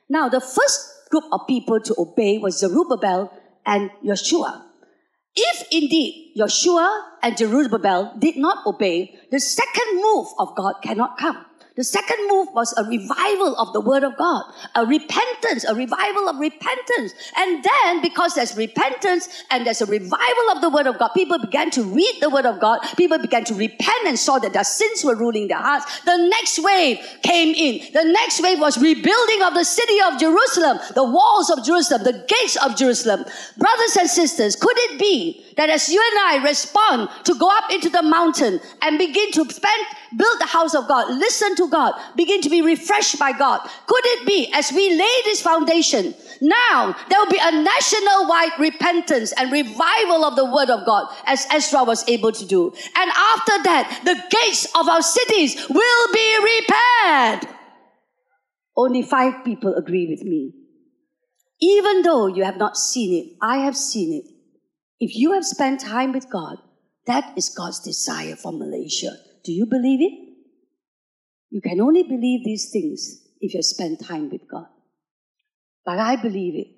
Now, 0.09 0.29
the 0.29 0.41
first 0.41 1.11
group 1.11 1.25
of 1.33 1.47
people 1.49 1.81
to 1.81 1.95
obey 1.99 2.39
was 2.39 2.59
Zerubbabel 2.59 3.33
and 3.65 3.91
Joshua. 4.05 4.68
If 5.39 5.69
indeed 5.71 6.35
Joshua 6.37 7.15
and 7.23 7.39
Zerubbabel 7.39 8.19
did 8.19 8.37
not 8.37 8.67
obey, 8.67 9.15
the 9.31 9.39
second 9.39 10.03
move 10.03 10.27
of 10.39 10.57
God 10.57 10.83
cannot 10.83 11.17
come. 11.17 11.48
The 11.79 11.85
second 11.85 12.27
move 12.27 12.49
was 12.55 12.75
a 12.77 12.83
revival 12.83 13.55
of 13.55 13.73
the 13.73 13.81
word 13.81 14.03
of 14.03 14.17
God, 14.17 14.43
a 14.75 14.85
repentance, 14.85 15.63
a 15.63 15.77
revival 15.77 16.29
of 16.29 16.41
repentance. 16.41 17.15
And 17.37 17.63
then, 17.63 18.03
because 18.03 18.35
there's 18.35 18.57
repentance 18.57 19.45
and 19.53 19.65
there's 19.65 19.81
a 19.81 19.87
revival 19.87 20.51
of 20.51 20.61
the 20.61 20.71
word 20.71 20.89
of 20.89 20.99
God, 20.99 21.11
people 21.15 21.39
began 21.39 21.71
to 21.71 21.85
read 21.85 22.17
the 22.21 22.31
word 22.31 22.47
of 22.47 22.59
God, 22.59 22.81
people 22.97 23.19
began 23.19 23.45
to 23.45 23.55
repent 23.55 24.09
and 24.09 24.19
saw 24.19 24.41
that 24.41 24.55
their 24.55 24.65
sins 24.65 25.05
were 25.05 25.15
ruling 25.15 25.47
their 25.47 25.59
hearts. 25.59 26.01
The 26.01 26.17
next 26.17 26.59
wave 26.59 26.99
came 27.23 27.55
in. 27.55 27.93
The 27.93 28.11
next 28.11 28.43
wave 28.43 28.59
was 28.59 28.77
rebuilding 28.77 29.43
of 29.45 29.55
the 29.55 29.65
city 29.65 30.01
of 30.01 30.19
Jerusalem, 30.19 30.81
the 30.97 31.05
walls 31.05 31.49
of 31.49 31.65
Jerusalem, 31.65 32.03
the 32.03 32.25
gates 32.27 32.57
of 32.57 32.75
Jerusalem. 32.75 33.25
Brothers 33.57 33.97
and 34.01 34.11
sisters, 34.11 34.57
could 34.57 34.77
it 34.77 34.99
be 34.99 35.45
that 35.57 35.71
as 35.71 35.89
you 35.89 36.03
and 36.11 36.19
I 36.21 36.45
respond 36.45 37.09
to 37.25 37.35
go 37.35 37.49
up 37.49 37.71
into 37.71 37.89
the 37.89 38.03
mountain 38.03 38.59
and 38.83 38.99
begin 38.99 39.31
to 39.33 39.45
spend, 39.51 39.87
build 40.17 40.41
the 40.41 40.47
house 40.47 40.75
of 40.75 40.89
God, 40.89 41.11
listen 41.11 41.55
to 41.57 41.69
God, 41.69 41.95
begin 42.17 42.41
to 42.43 42.49
be 42.49 42.63
refreshed 42.63 43.19
by 43.19 43.33
God, 43.33 43.61
could 43.87 44.05
it 44.07 44.27
be 44.27 44.51
as 44.53 44.73
we 44.73 44.91
lay 44.91 45.17
this 45.25 45.43
foundation, 45.43 46.15
now 46.41 46.95
there 47.09 47.19
will 47.19 47.31
be 47.31 47.41
a 47.41 47.51
national 47.51 48.29
wide 48.29 48.53
repentance 48.59 49.33
and 49.33 49.53
revival 49.53 50.25
of 50.25 50.37
the 50.37 50.45
word 50.45 50.71
of 50.71 50.87
God 50.87 51.09
as 51.27 51.47
Ezra 51.53 51.85
was 51.85 52.09
able 52.09 52.33
to 52.33 52.47
do. 52.47 52.73
And 52.97 53.11
after 53.11 53.63
that, 53.65 54.01
the 54.05 54.23
gates 54.31 54.67
of 54.75 54.89
our 54.89 55.03
cities 55.03 55.57
will 55.69 56.13
be 56.13 56.61
repaired. 56.61 57.49
Only 58.77 59.03
five 59.03 59.45
people 59.45 59.75
agree 59.75 60.07
with 60.09 60.23
me. 60.23 60.53
Even 61.61 62.03
though 62.03 62.29
you 62.29 62.45
have 62.45 62.57
not 62.57 62.77
seen 62.77 63.13
it, 63.13 63.37
I 63.43 63.59
have 63.59 63.77
seen 63.77 64.13
it. 64.13 64.31
If 65.01 65.17
you 65.17 65.33
have 65.33 65.45
spent 65.45 65.81
time 65.81 66.13
with 66.13 66.31
God, 66.31 66.59
that 67.07 67.33
is 67.37 67.49
God's 67.49 67.81
desire 67.81 68.37
for 68.37 68.53
Malaysia. 68.53 69.17
Do 69.45 69.53
you 69.53 69.67
believe 69.67 70.01
it? 70.01 70.29
You 71.51 71.61
can 71.61 71.81
only 71.81 72.03
believe 72.03 72.45
these 72.45 72.71
things 72.71 73.23
if 73.41 73.55
you 73.55 73.63
spend 73.63 74.01
time 74.05 74.31
with 74.31 74.49
God. 74.51 74.67
But 75.85 75.99
I 75.99 76.17
believe 76.17 76.55
it. 76.55 76.69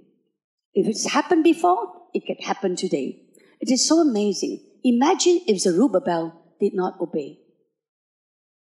If 0.73 0.87
it's 0.87 1.11
happened 1.11 1.43
before, 1.43 1.93
it 2.15 2.25
can 2.27 2.37
happen 2.37 2.77
today. 2.77 3.23
It 3.61 3.71
is 3.71 3.87
so 3.87 3.99
amazing. 3.99 4.61
Imagine 4.85 5.41
if 5.47 5.61
Zerubbabel 5.61 6.33
did 6.61 6.75
not 6.75 7.01
obey. 7.01 7.39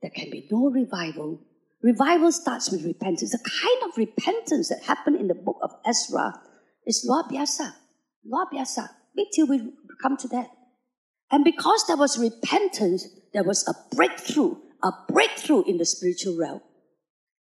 There 0.01 0.11
can 0.11 0.29
be 0.29 0.47
no 0.51 0.69
revival. 0.69 1.41
Revival 1.81 2.31
starts 2.31 2.71
with 2.71 2.83
repentance. 2.83 3.31
The 3.31 3.39
kind 3.39 3.89
of 3.89 3.97
repentance 3.97 4.69
that 4.69 4.83
happened 4.83 5.19
in 5.19 5.27
the 5.27 5.35
book 5.35 5.57
of 5.61 5.71
Ezra 5.85 6.33
is 6.85 7.07
luar 7.09 7.29
biasa. 7.29 7.73
Luar 8.27 8.45
biasa. 8.51 8.89
Wait 9.15 9.27
till 9.33 9.47
we 9.47 9.71
come 10.01 10.17
to 10.17 10.27
that. 10.29 10.49
And 11.31 11.43
because 11.43 11.85
there 11.87 11.97
was 11.97 12.19
repentance, 12.19 13.07
there 13.35 13.43
was 13.43 13.67
a 13.67 13.75
breakthrough, 13.93 14.55
a 14.81 14.93
breakthrough 15.09 15.63
in 15.65 15.77
the 15.77 15.85
spiritual 15.85 16.37
realm. 16.39 16.61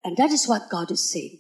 And 0.06 0.16
that 0.16 0.32
is 0.32 0.48
what 0.48 0.70
God 0.72 0.90
is 0.90 1.04
saying. 1.12 1.40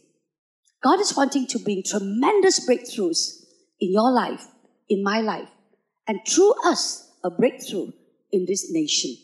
God 0.83 0.99
is 0.99 1.15
wanting 1.15 1.47
to 1.47 1.59
bring 1.59 1.83
tremendous 1.83 2.67
breakthroughs 2.67 3.45
in 3.79 3.93
your 3.93 4.11
life, 4.11 4.45
in 4.89 5.03
my 5.03 5.21
life, 5.21 5.47
and 6.05 6.19
through 6.27 6.53
us, 6.65 7.09
a 7.23 7.29
breakthrough 7.29 7.91
in 8.33 8.45
this 8.45 8.69
nation. 8.69 9.15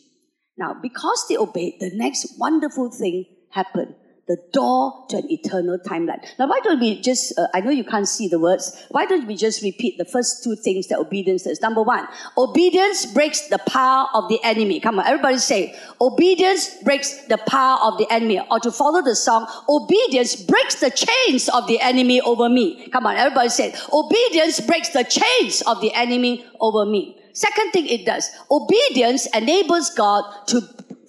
Now, 0.56 0.74
because 0.80 1.26
they 1.28 1.36
obeyed, 1.36 1.74
the 1.78 1.90
next 1.92 2.38
wonderful 2.38 2.90
thing 2.90 3.26
happened 3.50 3.96
the 4.28 4.36
door 4.52 5.06
to 5.08 5.16
an 5.16 5.30
eternal 5.30 5.78
timeline. 5.78 6.22
Now, 6.38 6.48
why 6.48 6.60
don't 6.62 6.78
we 6.78 7.00
just, 7.00 7.36
uh, 7.38 7.48
I 7.54 7.60
know 7.60 7.70
you 7.70 7.82
can't 7.82 8.06
see 8.06 8.28
the 8.28 8.38
words, 8.38 8.84
why 8.90 9.06
don't 9.06 9.26
we 9.26 9.34
just 9.34 9.62
repeat 9.62 9.96
the 9.96 10.04
first 10.04 10.44
two 10.44 10.54
things 10.54 10.86
that 10.88 10.98
obedience 10.98 11.46
is? 11.46 11.62
Number 11.62 11.82
one, 11.82 12.06
obedience 12.36 13.06
breaks 13.06 13.48
the 13.48 13.58
power 13.58 14.06
of 14.12 14.28
the 14.28 14.38
enemy. 14.44 14.80
Come 14.80 14.98
on, 14.98 15.06
everybody 15.06 15.38
say, 15.38 15.74
obedience 16.00 16.76
breaks 16.82 17.24
the 17.26 17.38
power 17.38 17.78
of 17.82 17.96
the 17.96 18.06
enemy. 18.12 18.40
Or 18.50 18.60
to 18.60 18.70
follow 18.70 19.02
the 19.02 19.16
song, 19.16 19.48
obedience 19.68 20.36
breaks 20.36 20.74
the 20.76 20.90
chains 20.90 21.48
of 21.48 21.66
the 21.66 21.80
enemy 21.80 22.20
over 22.20 22.50
me. 22.50 22.88
Come 22.90 23.06
on, 23.06 23.16
everybody 23.16 23.48
say, 23.48 23.74
obedience 23.92 24.60
breaks 24.60 24.90
the 24.90 25.04
chains 25.04 25.62
of 25.62 25.80
the 25.80 25.92
enemy 25.94 26.44
over 26.60 26.84
me. 26.84 27.16
Second 27.32 27.70
thing 27.70 27.86
it 27.86 28.04
does, 28.04 28.30
obedience 28.50 29.26
enables 29.34 29.90
God 29.90 30.24
to 30.48 30.60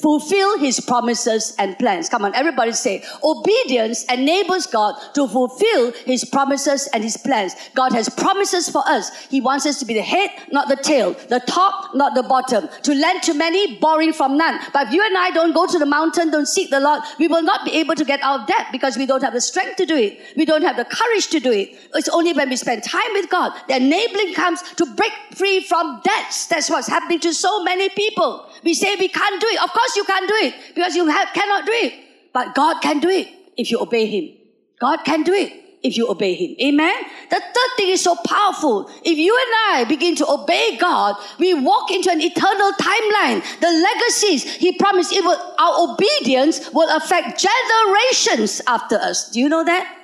fulfill 0.01 0.57
his 0.57 0.79
promises 0.79 1.53
and 1.59 1.77
plans. 1.77 2.09
Come 2.09 2.25
on, 2.25 2.33
everybody 2.35 2.71
say, 2.71 3.03
obedience 3.23 4.05
enables 4.05 4.65
God 4.65 4.95
to 5.13 5.27
fulfill 5.27 5.91
his 6.05 6.23
promises 6.25 6.87
and 6.93 7.03
his 7.03 7.17
plans. 7.17 7.53
God 7.75 7.91
has 7.91 8.09
promises 8.09 8.69
for 8.69 8.83
us. 8.85 9.25
He 9.25 9.41
wants 9.41 9.65
us 9.65 9.79
to 9.79 9.85
be 9.85 9.93
the 9.93 10.01
head, 10.01 10.29
not 10.51 10.69
the 10.69 10.77
tail, 10.77 11.13
the 11.29 11.41
top, 11.41 11.95
not 11.95 12.15
the 12.15 12.23
bottom, 12.23 12.69
to 12.83 12.93
lend 12.93 13.23
to 13.23 13.33
many, 13.33 13.77
borrowing 13.77 14.13
from 14.13 14.37
none. 14.37 14.59
But 14.73 14.87
if 14.87 14.93
you 14.93 15.05
and 15.05 15.17
I 15.17 15.31
don't 15.31 15.53
go 15.53 15.67
to 15.67 15.77
the 15.77 15.85
mountain, 15.85 16.31
don't 16.31 16.47
seek 16.47 16.69
the 16.69 16.79
Lord, 16.79 17.01
we 17.17 17.27
will 17.27 17.43
not 17.43 17.65
be 17.65 17.71
able 17.73 17.95
to 17.95 18.05
get 18.05 18.21
out 18.21 18.41
of 18.41 18.47
debt 18.47 18.67
because 18.71 18.97
we 18.97 19.05
don't 19.05 19.21
have 19.21 19.33
the 19.33 19.41
strength 19.41 19.75
to 19.77 19.85
do 19.85 19.95
it. 19.95 20.19
We 20.37 20.45
don't 20.45 20.63
have 20.63 20.77
the 20.77 20.85
courage 20.85 21.27
to 21.27 21.39
do 21.39 21.51
it. 21.51 21.77
It's 21.95 22.09
only 22.09 22.33
when 22.33 22.49
we 22.49 22.55
spend 22.55 22.83
time 22.83 23.11
with 23.13 23.29
God, 23.29 23.51
the 23.67 23.75
enabling 23.75 24.33
comes 24.33 24.61
to 24.75 24.85
break 24.85 25.11
free 25.35 25.61
from 25.61 26.01
debts. 26.03 26.47
That's 26.47 26.69
what's 26.69 26.87
happening 26.87 27.19
to 27.21 27.33
so 27.33 27.63
many 27.63 27.89
people. 27.89 28.49
We 28.63 28.73
say 28.73 28.95
we 28.95 29.07
can't 29.07 29.41
do 29.41 29.47
it. 29.47 29.61
Of 29.61 29.71
course 29.71 29.88
you 29.95 30.03
can't 30.03 30.27
do 30.27 30.35
it 30.35 30.55
because 30.75 30.95
you 30.95 31.07
have, 31.07 31.29
cannot 31.33 31.65
do 31.65 31.71
it. 31.73 31.93
But 32.33 32.55
God 32.55 32.81
can 32.81 32.99
do 32.99 33.09
it 33.09 33.27
if 33.57 33.71
you 33.71 33.79
obey 33.79 34.05
Him. 34.05 34.37
God 34.79 35.03
can 35.03 35.23
do 35.23 35.33
it 35.33 35.53
if 35.83 35.97
you 35.97 36.09
obey 36.09 36.33
Him. 36.33 36.55
Amen? 36.61 36.95
The 37.29 37.39
third 37.39 37.71
thing 37.77 37.89
is 37.89 38.01
so 38.03 38.15
powerful. 38.15 38.89
If 39.03 39.17
you 39.17 39.35
and 39.35 39.77
I 39.77 39.85
begin 39.87 40.15
to 40.17 40.29
obey 40.29 40.77
God, 40.77 41.15
we 41.39 41.53
walk 41.53 41.91
into 41.91 42.11
an 42.11 42.21
eternal 42.21 42.71
timeline. 42.73 43.43
The 43.59 43.69
legacies 43.69 44.55
He 44.55 44.77
promised, 44.77 45.11
it 45.13 45.23
will, 45.23 45.39
our 45.59 45.91
obedience 45.91 46.71
will 46.71 46.95
affect 46.95 47.39
generations 47.39 48.61
after 48.67 48.95
us. 48.95 49.31
Do 49.31 49.39
you 49.39 49.49
know 49.49 49.63
that? 49.63 49.97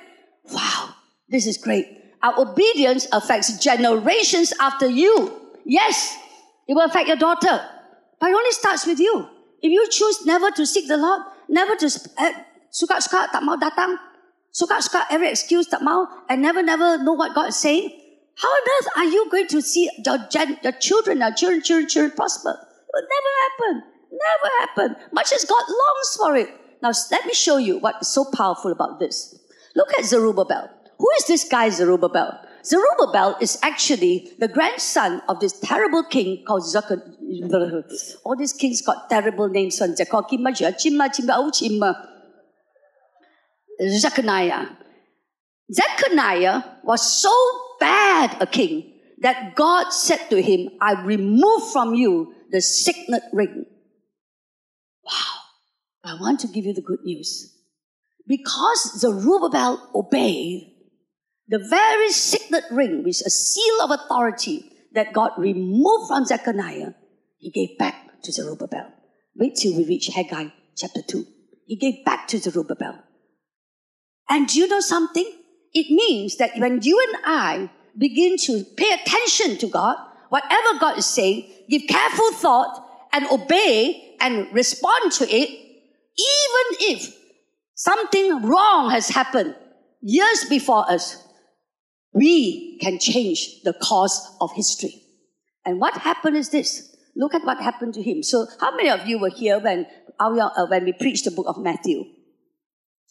Wow, 0.52 0.94
this 1.28 1.46
is 1.46 1.56
great. 1.56 1.86
Our 2.22 2.40
obedience 2.40 3.06
affects 3.12 3.58
generations 3.58 4.52
after 4.60 4.88
you. 4.88 5.40
Yes, 5.64 6.16
it 6.68 6.74
will 6.74 6.84
affect 6.86 7.08
your 7.08 7.16
daughter. 7.16 7.64
But 8.18 8.30
it 8.30 8.34
only 8.34 8.52
starts 8.52 8.86
with 8.86 8.98
you. 8.98 9.28
If 9.66 9.72
you 9.74 9.82
choose 9.90 10.22
never 10.22 10.54
to 10.54 10.62
seek 10.64 10.86
the 10.86 10.96
Lord, 10.96 11.26
never 11.50 11.74
to 11.74 11.90
uh, 12.22 12.38
suka-suka 12.70 13.34
tak 13.34 13.42
mau 13.42 13.58
datang, 13.58 13.98
suka-suka 14.54 15.10
every 15.10 15.26
excuse 15.26 15.66
tak 15.66 15.82
mau, 15.82 16.06
and 16.30 16.38
never 16.38 16.62
never 16.62 17.02
know 17.02 17.18
what 17.18 17.34
God 17.34 17.50
is 17.50 17.58
saying, 17.58 17.90
how 18.38 18.46
on 18.46 18.62
earth 18.62 18.88
are 18.94 19.10
you 19.10 19.26
going 19.26 19.50
to 19.50 19.58
see 19.58 19.90
your, 20.06 20.22
gen- 20.30 20.62
your 20.62 20.70
children, 20.78 21.18
your 21.18 21.34
children, 21.34 21.66
children, 21.66 21.90
children 21.90 22.14
prosper? 22.14 22.54
It 22.54 22.92
will 22.94 23.10
never 23.10 23.32
happen. 23.42 23.74
Never 24.14 24.48
happen. 24.62 24.88
Much 25.10 25.34
as 25.34 25.42
God 25.42 25.66
longs 25.66 26.10
for 26.14 26.38
it. 26.38 26.50
Now 26.78 26.94
let 27.10 27.26
me 27.26 27.34
show 27.34 27.58
you 27.58 27.82
what 27.82 27.98
is 27.98 28.14
so 28.14 28.22
powerful 28.30 28.70
about 28.70 29.02
this. 29.02 29.34
Look 29.74 29.90
at 29.98 30.06
Zerubbabel. 30.06 30.70
Who 31.02 31.08
is 31.18 31.26
this 31.26 31.42
guy 31.42 31.74
Zerubbabel? 31.74 32.38
Zerubbabel 32.66 33.36
is 33.40 33.58
actually 33.62 34.32
the 34.40 34.48
grandson 34.48 35.22
of 35.28 35.38
this 35.38 35.52
terrible 35.60 36.02
king 36.02 36.42
called 36.44 36.64
Jeconiah. 36.64 37.84
All 38.24 38.34
these 38.36 38.52
kings 38.52 38.82
got 38.82 39.08
terrible 39.08 39.48
names. 39.48 39.80
On 39.80 39.94
Jeconiah 39.94 40.74
Jeconiah 45.70 46.64
was 46.82 47.22
so 47.22 47.32
bad 47.78 48.36
a 48.40 48.46
king 48.46 48.94
that 49.20 49.54
God 49.54 49.90
said 49.90 50.28
to 50.30 50.42
him, 50.42 50.70
I 50.80 51.02
remove 51.02 51.70
from 51.72 51.94
you 51.94 52.34
the 52.50 52.60
signet 52.60 53.22
ring. 53.32 53.64
Wow. 55.04 55.12
I 56.04 56.14
want 56.20 56.40
to 56.40 56.48
give 56.48 56.64
you 56.64 56.74
the 56.74 56.82
good 56.82 57.00
news. 57.04 57.52
Because 58.26 59.00
Zerubbabel 59.00 59.90
obeyed, 59.94 60.75
the 61.48 61.58
very 61.58 62.10
signet 62.10 62.64
ring, 62.70 63.04
which 63.04 63.20
is 63.20 63.22
a 63.22 63.30
seal 63.30 63.80
of 63.82 63.90
authority 63.90 64.70
that 64.92 65.12
God 65.12 65.30
removed 65.38 66.08
from 66.08 66.26
Jeconiah, 66.26 66.94
he 67.38 67.50
gave 67.50 67.78
back 67.78 68.22
to 68.22 68.32
Zerubbabel. 68.32 68.92
Wait 69.36 69.54
till 69.54 69.76
we 69.76 69.84
reach 69.84 70.08
Haggai 70.14 70.48
chapter 70.76 71.02
2. 71.02 71.24
He 71.66 71.76
gave 71.76 72.04
back 72.04 72.26
to 72.28 72.38
Zerubbabel. 72.38 72.98
And 74.28 74.48
do 74.48 74.58
you 74.58 74.66
know 74.66 74.80
something? 74.80 75.30
It 75.72 75.90
means 75.90 76.36
that 76.36 76.56
when 76.56 76.82
you 76.82 76.98
and 77.08 77.22
I 77.24 77.70
begin 77.96 78.36
to 78.38 78.64
pay 78.76 78.92
attention 78.92 79.58
to 79.58 79.66
God, 79.68 79.96
whatever 80.30 80.78
God 80.80 80.98
is 80.98 81.06
saying, 81.06 81.48
give 81.68 81.82
careful 81.88 82.32
thought 82.32 82.84
and 83.12 83.26
obey 83.30 84.16
and 84.20 84.52
respond 84.52 85.12
to 85.12 85.24
it, 85.24 85.48
even 85.50 86.94
if 86.96 87.14
something 87.74 88.42
wrong 88.42 88.90
has 88.90 89.08
happened 89.08 89.54
years 90.00 90.44
before 90.48 90.90
us, 90.90 91.22
we 92.16 92.78
can 92.80 92.98
change 92.98 93.62
the 93.62 93.74
course 93.74 94.34
of 94.40 94.50
history. 94.54 95.02
And 95.66 95.78
what 95.78 95.94
happened 95.98 96.36
is 96.36 96.48
this. 96.48 96.96
Look 97.14 97.34
at 97.34 97.44
what 97.44 97.60
happened 97.60 97.92
to 97.94 98.02
him. 98.02 98.22
So, 98.22 98.46
how 98.58 98.74
many 98.74 98.88
of 98.88 99.06
you 99.06 99.18
were 99.18 99.30
here 99.30 99.58
when, 99.58 99.86
uh, 100.18 100.66
when 100.68 100.84
we 100.84 100.92
preached 100.92 101.26
the 101.26 101.30
book 101.30 101.46
of 101.46 101.58
Matthew? 101.58 102.04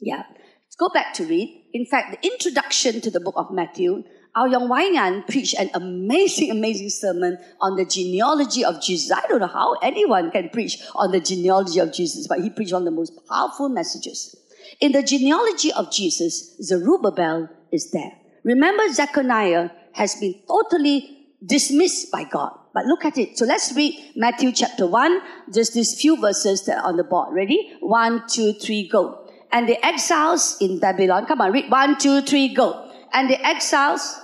Yeah. 0.01 0.23
Let's 0.27 0.75
go 0.79 0.89
back 0.89 1.13
to 1.15 1.25
read. 1.25 1.69
In 1.73 1.85
fact, 1.85 2.19
the 2.19 2.27
introduction 2.27 2.99
to 3.01 3.11
the 3.11 3.19
book 3.19 3.35
of 3.37 3.51
Matthew, 3.51 4.03
Ao 4.35 4.45
Yong 4.45 4.69
Wai 4.69 5.21
preached 5.27 5.55
an 5.59 5.69
amazing, 5.75 6.49
amazing 6.49 6.89
sermon 6.89 7.37
on 7.61 7.75
the 7.75 7.85
genealogy 7.85 8.65
of 8.65 8.81
Jesus. 8.81 9.11
I 9.11 9.25
don't 9.27 9.39
know 9.39 9.47
how 9.47 9.73
anyone 9.83 10.31
can 10.31 10.49
preach 10.49 10.79
on 10.95 11.11
the 11.11 11.19
genealogy 11.19 11.79
of 11.79 11.93
Jesus, 11.93 12.27
but 12.27 12.41
he 12.41 12.49
preached 12.49 12.73
one 12.73 12.81
of 12.81 12.85
the 12.85 12.91
most 12.91 13.13
powerful 13.29 13.69
messages. 13.69 14.35
In 14.81 14.93
the 14.93 15.03
genealogy 15.03 15.71
of 15.71 15.91
Jesus, 15.91 16.57
Zerubbabel 16.61 17.49
is 17.71 17.91
there. 17.91 18.11
Remember, 18.45 18.83
Jeconiah 18.93 19.71
has 19.93 20.15
been 20.15 20.35
totally 20.47 21.33
dismissed 21.43 22.11
by 22.11 22.23
God. 22.23 22.53
But 22.75 22.85
look 22.85 23.03
at 23.03 23.17
it. 23.17 23.37
So 23.37 23.45
let's 23.45 23.73
read 23.75 24.13
Matthew 24.15 24.51
chapter 24.51 24.85
1, 24.85 25.21
just 25.53 25.73
these 25.73 25.99
few 25.99 26.19
verses 26.21 26.63
that 26.65 26.77
are 26.77 26.89
on 26.89 26.97
the 26.97 27.03
board. 27.03 27.33
Ready? 27.33 27.73
One, 27.79 28.23
two, 28.27 28.53
three, 28.53 28.87
go. 28.87 29.27
And 29.51 29.67
the 29.67 29.83
exiles 29.83 30.57
in 30.61 30.79
Babylon. 30.79 31.25
Come 31.25 31.41
on, 31.41 31.53
read 31.53 31.71
one, 31.71 31.97
two, 31.97 32.21
three, 32.21 32.53
go. 32.53 32.91
And 33.13 33.29
the 33.29 33.43
exiles, 33.43 34.19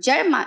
Jeconiah. 0.00 0.46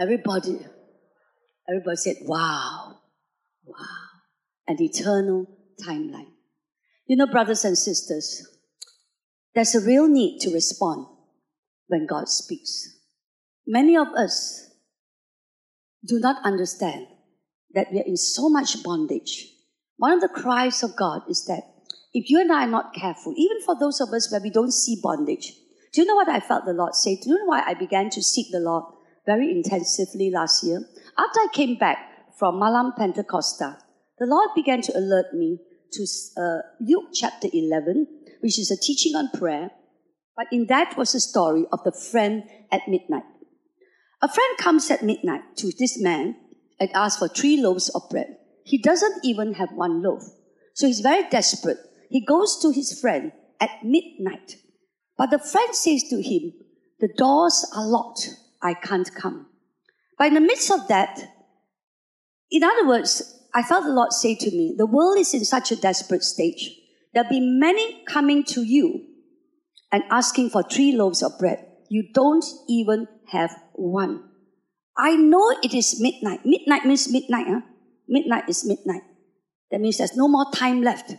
Everybody, 0.00 0.58
everybody 1.68 1.96
said, 1.96 2.16
wow, 2.22 2.96
wow, 3.66 3.76
an 4.66 4.80
eternal 4.80 5.46
timeline. 5.86 6.30
You 7.06 7.16
know, 7.16 7.26
brothers 7.26 7.66
and 7.66 7.76
sisters, 7.76 8.48
there's 9.54 9.74
a 9.74 9.84
real 9.84 10.08
need 10.08 10.40
to 10.40 10.54
respond 10.54 11.06
when 11.88 12.06
God 12.06 12.30
speaks. 12.30 12.96
Many 13.66 13.94
of 13.94 14.08
us 14.16 14.70
do 16.08 16.18
not 16.18 16.42
understand 16.46 17.06
that 17.74 17.88
we 17.92 17.98
are 17.98 18.06
in 18.06 18.16
so 18.16 18.48
much 18.48 18.82
bondage. 18.82 19.48
One 19.98 20.12
of 20.12 20.22
the 20.22 20.28
cries 20.28 20.82
of 20.82 20.96
God 20.96 21.22
is 21.28 21.44
that 21.44 21.62
if 22.14 22.30
you 22.30 22.40
and 22.40 22.50
I 22.50 22.64
are 22.64 22.70
not 22.70 22.94
careful, 22.94 23.34
even 23.36 23.60
for 23.66 23.78
those 23.78 24.00
of 24.00 24.08
us 24.14 24.32
where 24.32 24.40
we 24.40 24.48
don't 24.48 24.72
see 24.72 24.98
bondage, 25.02 25.52
do 25.92 26.00
you 26.00 26.06
know 26.06 26.14
what 26.14 26.30
I 26.30 26.40
felt 26.40 26.64
the 26.64 26.72
Lord 26.72 26.94
say? 26.94 27.16
Do 27.16 27.28
you 27.28 27.38
know 27.38 27.44
why 27.44 27.64
I 27.66 27.74
began 27.74 28.08
to 28.10 28.22
seek 28.22 28.46
the 28.50 28.60
Lord 28.60 28.84
very 29.32 29.48
intensively 29.58 30.28
last 30.38 30.64
year. 30.64 30.78
After 31.24 31.40
I 31.46 31.48
came 31.52 31.76
back 31.76 31.98
from 32.38 32.58
Malam 32.58 32.92
Pentecosta, 32.98 33.78
the 34.18 34.26
Lord 34.26 34.50
began 34.56 34.80
to 34.82 34.92
alert 34.98 35.28
me 35.34 35.58
to 35.92 36.02
uh, 36.36 36.58
Luke 36.80 37.10
chapter 37.14 37.48
11, 37.52 38.06
which 38.40 38.58
is 38.58 38.70
a 38.72 38.80
teaching 38.86 39.14
on 39.14 39.30
prayer. 39.38 39.70
But 40.36 40.46
in 40.50 40.66
that 40.66 40.96
was 40.96 41.14
a 41.14 41.20
story 41.20 41.64
of 41.72 41.84
the 41.84 41.92
friend 41.92 42.42
at 42.72 42.88
midnight. 42.88 43.28
A 44.20 44.28
friend 44.28 44.58
comes 44.58 44.90
at 44.90 45.04
midnight 45.04 45.44
to 45.58 45.70
this 45.78 46.00
man 46.00 46.34
and 46.80 46.90
asks 46.92 47.20
for 47.20 47.28
three 47.28 47.56
loaves 47.62 47.88
of 47.90 48.08
bread. 48.10 48.36
He 48.64 48.78
doesn't 48.78 49.24
even 49.24 49.54
have 49.54 49.70
one 49.72 50.02
loaf. 50.02 50.24
So 50.74 50.86
he's 50.88 51.00
very 51.00 51.28
desperate. 51.28 51.78
He 52.10 52.24
goes 52.24 52.58
to 52.62 52.72
his 52.72 52.98
friend 53.00 53.32
at 53.60 53.84
midnight. 53.84 54.56
But 55.16 55.30
the 55.30 55.38
friend 55.38 55.74
says 55.74 56.02
to 56.10 56.20
him, 56.20 56.52
The 56.98 57.12
doors 57.16 57.58
are 57.76 57.86
locked 57.86 58.28
I 58.62 58.74
can't 58.74 59.14
come. 59.14 59.46
But 60.18 60.28
in 60.28 60.34
the 60.34 60.40
midst 60.40 60.70
of 60.70 60.86
that, 60.88 61.18
in 62.50 62.62
other 62.62 62.86
words, 62.86 63.40
I 63.54 63.62
felt 63.62 63.84
the 63.84 63.92
Lord 63.92 64.12
say 64.12 64.34
to 64.34 64.50
me, 64.50 64.74
the 64.76 64.86
world 64.86 65.18
is 65.18 65.34
in 65.34 65.44
such 65.44 65.72
a 65.72 65.76
desperate 65.76 66.22
stage. 66.22 66.70
There'll 67.12 67.28
be 67.28 67.40
many 67.40 68.04
coming 68.04 68.44
to 68.44 68.62
you 68.62 69.06
and 69.90 70.04
asking 70.10 70.50
for 70.50 70.62
three 70.62 70.92
loaves 70.92 71.22
of 71.22 71.38
bread. 71.38 71.66
You 71.88 72.04
don't 72.12 72.44
even 72.68 73.08
have 73.28 73.50
one. 73.72 74.24
I 74.96 75.16
know 75.16 75.50
it 75.62 75.74
is 75.74 76.00
midnight. 76.00 76.40
Midnight 76.44 76.84
means 76.84 77.10
midnight. 77.10 77.46
Huh? 77.48 77.60
Midnight 78.08 78.48
is 78.48 78.64
midnight. 78.66 79.02
That 79.70 79.80
means 79.80 79.98
there's 79.98 80.16
no 80.16 80.28
more 80.28 80.46
time 80.52 80.82
left. 80.82 81.14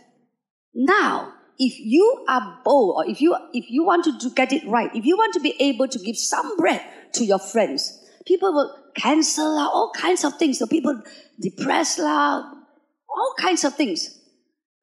Now, 0.74 1.34
if 1.64 1.78
you 1.78 2.24
are 2.28 2.58
bold 2.64 2.96
or 2.96 3.04
if 3.08 3.20
you 3.20 3.36
if 3.52 3.70
you 3.70 3.84
want 3.84 4.04
to 4.04 4.12
do, 4.18 4.30
get 4.34 4.52
it 4.52 4.66
right, 4.66 4.90
if 4.94 5.04
you 5.04 5.16
want 5.16 5.32
to 5.34 5.40
be 5.40 5.54
able 5.60 5.86
to 5.88 5.98
give 5.98 6.16
some 6.16 6.56
bread 6.56 6.82
to 7.12 7.24
your 7.24 7.38
friends, 7.38 7.98
people 8.26 8.52
will 8.52 8.70
cancel 8.96 9.58
all 9.58 9.92
kinds 9.94 10.24
of 10.24 10.38
things. 10.38 10.58
So 10.58 10.66
people 10.66 11.00
depressed 11.40 12.00
all 12.00 13.34
kinds 13.38 13.64
of 13.64 13.74
things. 13.74 14.18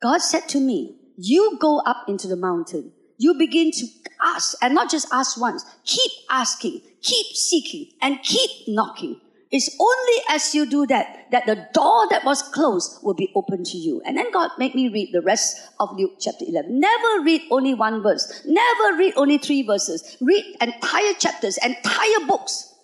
God 0.01 0.21
said 0.21 0.47
to 0.55 0.59
me, 0.59 0.77
"You 1.17 1.57
go 1.59 1.79
up 1.79 2.07
into 2.07 2.27
the 2.27 2.37
mountain. 2.37 2.93
You 3.17 3.33
begin 3.33 3.71
to 3.71 3.85
ask, 4.21 4.55
and 4.61 4.73
not 4.73 4.89
just 4.89 5.07
ask 5.11 5.39
once. 5.39 5.65
Keep 5.83 6.11
asking, 6.29 6.81
keep 7.01 7.27
seeking, 7.35 7.87
and 8.01 8.23
keep 8.23 8.51
knocking." 8.67 9.19
It's 9.51 9.75
only 9.79 10.23
as 10.29 10.53
you 10.53 10.69
do 10.69 10.85
that 10.87 11.31
that 11.31 11.47
the 11.47 11.67
door 11.73 12.07
that 12.11 12.23
was 12.23 12.43
closed 12.43 12.99
will 13.01 13.15
be 13.15 13.31
open 13.35 13.63
to 13.63 13.77
you. 13.77 13.99
And 14.05 14.15
then 14.15 14.31
God 14.31 14.51
made 14.59 14.75
me 14.75 14.89
read 14.89 15.09
the 15.11 15.21
rest 15.21 15.57
of 15.79 15.89
Luke 15.97 16.17
chapter 16.19 16.45
11. 16.47 16.79
Never 16.79 17.23
read 17.23 17.41
only 17.49 17.73
one 17.73 18.03
verse. 18.03 18.43
Never 18.45 18.97
read 18.97 19.13
only 19.15 19.39
three 19.39 19.63
verses. 19.63 20.17
Read 20.21 20.45
entire 20.61 21.13
chapters, 21.13 21.57
entire 21.63 22.27
books. 22.27 22.75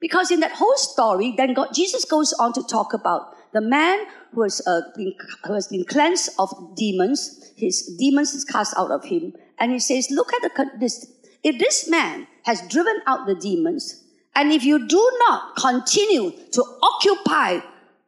Because 0.00 0.30
in 0.30 0.40
that 0.40 0.52
whole 0.52 0.76
story, 0.76 1.34
then 1.36 1.52
God, 1.52 1.74
Jesus 1.74 2.06
goes 2.06 2.32
on 2.32 2.54
to 2.54 2.62
talk 2.62 2.94
about 2.94 3.34
the 3.52 3.60
man 3.60 4.06
who 4.32 4.42
has, 4.42 4.66
uh, 4.66 4.80
been, 4.96 5.12
who 5.44 5.52
has 5.52 5.68
been 5.68 5.84
cleansed 5.84 6.30
of 6.38 6.48
demons. 6.76 7.52
His 7.56 7.94
demons 7.98 8.32
is 8.32 8.44
cast 8.44 8.74
out 8.78 8.90
of 8.90 9.04
him. 9.04 9.34
And 9.58 9.70
he 9.70 9.78
says, 9.78 10.08
look 10.10 10.32
at 10.32 10.40
the, 10.40 10.70
this. 10.78 11.12
If 11.42 11.58
this 11.58 11.90
man 11.90 12.26
has 12.44 12.66
driven 12.68 13.00
out 13.06 13.26
the 13.26 13.34
demons, 13.34 13.99
and 14.34 14.52
if 14.52 14.64
you 14.64 14.86
do 14.86 15.18
not 15.28 15.56
continue 15.56 16.32
to 16.52 16.64
occupy 16.82 17.60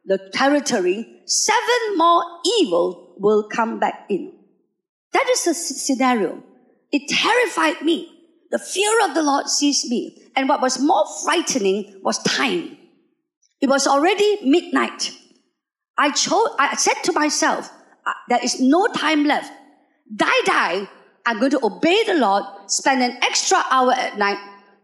the 0.05 0.17
territory, 0.33 1.21
seven 1.25 1.97
more 1.97 2.23
evil 2.59 3.15
will 3.17 3.47
come 3.49 3.79
back 3.79 4.05
in. 4.09 4.33
That 5.11 5.27
is 5.29 5.43
the 5.45 5.53
scenario. 5.53 6.41
It 6.91 7.07
terrified 7.09 7.81
me. 7.81 8.09
The 8.51 8.59
fear 8.59 8.91
of 9.05 9.13
the 9.15 9.23
Lord 9.23 9.47
seized 9.47 9.89
me. 9.89 10.17
And 10.35 10.49
what 10.49 10.61
was 10.61 10.79
more 10.79 11.05
frightening 11.23 11.99
was 12.03 12.21
time. 12.23 12.77
It 13.61 13.69
was 13.69 13.87
already 13.87 14.39
midnight. 14.43 15.11
I 15.97 16.11
chose, 16.11 16.49
I 16.59 16.75
said 16.75 17.01
to 17.03 17.13
myself, 17.13 17.71
uh, 18.05 18.11
there 18.29 18.43
is 18.43 18.59
no 18.59 18.87
time 18.87 19.25
left. 19.25 19.51
Die, 20.15 20.41
die. 20.45 20.89
I'm 21.25 21.39
going 21.39 21.51
to 21.51 21.65
obey 21.65 22.03
the 22.03 22.15
Lord, 22.15 22.43
spend 22.67 23.01
an 23.01 23.17
extra 23.23 23.63
hour 23.71 23.93
at 23.93 24.17
night 24.17 24.37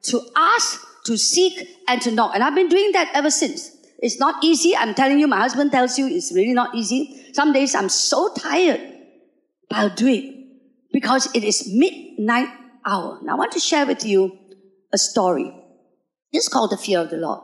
to 0.04 0.22
ask 0.36 0.86
to 1.10 1.18
seek 1.18 1.68
and 1.88 2.00
to 2.04 2.12
knock. 2.12 2.32
And 2.36 2.44
I've 2.44 2.54
been 2.54 2.70
doing 2.70 2.92
that 2.92 3.10
ever 3.16 3.32
since. 3.32 3.76
It's 3.98 4.20
not 4.20 4.44
easy. 4.44 4.76
I'm 4.78 4.94
telling 4.94 5.18
you, 5.20 5.28
my 5.28 5.40
husband 5.40 5.72
tells 5.72 5.98
you 5.98 6.08
it's 6.08 6.32
really 6.34 6.54
not 6.54 6.76
easy. 6.76 7.26
Some 7.34 7.52
days 7.52 7.74
I'm 7.74 7.90
so 7.90 8.32
tired, 8.36 8.80
but 9.70 9.78
I'll 9.80 9.96
do 9.96 10.08
it 10.08 10.24
because 10.94 11.28
it 11.34 11.44
is 11.44 11.68
midnight 11.68 12.50
hour. 12.86 13.20
Now 13.24 13.34
I 13.34 13.38
want 13.40 13.52
to 13.54 13.60
share 13.60 13.88
with 13.88 14.06
you 14.06 14.38
a 14.94 15.00
story. 15.00 15.52
It's 16.32 16.48
called 16.48 16.72
the 16.72 16.78
fear 16.78 17.00
of 17.00 17.10
the 17.10 17.18
Lord. 17.18 17.42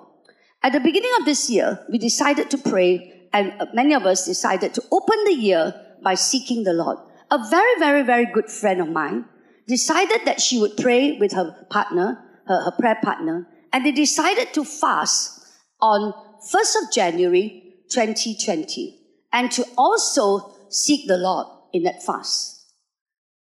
At 0.61 0.73
the 0.73 0.79
beginning 0.79 1.11
of 1.19 1.25
this 1.25 1.49
year, 1.49 1.79
we 1.91 1.97
decided 1.97 2.51
to 2.51 2.57
pray 2.59 3.29
and 3.33 3.51
uh, 3.59 3.65
many 3.73 3.95
of 3.95 4.05
us 4.05 4.25
decided 4.25 4.75
to 4.75 4.83
open 4.91 5.23
the 5.25 5.33
year 5.33 5.73
by 6.03 6.13
seeking 6.13 6.63
the 6.63 6.73
Lord. 6.73 6.99
A 7.31 7.39
very, 7.49 7.79
very, 7.79 8.03
very 8.03 8.27
good 8.31 8.49
friend 8.49 8.79
of 8.79 8.89
mine 8.89 9.25
decided 9.67 10.21
that 10.25 10.39
she 10.39 10.59
would 10.59 10.77
pray 10.77 11.17
with 11.17 11.33
her 11.33 11.65
partner 11.71 12.21
her, 12.47 12.63
her 12.63 12.71
prayer 12.71 12.99
partner, 13.03 13.47
and 13.75 13.85
they 13.85 13.91
decided 13.91 14.53
to 14.53 14.63
fast 14.63 15.45
on 15.81 16.13
1st 16.49 16.75
of 16.81 16.93
January 16.93 17.73
2020 17.91 18.97
and 19.33 19.51
to 19.51 19.65
also 19.77 20.55
seek 20.69 21.09
the 21.09 21.17
Lord 21.17 21.45
in 21.73 21.83
that 21.83 22.01
fast. 22.01 22.71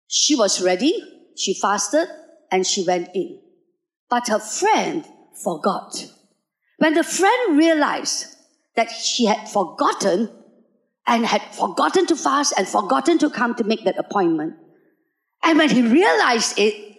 She 0.08 0.36
was 0.36 0.60
ready, 0.60 0.92
she 1.38 1.54
fasted, 1.54 2.06
and 2.52 2.66
she 2.66 2.84
went 2.84 3.08
in. 3.14 3.40
But 4.10 4.28
her 4.28 4.40
friend 4.40 5.06
forgot. 5.42 6.06
When 6.76 6.92
the 6.92 7.02
friend 7.02 7.56
realized 7.56 8.36
that 8.76 8.90
she 8.90 9.24
had 9.24 9.48
forgotten 9.48 10.28
and 11.06 11.24
had 11.24 11.40
forgotten 11.54 12.04
to 12.08 12.14
fast 12.14 12.52
and 12.58 12.68
forgotten 12.68 13.16
to 13.20 13.30
come 13.30 13.54
to 13.54 13.64
make 13.64 13.84
that 13.84 13.96
appointment, 13.96 14.56
and 15.42 15.56
when 15.56 15.70
he 15.70 15.80
realized 15.80 16.58
it, 16.58 16.89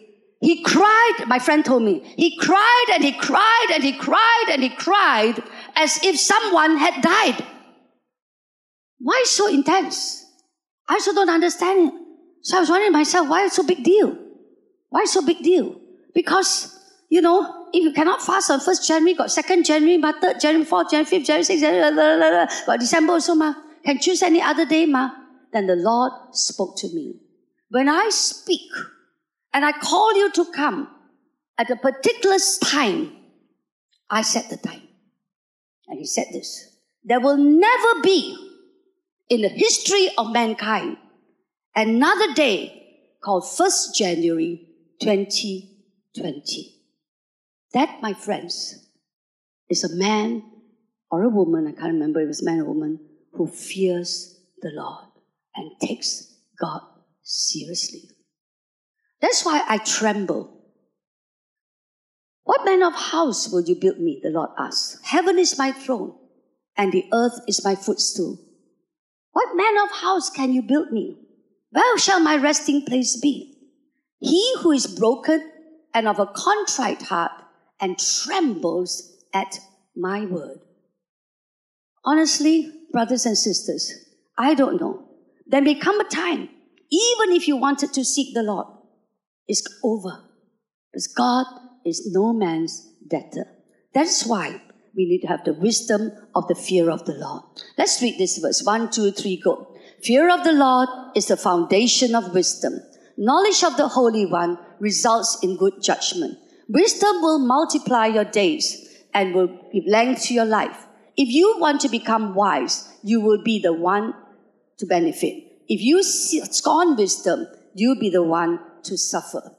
he 0.42 0.64
cried, 0.64 1.26
my 1.28 1.38
friend 1.38 1.64
told 1.64 1.84
me, 1.84 2.02
he 2.18 2.36
cried 2.36 2.86
and 2.94 3.04
he 3.04 3.12
cried 3.12 3.68
and 3.74 3.84
he 3.84 3.94
cried 3.94 4.46
and 4.50 4.64
he 4.64 4.70
cried 4.70 5.42
as 5.76 6.04
if 6.04 6.20
someone 6.20 6.78
had 6.78 7.02
died. 7.02 7.46
Why 8.98 9.24
so 9.28 9.48
intense? 9.48 10.26
I 10.90 10.96
also 10.96 11.14
don't 11.14 11.30
understand 11.30 11.90
it. 11.90 11.94
So 12.42 12.58
I 12.58 12.60
was 12.62 12.70
wondering 12.72 12.92
myself, 12.92 13.30
why 13.30 13.48
so 13.50 13.64
big 13.64 13.84
deal? 13.84 14.18
Why 14.90 15.06
so 15.06 15.24
big 15.24 15.44
deal? 15.44 15.76
Because, 16.16 16.76
you 17.10 17.22
know, 17.22 17.68
if 17.72 17.84
you 17.84 17.94
cannot 17.94 18.24
fast 18.24 18.50
on 18.50 18.60
1st 18.60 18.88
January, 18.88 19.14
got 19.14 19.28
2nd 19.28 19.64
January, 19.64 19.98
ma, 19.98 20.12
3rd 20.14 20.42
January, 20.42 20.66
4th 20.66 20.90
January, 20.90 21.20
5th 21.20 21.26
January, 21.26 21.44
6th 21.44 21.60
January, 21.60 21.94
blah, 21.94 22.18
blah, 22.18 22.30
blah, 22.30 22.48
got 22.66 22.80
December 22.80 23.14
also, 23.14 23.36
ma. 23.36 23.54
Can 23.86 24.00
choose 24.00 24.24
any 24.24 24.42
other 24.42 24.66
day, 24.66 24.88
ma. 24.88 25.12
Then 25.54 25.68
the 25.68 25.76
Lord 25.76 26.12
spoke 26.32 26.78
to 26.78 26.88
me. 26.88 27.22
When 27.70 27.88
I 27.88 28.10
speak, 28.10 28.72
and 29.54 29.66
I 29.66 29.72
call 29.72 30.16
you 30.16 30.32
to 30.32 30.46
come 30.52 30.88
at 31.58 31.70
a 31.70 31.76
particular 31.76 32.38
time. 32.64 33.14
I 34.10 34.22
set 34.22 34.50
the 34.50 34.58
time. 34.58 34.82
And 35.88 36.00
he 36.00 36.06
said 36.06 36.28
this 36.32 36.78
there 37.04 37.20
will 37.20 37.38
never 37.38 38.02
be 38.02 38.38
in 39.30 39.42
the 39.42 39.50
history 39.50 40.10
of 40.18 40.32
mankind 40.32 40.98
another 41.76 42.34
day 42.34 42.82
called 43.22 43.44
1st 43.44 43.96
January 43.96 44.68
2020. 45.00 46.76
That, 47.74 48.02
my 48.02 48.14
friends, 48.14 48.88
is 49.70 49.84
a 49.84 49.96
man 49.96 50.44
or 51.10 51.24
a 51.24 51.30
woman, 51.30 51.68
I 51.68 51.72
can't 51.72 51.94
remember 51.94 52.20
if 52.20 52.26
it 52.26 52.28
was 52.28 52.44
man 52.44 52.60
or 52.60 52.66
woman, 52.66 53.00
who 53.34 53.48
fears 53.48 54.40
the 54.62 54.72
Lord 54.74 55.06
and 55.56 55.72
takes 55.80 56.36
God 56.60 56.82
seriously. 57.24 58.10
That's 59.22 59.46
why 59.46 59.64
I 59.68 59.78
tremble. 59.78 60.58
What 62.44 62.66
manner 62.66 62.88
of 62.88 62.96
house 62.96 63.52
will 63.52 63.64
you 63.64 63.76
build 63.76 64.00
me? 64.00 64.20
The 64.22 64.30
Lord 64.30 64.50
asks. 64.58 65.00
Heaven 65.04 65.38
is 65.38 65.58
my 65.58 65.72
throne, 65.72 66.16
and 66.76 66.92
the 66.92 67.06
earth 67.14 67.40
is 67.48 67.64
my 67.64 67.76
footstool. 67.76 68.40
What 69.32 69.56
manner 69.56 69.84
of 69.84 69.92
house 69.92 70.30
can 70.30 70.52
you 70.52 70.62
build 70.62 70.92
me? 70.92 71.18
Where 71.70 71.98
shall 71.98 72.20
my 72.20 72.36
resting 72.36 72.84
place 72.86 73.18
be? 73.20 73.58
He 74.20 74.56
who 74.60 74.72
is 74.72 74.88
broken 74.88 75.50
and 75.94 76.08
of 76.08 76.20
a 76.20 76.26
contrite 76.28 77.04
heart 77.04 77.32
and 77.80 77.98
trembles 77.98 79.18
at 79.34 79.60
my 79.96 80.26
word. 80.26 80.60
Honestly, 82.04 82.72
brothers 82.92 83.26
and 83.26 83.38
sisters, 83.38 83.94
I 84.38 84.54
don't 84.54 84.82
know. 84.82 85.08
There 85.48 85.62
may 85.62 85.76
come 85.76 86.00
a 86.00 86.06
time, 86.06 86.50
even 86.92 87.36
if 87.36 87.48
you 87.48 87.56
wanted 87.56 87.94
to 87.94 88.04
seek 88.04 88.34
the 88.34 88.44
Lord, 88.44 88.68
is 89.52 89.68
over. 89.84 90.24
Because 90.92 91.08
God 91.08 91.46
is 91.86 92.10
no 92.12 92.34
man's 92.34 92.88
debtor. 93.08 93.46
That's 93.94 94.26
why 94.26 94.62
we 94.96 95.06
need 95.06 95.22
to 95.22 95.28
have 95.28 95.44
the 95.44 95.54
wisdom 95.54 96.12
of 96.34 96.48
the 96.48 96.56
fear 96.56 96.90
of 96.90 97.06
the 97.06 97.14
Lord. 97.14 97.44
Let's 97.78 98.02
read 98.02 98.18
this 98.18 98.38
verse. 98.38 98.64
One, 98.64 98.90
two, 98.90 99.12
three, 99.12 99.40
go. 99.44 99.68
Fear 100.04 100.32
of 100.32 100.44
the 100.44 100.54
Lord 100.54 100.90
is 101.16 101.28
the 101.28 101.38
foundation 101.38 102.16
of 102.16 102.34
wisdom. 102.34 102.80
Knowledge 103.18 103.64
of 103.64 103.78
the 103.78 103.88
Holy 103.88 104.26
One 104.26 104.58
results 104.80 105.38
in 105.44 105.58
good 105.58 105.82
judgment. 105.82 106.38
Wisdom 106.68 107.22
will 107.22 107.40
multiply 107.40 108.08
your 108.08 108.24
days 108.24 108.66
and 109.14 109.36
will 109.36 109.50
give 109.74 109.84
length 109.86 110.24
to 110.24 110.34
your 110.34 110.46
life. 110.46 110.88
If 111.18 111.30
you 111.30 111.58
want 111.60 111.82
to 111.82 111.90
become 111.90 112.34
wise, 112.34 112.98
you 113.04 113.20
will 113.20 113.44
be 113.44 113.60
the 113.60 113.74
one 113.74 114.14
to 114.78 114.86
benefit. 114.86 115.36
If 115.68 115.82
you 115.82 116.02
scorn 116.04 116.96
wisdom, 116.96 117.48
you'll 117.76 118.00
be 118.00 118.10
the 118.10 118.24
one 118.24 118.60
to 118.86 118.98
suffer. 118.98 119.56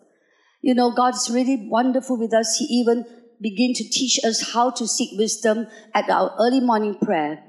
You 0.61 0.75
know, 0.75 0.93
God's 0.93 1.31
really 1.31 1.69
wonderful 1.69 2.17
with 2.17 2.33
us. 2.33 2.57
He 2.59 2.67
even 2.67 3.05
began 3.41 3.75
to 3.75 3.85
teach 3.89 4.21
us 4.25 4.53
how 4.53 4.71
to 4.71 4.87
seek 4.87 5.19
wisdom 5.19 5.67
at 5.95 6.09
our 6.09 6.35
early 6.39 6.61
morning 6.61 6.95
prayer. 6.95 7.43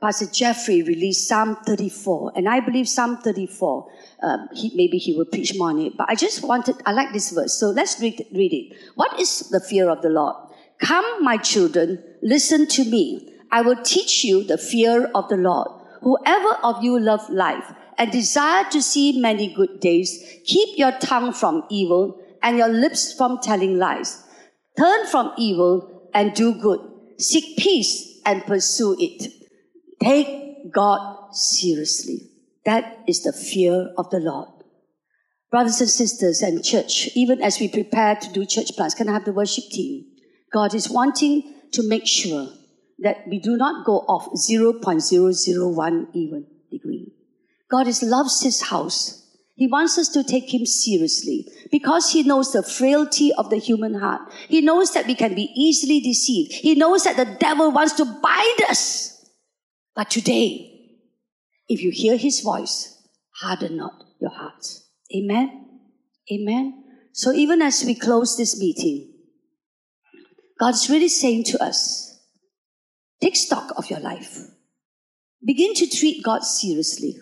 Pastor 0.00 0.26
Jeffrey 0.26 0.82
released 0.82 1.28
Psalm 1.28 1.56
34, 1.66 2.32
and 2.36 2.48
I 2.48 2.60
believe 2.60 2.88
Psalm 2.88 3.18
34, 3.18 3.90
um, 4.22 4.48
he, 4.52 4.72
maybe 4.74 4.98
he 4.98 5.14
will 5.16 5.24
preach 5.24 5.56
more 5.56 5.70
on 5.70 5.80
it. 5.80 5.96
But 5.96 6.10
I 6.10 6.14
just 6.14 6.42
wanted, 6.42 6.76
I 6.84 6.92
like 6.92 7.12
this 7.12 7.30
verse, 7.30 7.58
so 7.58 7.70
let's 7.70 8.00
read, 8.00 8.26
read 8.32 8.52
it. 8.52 8.76
What 8.96 9.18
is 9.20 9.48
the 9.50 9.60
fear 9.60 9.88
of 9.88 10.02
the 10.02 10.10
Lord? 10.10 10.36
Come, 10.80 11.22
my 11.22 11.36
children, 11.36 12.02
listen 12.22 12.66
to 12.68 12.84
me. 12.84 13.34
I 13.50 13.62
will 13.62 13.82
teach 13.82 14.24
you 14.24 14.42
the 14.42 14.58
fear 14.58 15.10
of 15.14 15.28
the 15.28 15.36
Lord. 15.36 15.68
Whoever 16.02 16.58
of 16.62 16.82
you 16.82 16.98
love 16.98 17.28
life 17.30 17.72
and 17.98 18.10
desire 18.10 18.64
to 18.70 18.82
see 18.82 19.20
many 19.20 19.52
good 19.52 19.80
days, 19.80 20.40
keep 20.44 20.78
your 20.78 20.92
tongue 20.92 21.32
from 21.32 21.64
evil 21.70 22.20
and 22.42 22.56
your 22.56 22.68
lips 22.68 23.12
from 23.12 23.38
telling 23.40 23.78
lies. 23.78 24.22
Turn 24.76 25.06
from 25.06 25.32
evil 25.38 26.08
and 26.12 26.34
do 26.34 26.54
good. 26.54 26.80
Seek 27.18 27.56
peace 27.56 28.20
and 28.26 28.44
pursue 28.44 28.96
it. 28.98 29.32
Take 30.02 30.72
God 30.72 31.34
seriously. 31.34 32.30
That 32.64 32.98
is 33.06 33.22
the 33.22 33.32
fear 33.32 33.92
of 33.96 34.10
the 34.10 34.20
Lord. 34.20 34.48
Brothers 35.50 35.80
and 35.80 35.90
sisters 35.90 36.42
and 36.42 36.64
church, 36.64 37.08
even 37.14 37.40
as 37.40 37.60
we 37.60 37.68
prepare 37.68 38.16
to 38.16 38.32
do 38.32 38.44
church 38.44 38.74
plans, 38.74 38.94
can 38.94 39.08
I 39.08 39.12
have 39.12 39.24
the 39.24 39.32
worship 39.32 39.64
team? 39.70 40.06
God 40.52 40.74
is 40.74 40.90
wanting 40.90 41.54
to 41.72 41.88
make 41.88 42.06
sure 42.06 42.48
that 42.98 43.28
we 43.28 43.38
do 43.38 43.56
not 43.56 43.84
go 43.84 43.98
off 44.08 44.28
0.001 44.32 46.06
even. 46.12 46.46
God 47.74 47.88
is, 47.88 48.04
loves 48.04 48.40
his 48.40 48.62
house. 48.62 49.20
He 49.56 49.66
wants 49.66 49.98
us 49.98 50.08
to 50.10 50.22
take 50.22 50.54
him 50.54 50.64
seriously 50.64 51.48
because 51.72 52.12
he 52.12 52.22
knows 52.22 52.52
the 52.52 52.62
frailty 52.62 53.32
of 53.32 53.50
the 53.50 53.56
human 53.56 53.94
heart. 53.94 54.20
He 54.48 54.60
knows 54.60 54.92
that 54.92 55.08
we 55.08 55.16
can 55.16 55.34
be 55.34 55.50
easily 55.56 55.98
deceived. 55.98 56.52
He 56.52 56.76
knows 56.76 57.02
that 57.02 57.16
the 57.16 57.36
devil 57.40 57.72
wants 57.72 57.94
to 57.94 58.04
bind 58.04 58.62
us. 58.70 59.28
But 59.96 60.08
today, 60.08 60.70
if 61.68 61.82
you 61.82 61.90
hear 61.90 62.16
his 62.16 62.42
voice, 62.42 62.96
harden 63.40 63.76
not 63.76 64.04
your 64.20 64.30
hearts. 64.30 64.88
Amen. 65.12 65.66
Amen. 66.32 66.84
So 67.12 67.32
even 67.32 67.60
as 67.60 67.82
we 67.84 67.96
close 67.96 68.36
this 68.36 68.56
meeting, 68.56 69.14
God's 70.60 70.88
really 70.88 71.08
saying 71.08 71.42
to 71.46 71.60
us, 71.60 72.20
take 73.20 73.34
stock 73.34 73.72
of 73.76 73.90
your 73.90 73.98
life. 73.98 74.38
Begin 75.44 75.74
to 75.74 75.88
treat 75.88 76.22
God 76.22 76.44
seriously. 76.44 77.16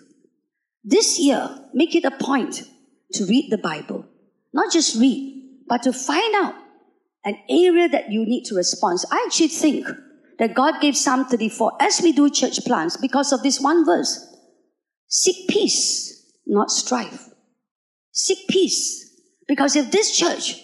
This 0.83 1.19
year, 1.19 1.49
make 1.73 1.95
it 1.95 2.03
a 2.03 2.11
point 2.11 2.63
to 3.13 3.25
read 3.25 3.49
the 3.49 3.57
Bible. 3.57 4.05
Not 4.53 4.71
just 4.71 4.99
read, 4.99 5.63
but 5.67 5.83
to 5.83 5.93
find 5.93 6.35
out 6.35 6.55
an 7.23 7.37
area 7.49 7.87
that 7.87 8.11
you 8.11 8.25
need 8.25 8.43
to 8.45 8.55
respond. 8.55 8.99
I 9.11 9.23
actually 9.25 9.47
think 9.47 9.87
that 10.39 10.53
God 10.53 10.81
gave 10.81 10.97
Psalm 10.97 11.25
34 11.25 11.81
as 11.81 12.01
we 12.01 12.11
do 12.11 12.29
church 12.29 12.63
plans 12.65 12.97
because 12.97 13.31
of 13.31 13.43
this 13.43 13.61
one 13.61 13.85
verse. 13.85 14.27
Seek 15.07 15.47
peace, 15.47 16.33
not 16.45 16.69
strife. 16.69 17.29
Seek 18.11 18.47
peace. 18.49 18.99
Because 19.47 19.75
if 19.75 19.91
this 19.91 20.15
church, 20.15 20.59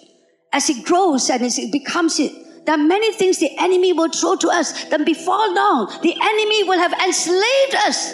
as 0.51 0.69
it 0.69 0.85
grows 0.85 1.29
and 1.29 1.43
as 1.43 1.57
it 1.57 1.71
becomes 1.71 2.19
it, 2.19 2.65
there 2.65 2.75
are 2.75 2.83
many 2.83 3.13
things 3.13 3.39
the 3.39 3.55
enemy 3.57 3.93
will 3.93 4.09
throw 4.09 4.35
to 4.35 4.49
us. 4.49 4.85
Then 4.85 5.05
before 5.05 5.53
long, 5.53 5.87
the 6.03 6.15
enemy 6.21 6.63
will 6.65 6.77
have 6.77 6.93
enslaved 6.93 7.75
us 7.75 8.13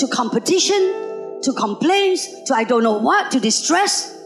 to 0.00 0.08
competition, 0.08 1.40
to 1.42 1.52
complaints, 1.52 2.26
to 2.44 2.54
I 2.54 2.64
don't 2.64 2.82
know 2.82 2.98
what, 2.98 3.30
to 3.32 3.40
distress. 3.40 4.16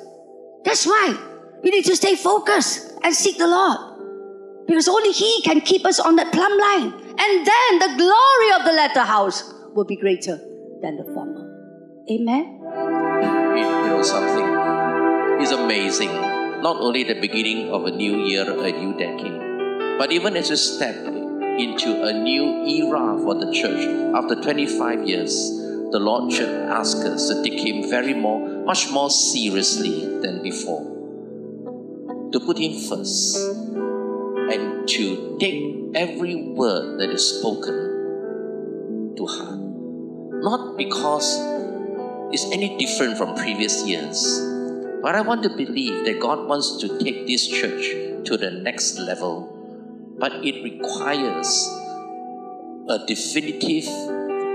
That's 0.65 0.87
why 0.87 1.19
we 1.63 1.71
need 1.71 1.85
to 1.87 1.97
stay 1.97 2.15
focused 2.15 2.93
and 3.03 3.15
seek 3.15 3.39
the 3.39 3.49
Lord. 3.49 4.67
Because 4.67 4.89
only 4.89 5.11
He 5.11 5.43
can 5.43 5.61
keep 5.61 5.85
us 5.85 5.99
on 5.99 6.17
that 6.17 6.33
plumb 6.33 6.57
line. 6.59 6.93
And 7.19 7.47
then 7.47 7.71
the 7.79 7.95
glory 7.99 8.51
of 8.59 8.65
the 8.65 8.73
latter 8.73 9.03
house 9.03 9.53
will 9.75 9.85
be 9.85 9.97
greater 9.97 10.39
than 10.81 10.97
the 10.97 11.05
former. 11.13 11.43
Amen. 12.11 12.61
You 13.57 13.89
know 13.89 14.03
something? 14.03 15.43
It's 15.43 15.51
amazing. 15.51 16.13
Not 16.63 16.77
only 16.81 17.05
the 17.05 17.21
beginning 17.21 17.71
of 17.71 17.85
a 17.85 17.91
new 17.91 18.25
year, 18.25 18.49
a 18.49 18.73
new 18.73 18.97
decade, 18.97 19.99
but 19.99 20.13
even 20.13 20.37
as 20.37 20.51
we 20.51 20.57
step 20.57 20.97
into 21.59 22.03
a 22.05 22.13
new 22.13 22.65
era 22.67 23.19
for 23.23 23.35
the 23.35 23.53
church 23.53 23.85
after 24.15 24.35
25 24.35 25.07
years, 25.07 25.64
the 25.95 26.01
Lord 26.01 26.33
should 26.33 26.51
ask 26.75 26.97
us 27.07 27.29
to 27.29 27.41
take 27.45 27.61
Him 27.65 27.89
very 27.89 28.15
more, 28.15 28.41
much 28.65 28.91
more 28.91 29.09
seriously 29.09 30.19
than 30.23 30.43
before. 30.43 30.83
To 32.33 32.41
put 32.41 32.59
Him 32.59 32.73
first 32.89 33.37
and 34.51 34.89
to 34.89 35.37
take 35.39 35.95
every 35.95 36.35
word 36.35 36.99
that 36.99 37.11
is 37.11 37.39
spoken 37.39 39.15
to 39.17 39.25
heart. 39.25 39.61
Not 40.43 40.77
because 40.77 41.39
it's 42.35 42.47
any 42.51 42.77
different 42.77 43.17
from 43.17 43.37
previous 43.37 43.87
years, 43.87 44.19
but 45.01 45.15
I 45.15 45.21
want 45.21 45.45
to 45.45 45.49
believe 45.49 46.05
that 46.07 46.19
God 46.19 46.49
wants 46.49 46.77
to 46.79 46.99
take 46.99 47.29
this 47.29 47.47
church 47.47 47.87
to 48.27 48.37
the 48.37 48.51
next 48.51 48.99
level. 48.99 50.17
But 50.19 50.45
it 50.45 50.61
requires 50.65 51.69
a 52.89 52.99
definitive, 53.07 53.87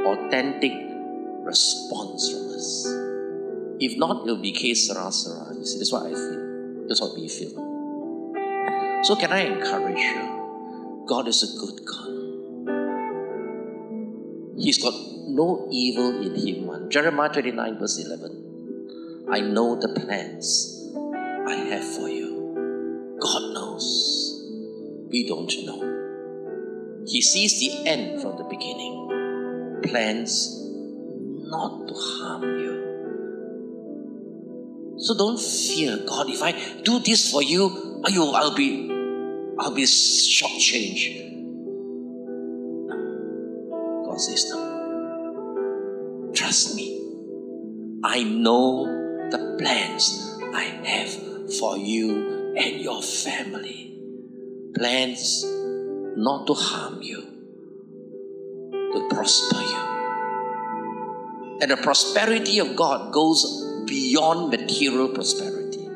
authentic 0.05 0.88
response 1.49 2.29
from 2.31 2.45
us. 2.57 2.85
If 3.79 3.97
not, 3.97 4.23
it'll 4.23 4.41
be 4.41 4.51
case 4.51 4.87
sera 4.87 5.11
sera. 5.11 5.55
You 5.57 5.65
see, 5.65 5.79
that's 5.79 5.91
what 5.91 6.05
I 6.05 6.13
feel. 6.13 6.85
That's 6.87 7.01
what 7.01 7.15
we 7.15 7.27
feel. 7.27 7.55
So 9.03 9.15
can 9.15 9.31
I 9.31 9.41
encourage 9.53 9.97
you? 9.97 11.05
God 11.07 11.27
is 11.27 11.41
a 11.47 11.49
good 11.61 11.77
God. 11.91 12.09
He's 14.59 14.77
got 14.77 14.93
no 15.41 15.67
evil 15.71 16.21
in 16.21 16.35
him. 16.35 16.67
One. 16.67 16.89
Jeremiah 16.89 17.29
29, 17.29 17.79
verse 17.79 17.97
11. 18.05 19.27
I 19.31 19.39
know 19.39 19.79
the 19.79 19.89
plans 19.99 20.47
I 21.47 21.55
have 21.71 21.85
for 21.95 22.09
you. 22.09 23.17
God 23.19 23.53
knows. 23.53 23.87
We 25.09 25.25
don't 25.27 25.51
know. 25.65 25.79
He 27.07 27.21
sees 27.21 27.59
the 27.59 27.87
end 27.87 28.21
from 28.21 28.37
the 28.37 28.43
beginning. 28.43 28.95
Plans 29.83 30.58
not 31.49 31.87
to 31.87 31.93
harm 31.93 32.43
you. 32.43 32.73
So 34.99 35.17
don't 35.17 35.39
fear, 35.39 35.97
God. 36.05 36.29
If 36.29 36.41
I 36.43 36.51
do 36.83 36.99
this 36.99 37.31
for 37.31 37.41
you, 37.41 38.03
you 38.07 38.31
I'll 38.31 38.55
be, 38.55 38.89
I'll 39.57 39.73
be 39.73 39.83
shortchanged. 39.83 41.25
God 44.05 44.19
says 44.19 44.49
no. 44.51 46.31
Trust 46.35 46.75
me. 46.75 46.95
I 48.03 48.23
know 48.23 48.85
the 49.31 49.57
plans 49.59 50.37
I 50.53 50.63
have 50.63 51.11
for 51.59 51.77
you 51.77 52.55
and 52.57 52.81
your 52.81 53.01
family. 53.01 53.97
Plans 54.75 55.45
not 56.15 56.47
to 56.47 56.53
harm 56.53 57.01
you, 57.01 57.21
to 58.71 59.07
prosper 59.09 59.61
you. 59.61 59.78
And 61.61 61.71
the 61.71 61.77
prosperity 61.77 62.59
of 62.59 62.75
God 62.75 63.11
goes 63.13 63.83
beyond 63.85 64.51
material 64.51 65.09
prosperity. 65.09 65.89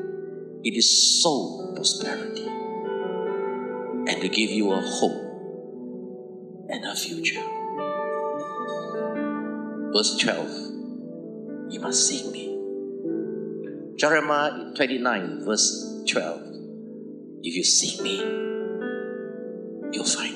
It 0.64 0.76
is 0.76 1.22
soul 1.22 1.74
prosperity. 1.76 2.46
And 2.46 4.22
to 4.22 4.28
give 4.28 4.50
you 4.50 4.72
a 4.72 4.82
hope 4.82 5.24
and 6.70 6.84
a 6.86 6.96
future. 6.96 7.42
Verse 9.94 10.18
12 10.18 11.72
You 11.72 11.80
must 11.80 12.08
seek 12.08 12.32
me. 12.32 12.58
Jeremiah 13.96 14.74
29, 14.76 15.46
verse 15.46 16.04
12 16.10 16.42
If 17.44 17.56
you 17.56 17.64
seek 17.64 18.02
me, 18.02 18.18
you'll 19.92 20.04
find 20.04 20.33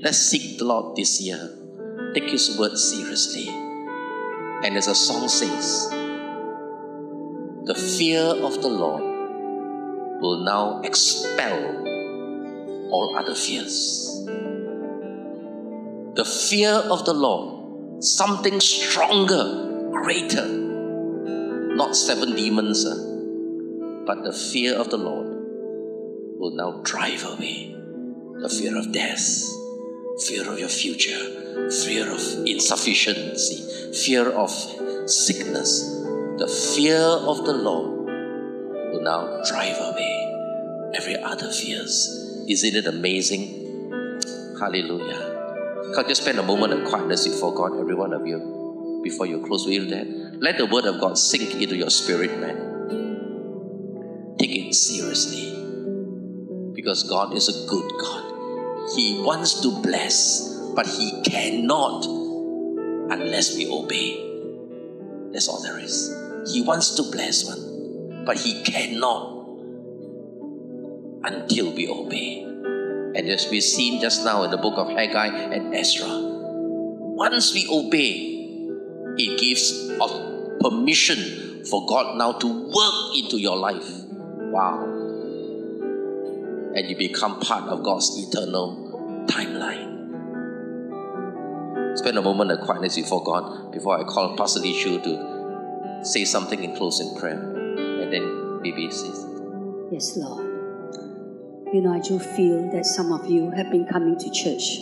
Let's 0.00 0.18
seek 0.18 0.58
the 0.58 0.64
Lord 0.64 0.94
this 0.94 1.20
year. 1.20 1.40
Take 2.14 2.30
His 2.30 2.56
word 2.56 2.78
seriously. 2.78 3.48
And 3.48 4.76
as 4.76 4.86
a 4.86 4.94
song 4.94 5.28
says, 5.28 5.90
the 7.64 7.74
fear 7.74 8.22
of 8.22 8.62
the 8.62 8.68
Lord 8.68 9.02
will 10.22 10.44
now 10.44 10.80
expel 10.82 11.84
all 12.90 13.16
other 13.18 13.34
fears. 13.34 14.24
The 16.14 16.24
fear 16.24 16.70
of 16.70 17.04
the 17.04 17.14
Lord, 17.14 18.04
something 18.04 18.60
stronger, 18.60 19.90
greater, 19.90 20.46
not 20.46 21.96
seven 21.96 22.36
demons, 22.36 22.86
uh, 22.86 22.94
but 24.06 24.22
the 24.22 24.32
fear 24.32 24.78
of 24.78 24.90
the 24.90 24.96
Lord 24.96 25.26
will 26.38 26.54
now 26.54 26.82
drive 26.84 27.24
away 27.24 27.74
the 28.40 28.48
fear 28.48 28.78
of 28.78 28.92
death, 28.92 29.42
fear 30.26 30.50
of 30.50 30.58
your 30.58 30.68
future, 30.68 31.70
fear 31.70 32.10
of 32.10 32.20
insufficiency, 32.46 33.92
fear 33.92 34.30
of 34.30 34.50
sickness. 35.06 35.82
The 36.38 36.48
fear 36.76 36.98
of 36.98 37.44
the 37.44 37.52
Lord 37.52 38.06
will 38.92 39.02
now 39.02 39.42
drive 39.48 39.76
away 39.78 40.92
every 40.94 41.16
other 41.16 41.52
fears. 41.52 42.44
Isn't 42.48 42.74
it 42.76 42.86
amazing? 42.86 43.66
Hallelujah. 44.58 45.94
I 45.96 46.02
just 46.02 46.22
spend 46.22 46.38
a 46.38 46.42
moment 46.42 46.72
of 46.72 46.88
quietness 46.88 47.26
before 47.26 47.54
God, 47.54 47.78
every 47.78 47.94
one 47.94 48.12
of 48.12 48.26
you? 48.26 48.58
before 49.02 49.26
you 49.26 49.44
close 49.46 49.66
with 49.66 49.90
that. 49.90 50.06
Let 50.40 50.58
the 50.58 50.66
word 50.66 50.84
of 50.86 51.00
God 51.00 51.18
sink 51.18 51.54
into 51.54 51.76
your 51.76 51.90
spirit, 51.90 52.38
man. 52.38 52.56
Take 54.38 54.54
it 54.54 54.74
seriously. 54.74 55.54
Because 56.74 57.08
God 57.08 57.34
is 57.34 57.48
a 57.48 57.66
good 57.68 57.90
God. 58.00 58.27
He 58.96 59.20
wants 59.24 59.60
to 59.60 59.70
bless, 59.82 60.48
but 60.74 60.86
He 60.86 61.22
cannot 61.22 62.04
unless 63.10 63.56
we 63.56 63.68
obey. 63.68 64.24
That's 65.32 65.48
all 65.48 65.62
there 65.62 65.78
is. 65.78 66.14
He 66.52 66.62
wants 66.62 66.94
to 66.96 67.02
bless 67.10 67.44
one, 67.44 68.24
but 68.24 68.38
He 68.38 68.62
cannot 68.62 69.38
until 71.24 71.74
we 71.74 71.88
obey. 71.88 72.42
And 72.42 73.28
as 73.28 73.48
we've 73.50 73.62
seen 73.62 74.00
just 74.00 74.24
now 74.24 74.44
in 74.44 74.50
the 74.50 74.56
book 74.56 74.78
of 74.78 74.88
Haggai 74.88 75.26
and 75.26 75.74
Ezra, 75.74 76.08
once 76.08 77.52
we 77.52 77.66
obey, 77.70 78.36
it 79.16 79.40
gives 79.40 79.90
us 80.00 80.12
permission 80.60 81.64
for 81.64 81.84
God 81.86 82.16
now 82.16 82.32
to 82.32 82.46
work 82.46 83.16
into 83.16 83.38
your 83.38 83.56
life. 83.56 84.04
Wow. 84.52 84.97
And 86.74 86.88
you 86.88 86.96
become 86.96 87.40
part 87.40 87.64
of 87.64 87.82
God's 87.82 88.10
eternal 88.16 89.26
timeline. 89.28 89.96
Spend 91.98 92.16
a 92.18 92.22
moment 92.22 92.50
of 92.50 92.60
quietness 92.60 92.96
before 92.96 93.24
God 93.24 93.72
before 93.72 93.98
I 93.98 94.04
call 94.04 94.36
Pastor 94.36 94.60
Lee 94.60 94.80
Choo 94.80 95.00
to 95.00 96.04
say 96.04 96.24
something 96.24 96.62
in 96.62 96.76
closing 96.76 97.16
prayer. 97.18 97.40
And 97.40 98.12
then 98.12 98.62
maybe 98.62 98.90
say 98.90 99.08
something. 99.08 99.88
Yes, 99.90 100.16
Lord. 100.16 100.44
You 101.72 101.82
know, 101.82 101.92
I 101.92 102.00
do 102.00 102.18
feel 102.18 102.70
that 102.72 102.86
some 102.86 103.12
of 103.12 103.28
you 103.28 103.50
have 103.50 103.70
been 103.70 103.86
coming 103.86 104.16
to 104.18 104.30
church 104.30 104.78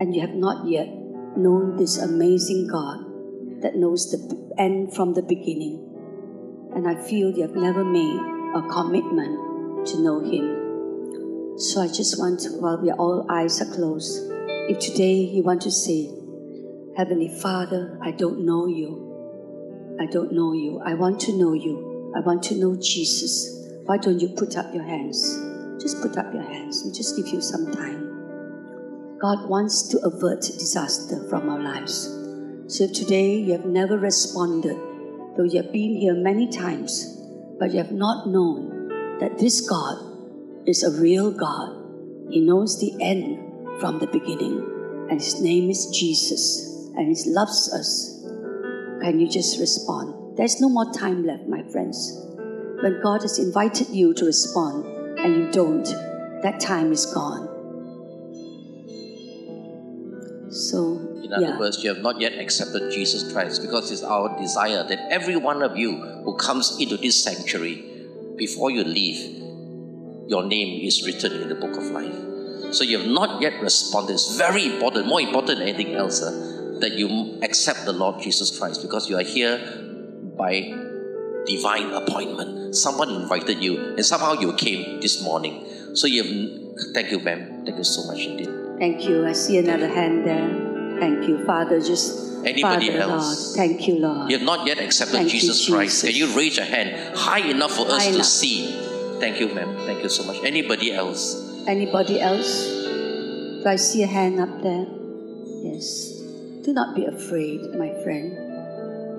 and 0.00 0.14
you 0.14 0.20
have 0.20 0.34
not 0.34 0.68
yet 0.68 0.88
known 1.36 1.76
this 1.76 1.98
amazing 1.98 2.68
God 2.70 3.62
that 3.62 3.76
knows 3.76 4.10
the 4.10 4.52
end 4.58 4.94
from 4.94 5.14
the 5.14 5.22
beginning. 5.22 5.80
And 6.74 6.86
I 6.88 6.94
feel 7.00 7.30
you 7.30 7.42
have 7.42 7.56
never 7.56 7.84
made 7.84 8.20
a 8.54 8.62
commitment 8.68 9.86
to 9.88 10.00
know 10.00 10.20
Him. 10.20 10.53
So 11.56 11.80
I 11.80 11.86
just 11.86 12.18
want 12.18 12.44
while 12.58 12.82
we 12.82 12.90
all 12.90 13.30
eyes 13.30 13.62
are 13.62 13.72
closed, 13.72 14.28
if 14.68 14.80
today 14.80 15.14
you 15.14 15.44
want 15.44 15.62
to 15.62 15.70
say, 15.70 16.10
Heavenly 16.96 17.28
Father, 17.28 17.96
I 18.02 18.10
don't 18.10 18.44
know 18.44 18.66
you. 18.66 19.96
I 20.00 20.06
don't 20.06 20.32
know 20.32 20.52
you. 20.52 20.82
I 20.84 20.94
want 20.94 21.20
to 21.20 21.38
know 21.38 21.52
you. 21.52 22.12
I 22.16 22.20
want 22.20 22.42
to 22.44 22.56
know 22.56 22.74
Jesus. 22.74 23.68
Why 23.84 23.98
don't 23.98 24.18
you 24.18 24.30
put 24.30 24.56
up 24.56 24.74
your 24.74 24.82
hands? 24.82 25.38
Just 25.80 26.02
put 26.02 26.18
up 26.18 26.34
your 26.34 26.42
hands. 26.42 26.82
We 26.84 26.90
just 26.90 27.14
give 27.16 27.28
you 27.28 27.40
some 27.40 27.70
time. 27.70 29.18
God 29.20 29.48
wants 29.48 29.86
to 29.90 29.98
avert 30.00 30.40
disaster 30.40 31.24
from 31.28 31.48
our 31.48 31.60
lives. 31.60 32.08
So 32.66 32.84
if 32.84 32.94
today 32.94 33.36
you 33.36 33.52
have 33.52 33.64
never 33.64 33.96
responded, 33.96 34.76
though 35.36 35.44
you 35.44 35.62
have 35.62 35.72
been 35.72 35.94
here 35.94 36.14
many 36.14 36.50
times, 36.50 37.16
but 37.60 37.70
you 37.70 37.78
have 37.78 37.92
not 37.92 38.26
known 38.26 39.18
that 39.20 39.38
this 39.38 39.60
God 39.60 40.13
is 40.66 40.82
a 40.82 41.00
real 41.00 41.30
God. 41.30 41.80
He 42.30 42.40
knows 42.40 42.80
the 42.80 42.92
end 43.00 43.80
from 43.80 43.98
the 43.98 44.06
beginning, 44.06 45.06
and 45.10 45.20
His 45.20 45.40
name 45.40 45.70
is 45.70 45.86
Jesus, 45.86 46.90
and 46.96 47.08
He 47.08 47.30
loves 47.30 47.72
us. 47.72 48.22
Can 49.02 49.20
you 49.20 49.28
just 49.28 49.60
respond? 49.60 50.36
There's 50.36 50.60
no 50.60 50.68
more 50.68 50.90
time 50.92 51.24
left, 51.26 51.46
my 51.46 51.62
friends. 51.70 52.20
When 52.82 53.00
God 53.02 53.22
has 53.22 53.38
invited 53.38 53.88
you 53.90 54.14
to 54.14 54.24
respond 54.24 54.86
and 55.18 55.36
you 55.36 55.50
don't, 55.52 55.84
that 56.42 56.58
time 56.60 56.92
is 56.92 57.06
gone. 57.06 57.48
So, 60.50 61.00
In 61.22 61.32
other 61.32 61.46
yeah. 61.46 61.58
words, 61.58 61.82
you 61.82 61.92
have 61.92 62.02
not 62.02 62.20
yet 62.20 62.34
accepted 62.38 62.92
Jesus 62.92 63.32
Christ 63.32 63.62
because 63.62 63.90
it's 63.90 64.02
our 64.02 64.38
desire 64.38 64.86
that 64.86 65.00
every 65.10 65.36
one 65.36 65.62
of 65.62 65.76
you 65.76 65.96
who 66.24 66.36
comes 66.36 66.78
into 66.80 66.96
this 66.96 67.22
sanctuary, 67.22 67.84
before 68.36 68.70
you 68.70 68.84
leave, 68.84 69.43
your 70.26 70.44
name 70.44 70.86
is 70.86 71.04
written 71.04 71.42
in 71.42 71.48
the 71.48 71.54
book 71.54 71.76
of 71.76 71.84
life. 71.84 72.74
So 72.74 72.82
you 72.84 72.98
have 72.98 73.06
not 73.06 73.40
yet 73.40 73.60
responded. 73.62 74.14
It's 74.14 74.36
very 74.36 74.66
important, 74.66 75.06
more 75.06 75.20
important 75.20 75.58
than 75.58 75.68
anything 75.68 75.94
else, 75.94 76.22
uh, 76.22 76.78
that 76.80 76.92
you 76.92 77.38
accept 77.42 77.84
the 77.84 77.92
Lord 77.92 78.20
Jesus 78.22 78.58
Christ 78.58 78.82
because 78.82 79.08
you 79.08 79.16
are 79.16 79.22
here 79.22 79.58
by 80.36 80.74
divine 81.46 81.92
appointment. 81.92 82.74
Someone 82.74 83.10
invited 83.10 83.62
you, 83.62 83.94
and 83.94 84.04
somehow 84.04 84.32
you 84.32 84.52
came 84.54 85.00
this 85.00 85.22
morning. 85.22 85.94
So 85.94 86.06
you 86.06 86.22
have, 86.24 86.94
thank 86.94 87.10
you, 87.12 87.20
ma'am. 87.20 87.64
Thank 87.64 87.78
you 87.78 87.84
so 87.84 88.10
much 88.10 88.20
indeed. 88.26 88.50
Thank 88.78 89.04
you. 89.04 89.24
I 89.26 89.32
see 89.32 89.58
another 89.58 89.88
hand 89.88 90.26
there. 90.26 90.98
Thank 90.98 91.28
you, 91.28 91.44
Father. 91.44 91.80
Just 91.80 92.34
Anybody 92.44 92.88
Father, 92.88 93.00
else? 93.00 93.56
Lord. 93.56 93.56
Thank 93.56 93.88
you, 93.88 93.98
Lord. 94.00 94.30
You 94.30 94.38
have 94.38 94.46
not 94.46 94.66
yet 94.66 94.78
accepted 94.78 95.14
Thank 95.14 95.32
you, 95.32 95.40
Jesus 95.40 95.68
Christ. 95.68 96.04
Can 96.04 96.14
you 96.14 96.36
raise 96.36 96.56
your 96.56 96.66
hand 96.66 97.16
high 97.16 97.38
enough 97.38 97.72
for 97.72 97.86
us 97.86 98.04
High 98.04 98.12
to 98.12 98.24
see? 98.24 98.83
Thank 99.24 99.40
you, 99.40 99.48
ma'am. 99.54 99.74
Thank 99.88 100.02
you 100.02 100.10
so 100.10 100.22
much. 100.24 100.36
Anybody 100.44 100.92
else? 100.92 101.40
Anybody 101.66 102.20
else? 102.20 102.68
Do 102.84 103.64
I 103.64 103.76
see 103.76 104.02
a 104.02 104.06
hand 104.06 104.38
up 104.38 104.60
there? 104.60 104.84
Yes. 105.64 106.12
Do 106.60 106.74
not 106.74 106.94
be 106.94 107.06
afraid, 107.06 107.72
my 107.72 107.88
friend, 108.04 108.36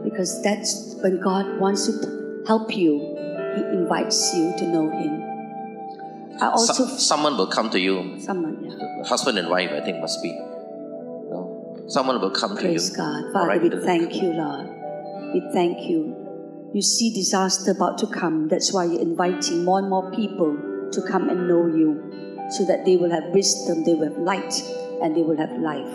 because 0.04 0.44
that's 0.44 0.94
when 1.02 1.20
God 1.20 1.60
wants 1.60 1.90
to 1.90 2.44
help 2.46 2.78
you. 2.78 3.02
He 3.58 3.64
invites 3.74 4.30
you 4.36 4.54
to 4.60 4.68
know 4.68 4.94
Him. 4.94 5.26
I 6.40 6.54
also 6.54 6.86
Some- 6.86 7.00
someone 7.02 7.36
will 7.36 7.50
come 7.50 7.72
to 7.72 7.80
you. 7.80 8.22
someone, 8.22 8.62
yeah. 8.62 9.10
Husband 9.10 9.40
and 9.40 9.50
wife, 9.50 9.72
I 9.74 9.82
think, 9.82 9.98
must 10.02 10.22
be. 10.22 10.30
No? 11.34 11.82
Someone 11.88 12.22
will 12.22 12.30
come 12.30 12.54
Praise 12.54 12.62
to 12.62 12.70
you. 12.70 12.78
Praise 12.78 12.90
God. 12.94 13.34
Father, 13.34 13.48
right, 13.48 13.62
we 13.62 13.74
thank 13.90 14.22
you, 14.22 14.30
Lord. 14.38 14.70
We 15.34 15.42
thank 15.52 15.90
you. 15.90 16.25
You 16.76 16.82
see 16.82 17.14
disaster 17.14 17.72
about 17.72 17.98
to 18.00 18.08
come. 18.08 18.50
That's 18.50 18.74
why 18.74 18.84
you're 18.84 19.00
inviting 19.00 19.64
more 19.64 19.80
and 19.80 19.90
more 19.90 20.12
people 20.12 20.90
to 20.92 21.02
come 21.04 21.30
and 21.30 21.48
know 21.48 21.68
you 21.68 22.50
so 22.52 22.66
that 22.66 22.84
they 22.84 22.98
will 22.98 23.12
have 23.12 23.24
wisdom, 23.32 23.86
they 23.86 23.94
will 23.94 24.10
have 24.10 24.18
light, 24.18 24.62
and 25.02 25.16
they 25.16 25.22
will 25.22 25.38
have 25.38 25.54
life. 25.54 25.88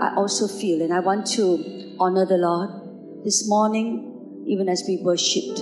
I 0.00 0.14
also 0.16 0.48
feel, 0.48 0.80
and 0.80 0.94
I 0.94 1.00
want 1.00 1.26
to 1.32 1.94
honor 2.00 2.24
the 2.24 2.38
Lord. 2.38 2.70
This 3.22 3.46
morning, 3.46 4.44
even 4.46 4.66
as 4.66 4.82
we 4.88 4.96
worshiped, 4.96 5.58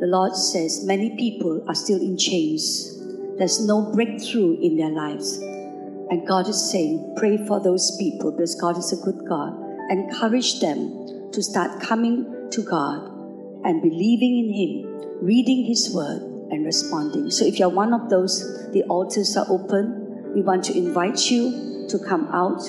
the 0.00 0.08
Lord 0.08 0.34
says 0.34 0.84
many 0.84 1.14
people 1.16 1.64
are 1.68 1.76
still 1.76 2.00
in 2.00 2.18
chains. 2.18 2.98
There's 3.38 3.64
no 3.64 3.92
breakthrough 3.94 4.58
in 4.60 4.78
their 4.78 4.90
lives. 4.90 5.36
And 5.36 6.26
God 6.26 6.48
is 6.48 6.72
saying, 6.72 7.14
pray 7.16 7.36
for 7.46 7.62
those 7.62 7.96
people 8.00 8.32
because 8.32 8.56
God 8.56 8.76
is 8.76 8.92
a 8.92 9.04
good 9.04 9.28
God. 9.28 9.54
Encourage 9.90 10.58
them 10.58 11.30
to 11.30 11.40
start 11.40 11.80
coming 11.80 12.50
to 12.50 12.64
God 12.64 13.19
and 13.64 13.82
believing 13.82 14.38
in 14.38 14.52
Him, 14.52 15.24
reading 15.24 15.64
His 15.64 15.92
Word, 15.94 16.22
and 16.50 16.64
responding. 16.64 17.30
So 17.30 17.44
if 17.44 17.58
you're 17.58 17.68
one 17.68 17.92
of 17.92 18.10
those, 18.10 18.70
the 18.72 18.82
altars 18.84 19.36
are 19.36 19.46
open. 19.48 20.32
We 20.34 20.42
want 20.42 20.64
to 20.64 20.76
invite 20.76 21.30
you 21.30 21.86
to 21.88 21.98
come 21.98 22.28
out 22.28 22.62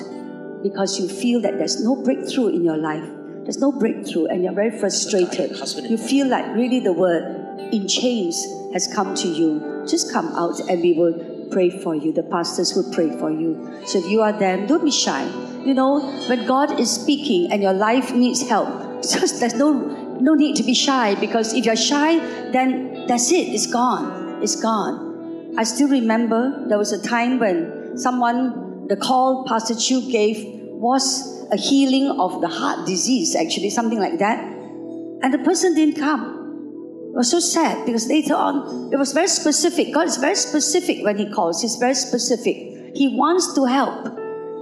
because 0.62 0.98
you 0.98 1.08
feel 1.08 1.40
that 1.42 1.58
there's 1.58 1.82
no 1.82 1.96
breakthrough 1.96 2.48
in 2.48 2.64
your 2.64 2.76
life. 2.76 3.08
There's 3.42 3.58
no 3.58 3.72
breakthrough, 3.72 4.26
and 4.26 4.44
you're 4.44 4.54
very 4.54 4.70
frustrated. 4.78 5.56
You 5.90 5.98
feel 5.98 6.28
like 6.28 6.46
really 6.54 6.78
the 6.78 6.92
word 6.92 7.42
in 7.72 7.88
chains 7.88 8.44
has 8.72 8.86
come 8.86 9.14
to 9.16 9.28
you. 9.28 9.84
Just 9.88 10.12
come 10.12 10.28
out 10.36 10.60
and 10.68 10.80
we 10.80 10.92
will 10.92 11.48
pray 11.50 11.70
for 11.70 11.94
you. 11.94 12.12
The 12.12 12.22
pastors 12.22 12.74
will 12.74 12.90
pray 12.92 13.10
for 13.18 13.30
you. 13.30 13.80
So 13.84 13.98
if 13.98 14.06
you 14.06 14.22
are 14.22 14.32
there, 14.32 14.64
don't 14.66 14.84
be 14.84 14.90
shy. 14.90 15.24
You 15.64 15.74
know, 15.74 16.00
when 16.28 16.46
God 16.46 16.80
is 16.80 16.90
speaking 16.90 17.52
and 17.52 17.62
your 17.62 17.72
life 17.72 18.12
needs 18.12 18.48
help, 18.48 19.02
just 19.02 19.40
there's 19.40 19.54
no 19.54 20.01
no 20.20 20.34
need 20.34 20.56
to 20.56 20.62
be 20.62 20.74
shy 20.74 21.14
because 21.16 21.54
if 21.54 21.64
you're 21.64 21.76
shy, 21.76 22.18
then 22.50 23.06
that's 23.06 23.30
it. 23.30 23.48
It's 23.48 23.66
gone. 23.66 24.42
It's 24.42 24.56
gone. 24.56 25.54
I 25.58 25.64
still 25.64 25.88
remember 25.88 26.66
there 26.68 26.78
was 26.78 26.92
a 26.92 27.02
time 27.02 27.38
when 27.38 27.96
someone, 27.96 28.86
the 28.88 28.96
call 28.96 29.44
Pastor 29.46 29.74
Choo 29.74 30.10
gave 30.10 30.44
was 30.70 31.46
a 31.52 31.56
healing 31.56 32.18
of 32.18 32.40
the 32.40 32.48
heart 32.48 32.86
disease, 32.86 33.36
actually, 33.36 33.70
something 33.70 34.00
like 34.00 34.18
that. 34.18 34.38
And 35.22 35.32
the 35.32 35.38
person 35.38 35.74
didn't 35.74 35.96
come. 35.96 36.40
It 37.12 37.16
was 37.16 37.30
so 37.30 37.40
sad 37.40 37.84
because 37.84 38.08
later 38.08 38.34
on, 38.34 38.90
it 38.92 38.96
was 38.96 39.12
very 39.12 39.28
specific. 39.28 39.92
God 39.92 40.06
is 40.06 40.16
very 40.16 40.34
specific 40.34 41.04
when 41.04 41.18
He 41.18 41.30
calls, 41.30 41.60
He's 41.60 41.76
very 41.76 41.94
specific. 41.94 42.56
He 42.94 43.14
wants 43.14 43.54
to 43.54 43.66
help. 43.66 44.06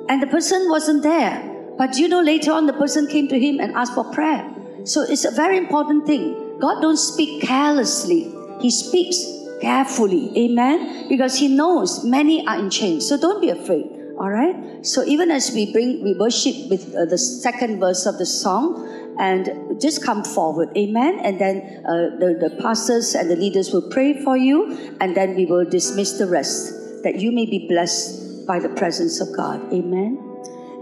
And 0.09 0.21
the 0.21 0.27
person 0.27 0.69
wasn't 0.69 1.05
there. 1.05 1.47
But 1.79 1.97
you 1.97 2.09
know, 2.09 2.21
later 2.21 2.51
on, 2.51 2.67
the 2.67 2.73
person 2.73 3.07
came 3.07 3.29
to 3.29 3.39
Him 3.39 3.61
and 3.61 3.73
asked 3.77 3.95
for 3.95 4.05
prayer. 4.13 4.50
So 4.85 5.03
it's 5.03 5.25
a 5.25 5.31
very 5.31 5.57
important 5.57 6.07
thing. 6.07 6.59
God 6.61 6.81
don't 6.81 6.97
speak 6.97 7.43
carelessly, 7.43 8.33
He 8.61 8.71
speaks 8.71 9.25
carefully. 9.61 10.33
Amen? 10.37 11.09
Because 11.09 11.39
He 11.39 11.49
knows 11.49 12.05
many 12.05 12.47
are 12.47 12.59
in 12.59 12.71
chains. 12.71 13.09
So 13.09 13.17
don't 13.19 13.41
be 13.41 13.51
afraid. 13.51 13.87
All 14.19 14.31
right. 14.31 14.85
So 14.85 15.03
even 15.05 15.31
as 15.31 15.51
we 15.53 15.73
bring, 15.73 16.03
we 16.03 16.13
worship 16.13 16.69
with 16.69 16.95
uh, 16.95 17.07
the 17.07 17.17
second 17.17 17.81
verse 17.81 18.05
of 18.05 18.19
the 18.19 18.27
song, 18.27 19.17
and 19.19 19.81
just 19.81 20.05
come 20.05 20.25
forward, 20.25 20.69
Amen. 20.77 21.21
And 21.21 21.41
then 21.41 21.85
uh, 21.85 22.17
the 22.21 22.37
the 22.49 22.57
pastors 22.61 23.15
and 23.15 23.31
the 23.31 23.37
leaders 23.37 23.73
will 23.73 23.89
pray 23.89 24.23
for 24.23 24.37
you, 24.37 24.97
and 25.01 25.17
then 25.17 25.37
we 25.37 25.47
will 25.47 25.65
dismiss 25.65 26.19
the 26.19 26.27
rest, 26.27 27.03
that 27.03 27.17
you 27.17 27.33
may 27.33 27.47
be 27.47 27.67
blessed 27.67 28.47
by 28.47 28.59
the 28.59 28.69
presence 28.69 29.21
of 29.21 29.35
God, 29.35 29.73
Amen. 29.73 30.30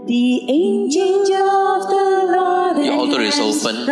The 0.05 0.49
angel 0.49 1.49
of 1.49 1.89
the 1.89 2.33
Lord 2.33 2.85
You 2.85 2.93
all 2.93 3.13
is 3.21 3.39
open. 3.39 3.85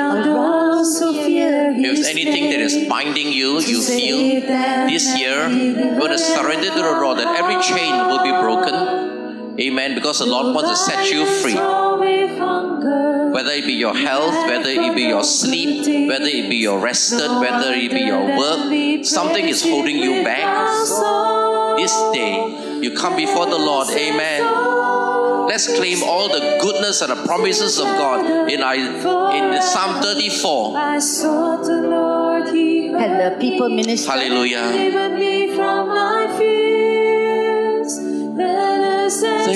If 1.84 2.08
anything 2.08 2.50
that 2.50 2.60
is 2.60 2.88
binding 2.88 3.32
you, 3.34 3.60
you 3.60 3.82
feel 3.82 4.42
this 4.88 5.18
year, 5.20 5.50
you're 5.50 6.00
going 6.00 6.12
to 6.12 6.18
surrender 6.18 6.70
to 6.70 6.76
the 6.76 6.98
Lord 7.02 7.20
that 7.20 7.36
every 7.38 7.62
chain 7.62 7.94
will 8.08 8.24
be 8.24 8.32
broken. 8.32 9.60
Amen. 9.60 9.96
Because 9.96 10.20
the 10.20 10.26
Lord 10.26 10.56
wants 10.56 10.70
to 10.72 10.76
set 10.78 11.12
you 11.12 11.26
free. 11.26 11.56
Whether 11.56 13.52
it 13.52 13.66
be 13.66 13.74
your 13.74 13.96
health, 13.96 14.34
whether 14.48 14.70
it 14.70 14.96
be 14.96 15.04
your 15.04 15.24
sleep, 15.24 16.08
whether 16.08 16.26
it 16.26 16.50
be 16.50 16.58
your 16.58 16.80
rested, 16.80 17.30
whether 17.40 17.74
it 17.74 17.92
be 17.92 18.02
your 18.02 18.38
work, 18.38 19.04
something 19.06 19.46
is 19.48 19.62
holding 19.62 19.98
you 19.98 20.24
back. 20.24 20.72
This 21.78 21.94
day, 22.14 22.80
you 22.82 22.96
come 22.96 23.16
before 23.16 23.46
the 23.46 23.58
Lord. 23.58 23.90
Amen. 23.90 24.67
Let's 25.48 25.68
claim 25.78 26.04
all 26.04 26.28
the 26.28 26.60
goodness 26.62 27.02
and 27.02 27.12
the 27.12 27.26
promises 27.26 27.80
of 27.80 27.86
God 27.86 28.50
in, 28.52 28.62
our, 28.62 28.76
in 28.76 29.62
Psalm 29.62 30.02
34. 30.02 30.78
I 30.78 31.00
sought 31.00 31.64
the 31.64 31.82
Lord, 31.82 32.50
He 32.50 32.90
Can 32.90 33.18
the 33.18 33.38
people 33.40 33.70
minister? 33.70 34.12
Hallelujah. 34.12 34.72
delivered 34.72 35.18
me 35.20 35.56
from 35.56 35.88
my 35.88 36.28
fears. 36.38 37.98
Let 38.36 38.82
us 39.06 39.24
exalt 39.24 39.50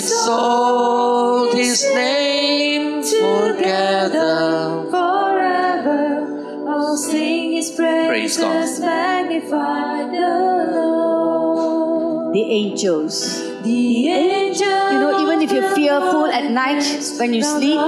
Exalt 1.53 1.55
His 1.57 1.83
name 1.93 3.03
together. 3.03 4.87
forever. 4.89 6.69
I'll 6.69 6.95
sing 6.97 7.51
His 7.51 7.71
Praise 7.71 8.37
God. 8.37 8.65
magnify 8.79 10.03
the 10.09 10.71
Lord. 10.73 12.33
The 12.33 12.43
angels. 12.43 13.41
The 13.63 14.07
angels, 14.09 14.91
You 14.91 14.99
know, 14.99 15.20
even 15.41 15.57
if 15.57 15.61
you're 15.63 15.75
fearful 15.75 16.25
at 16.25 16.51
night 16.51 16.83
when 17.17 17.33
you 17.33 17.43
sleep, 17.43 17.79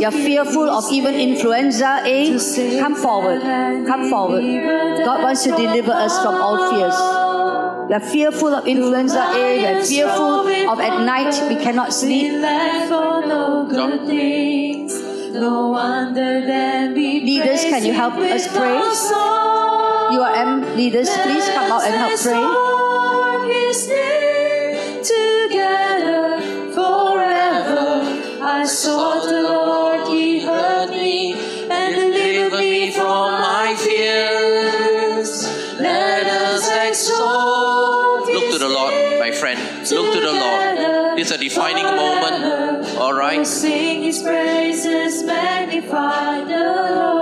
you're 0.00 0.10
fearful 0.10 0.68
of 0.68 0.84
even 0.92 1.14
influenza 1.14 2.02
A, 2.04 2.38
come 2.80 2.94
forward. 2.94 3.42
Come 3.86 4.10
forward. 4.10 4.42
God 5.04 5.22
wants 5.22 5.42
to 5.44 5.50
deliver 5.50 5.92
us 5.92 6.20
from 6.22 6.34
all 6.34 6.70
fears. 6.70 6.96
We 7.88 7.94
are 7.94 8.00
fearful 8.00 8.54
of 8.54 8.66
influenza 8.66 9.20
A, 9.34 9.58
we 9.58 9.66
are 9.66 9.84
fearful 9.84 10.46
of 10.70 10.80
at 10.80 11.04
night 11.04 11.34
we 11.48 11.56
cannot 11.56 11.92
sleep. 11.92 12.32
lack 12.40 12.88
for 12.88 13.26
no 13.26 13.66
good 13.68 14.06
things. 14.06 15.00
No 15.32 15.68
wonder 15.68 16.40
then 16.44 16.94
Leaders, 16.94 17.62
can 17.64 17.84
you 17.84 17.92
help 17.92 18.14
us 18.14 18.46
pray? 18.48 18.76
our 18.76 18.94
song. 18.94 20.12
URM 20.12 20.76
leaders, 20.76 21.08
please 21.08 21.48
come 21.48 21.72
out 21.72 21.84
and 21.84 21.94
help 21.94 22.20
pray. 22.20 22.61
Defining 41.48 41.84
moment. 41.84 42.96
All 42.98 43.14
right. 43.14 43.46
Sing 43.46 44.02
His 44.02 44.22
praises, 44.22 45.24
magnify 45.24 46.44
the 46.44 46.92
Lord. 46.96 47.21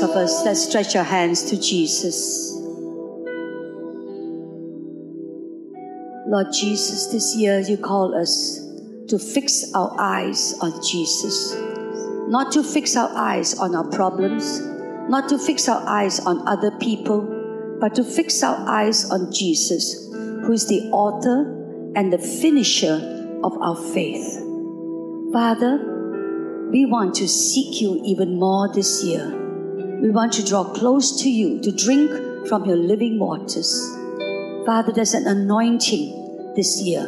Rest 0.00 0.10
of 0.10 0.16
us, 0.16 0.44
let's 0.44 0.64
stretch 0.64 0.96
our 0.96 1.04
hands 1.04 1.42
to 1.50 1.60
Jesus. 1.60 2.52
Lord 6.28 6.46
Jesus, 6.52 7.06
this 7.06 7.34
year 7.34 7.60
you 7.60 7.76
call 7.76 8.14
us 8.14 8.60
to 9.08 9.18
fix 9.18 9.72
our 9.74 9.94
eyes 9.98 10.54
on 10.60 10.82
Jesus. 10.82 11.56
Not 12.28 12.52
to 12.52 12.62
fix 12.62 12.96
our 12.96 13.10
eyes 13.16 13.58
on 13.58 13.74
our 13.74 13.88
problems, 13.90 14.60
not 15.08 15.28
to 15.30 15.38
fix 15.38 15.68
our 15.68 15.82
eyes 15.88 16.20
on 16.20 16.46
other 16.46 16.70
people, 16.78 17.76
but 17.80 17.94
to 17.94 18.04
fix 18.04 18.42
our 18.42 18.68
eyes 18.68 19.10
on 19.10 19.32
Jesus, 19.32 20.12
who 20.12 20.52
is 20.52 20.68
the 20.68 20.82
author 20.92 21.92
and 21.96 22.12
the 22.12 22.18
finisher 22.18 23.40
of 23.42 23.56
our 23.62 23.76
faith. 23.94 24.38
Father, 25.32 26.68
we 26.70 26.84
want 26.84 27.14
to 27.16 27.26
seek 27.26 27.80
you 27.80 28.00
even 28.04 28.38
more 28.38 28.72
this 28.72 29.02
year. 29.02 29.47
We 30.00 30.10
want 30.10 30.32
to 30.34 30.44
draw 30.44 30.62
close 30.62 31.20
to 31.22 31.28
you, 31.28 31.60
to 31.60 31.72
drink 31.72 32.10
from 32.46 32.64
your 32.64 32.76
living 32.76 33.18
waters. 33.18 33.68
Father, 34.64 34.92
there's 34.92 35.14
an 35.14 35.26
anointing 35.26 36.52
this 36.54 36.80
year 36.80 37.02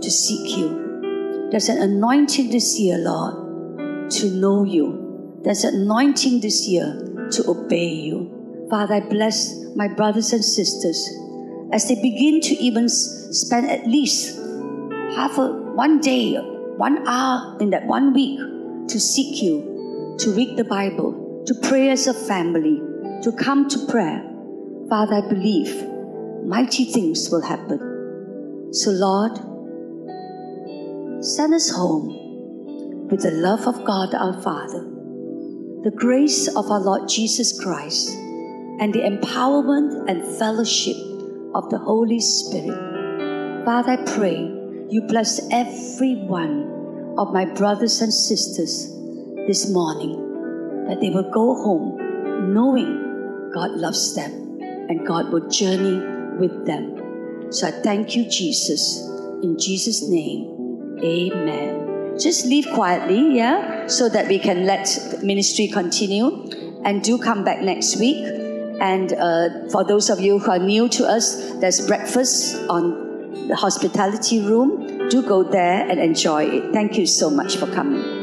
to 0.00 0.10
seek 0.10 0.56
you. 0.56 1.48
There's 1.50 1.68
an 1.68 1.82
anointing 1.82 2.50
this 2.50 2.78
year, 2.78 2.98
Lord, 2.98 4.10
to 4.12 4.30
know 4.30 4.62
you. 4.62 5.40
There's 5.42 5.64
an 5.64 5.82
anointing 5.82 6.42
this 6.42 6.68
year 6.68 7.28
to 7.32 7.50
obey 7.50 7.88
you. 7.88 8.66
Father, 8.70 8.94
I 8.94 9.00
bless 9.00 9.54
my 9.74 9.88
brothers 9.88 10.32
and 10.32 10.44
sisters 10.44 11.10
as 11.72 11.88
they 11.88 11.96
begin 11.96 12.40
to 12.40 12.54
even 12.54 12.88
spend 12.88 13.68
at 13.68 13.84
least 13.84 14.36
half 15.16 15.38
a 15.38 15.48
one 15.74 15.98
day, 16.00 16.36
one 16.36 17.06
hour 17.08 17.56
in 17.60 17.70
that 17.70 17.86
one 17.86 18.12
week 18.12 18.38
to 18.90 19.00
seek 19.00 19.42
you, 19.42 20.14
to 20.20 20.30
read 20.32 20.56
the 20.56 20.64
Bible, 20.64 21.15
to 21.46 21.54
pray 21.62 21.90
as 21.90 22.06
a 22.06 22.14
family, 22.14 22.80
to 23.22 23.32
come 23.32 23.68
to 23.68 23.86
prayer. 23.86 24.22
Father, 24.88 25.14
I 25.14 25.28
believe 25.28 25.86
mighty 26.44 26.84
things 26.84 27.30
will 27.30 27.42
happen. 27.42 28.72
So, 28.72 28.90
Lord, 28.90 29.36
send 31.24 31.54
us 31.54 31.70
home 31.70 33.06
with 33.08 33.22
the 33.22 33.30
love 33.30 33.66
of 33.66 33.84
God 33.84 34.14
our 34.14 34.42
Father, 34.42 34.82
the 35.84 35.94
grace 35.94 36.48
of 36.48 36.70
our 36.70 36.80
Lord 36.80 37.08
Jesus 37.08 37.58
Christ, 37.60 38.10
and 38.80 38.92
the 38.92 39.00
empowerment 39.00 40.10
and 40.10 40.36
fellowship 40.38 40.96
of 41.54 41.70
the 41.70 41.78
Holy 41.78 42.20
Spirit. 42.20 43.64
Father, 43.64 43.92
I 43.92 44.04
pray 44.04 44.52
you 44.88 45.02
bless 45.02 45.40
every 45.50 46.16
one 46.26 47.14
of 47.18 47.32
my 47.32 47.44
brothers 47.44 48.02
and 48.02 48.12
sisters 48.12 48.88
this 49.46 49.70
morning, 49.70 50.25
that 50.88 51.00
they 51.00 51.10
will 51.10 51.30
go 51.30 51.54
home 51.54 52.52
knowing 52.52 53.50
God 53.52 53.72
loves 53.72 54.14
them 54.14 54.32
and 54.60 55.06
God 55.06 55.32
will 55.32 55.48
journey 55.48 55.98
with 56.38 56.66
them. 56.66 57.52
So 57.52 57.68
I 57.68 57.70
thank 57.70 58.14
you, 58.16 58.28
Jesus. 58.28 59.00
In 59.42 59.58
Jesus' 59.58 60.08
name, 60.08 60.98
amen. 61.02 62.18
Just 62.18 62.46
leave 62.46 62.66
quietly, 62.72 63.36
yeah, 63.36 63.86
so 63.86 64.08
that 64.08 64.28
we 64.28 64.38
can 64.38 64.64
let 64.64 64.88
ministry 65.22 65.68
continue. 65.68 66.48
And 66.84 67.02
do 67.02 67.18
come 67.18 67.44
back 67.44 67.60
next 67.60 67.96
week. 67.98 68.24
And 68.80 69.12
uh, 69.12 69.68
for 69.70 69.84
those 69.84 70.08
of 70.08 70.20
you 70.20 70.38
who 70.38 70.50
are 70.50 70.58
new 70.58 70.88
to 70.90 71.06
us, 71.06 71.52
there's 71.60 71.86
breakfast 71.86 72.56
on 72.68 73.48
the 73.48 73.56
hospitality 73.56 74.40
room. 74.40 75.08
Do 75.08 75.22
go 75.22 75.42
there 75.42 75.88
and 75.88 76.00
enjoy 76.00 76.44
it. 76.44 76.72
Thank 76.72 76.96
you 76.96 77.06
so 77.06 77.28
much 77.28 77.56
for 77.56 77.66
coming. 77.66 78.15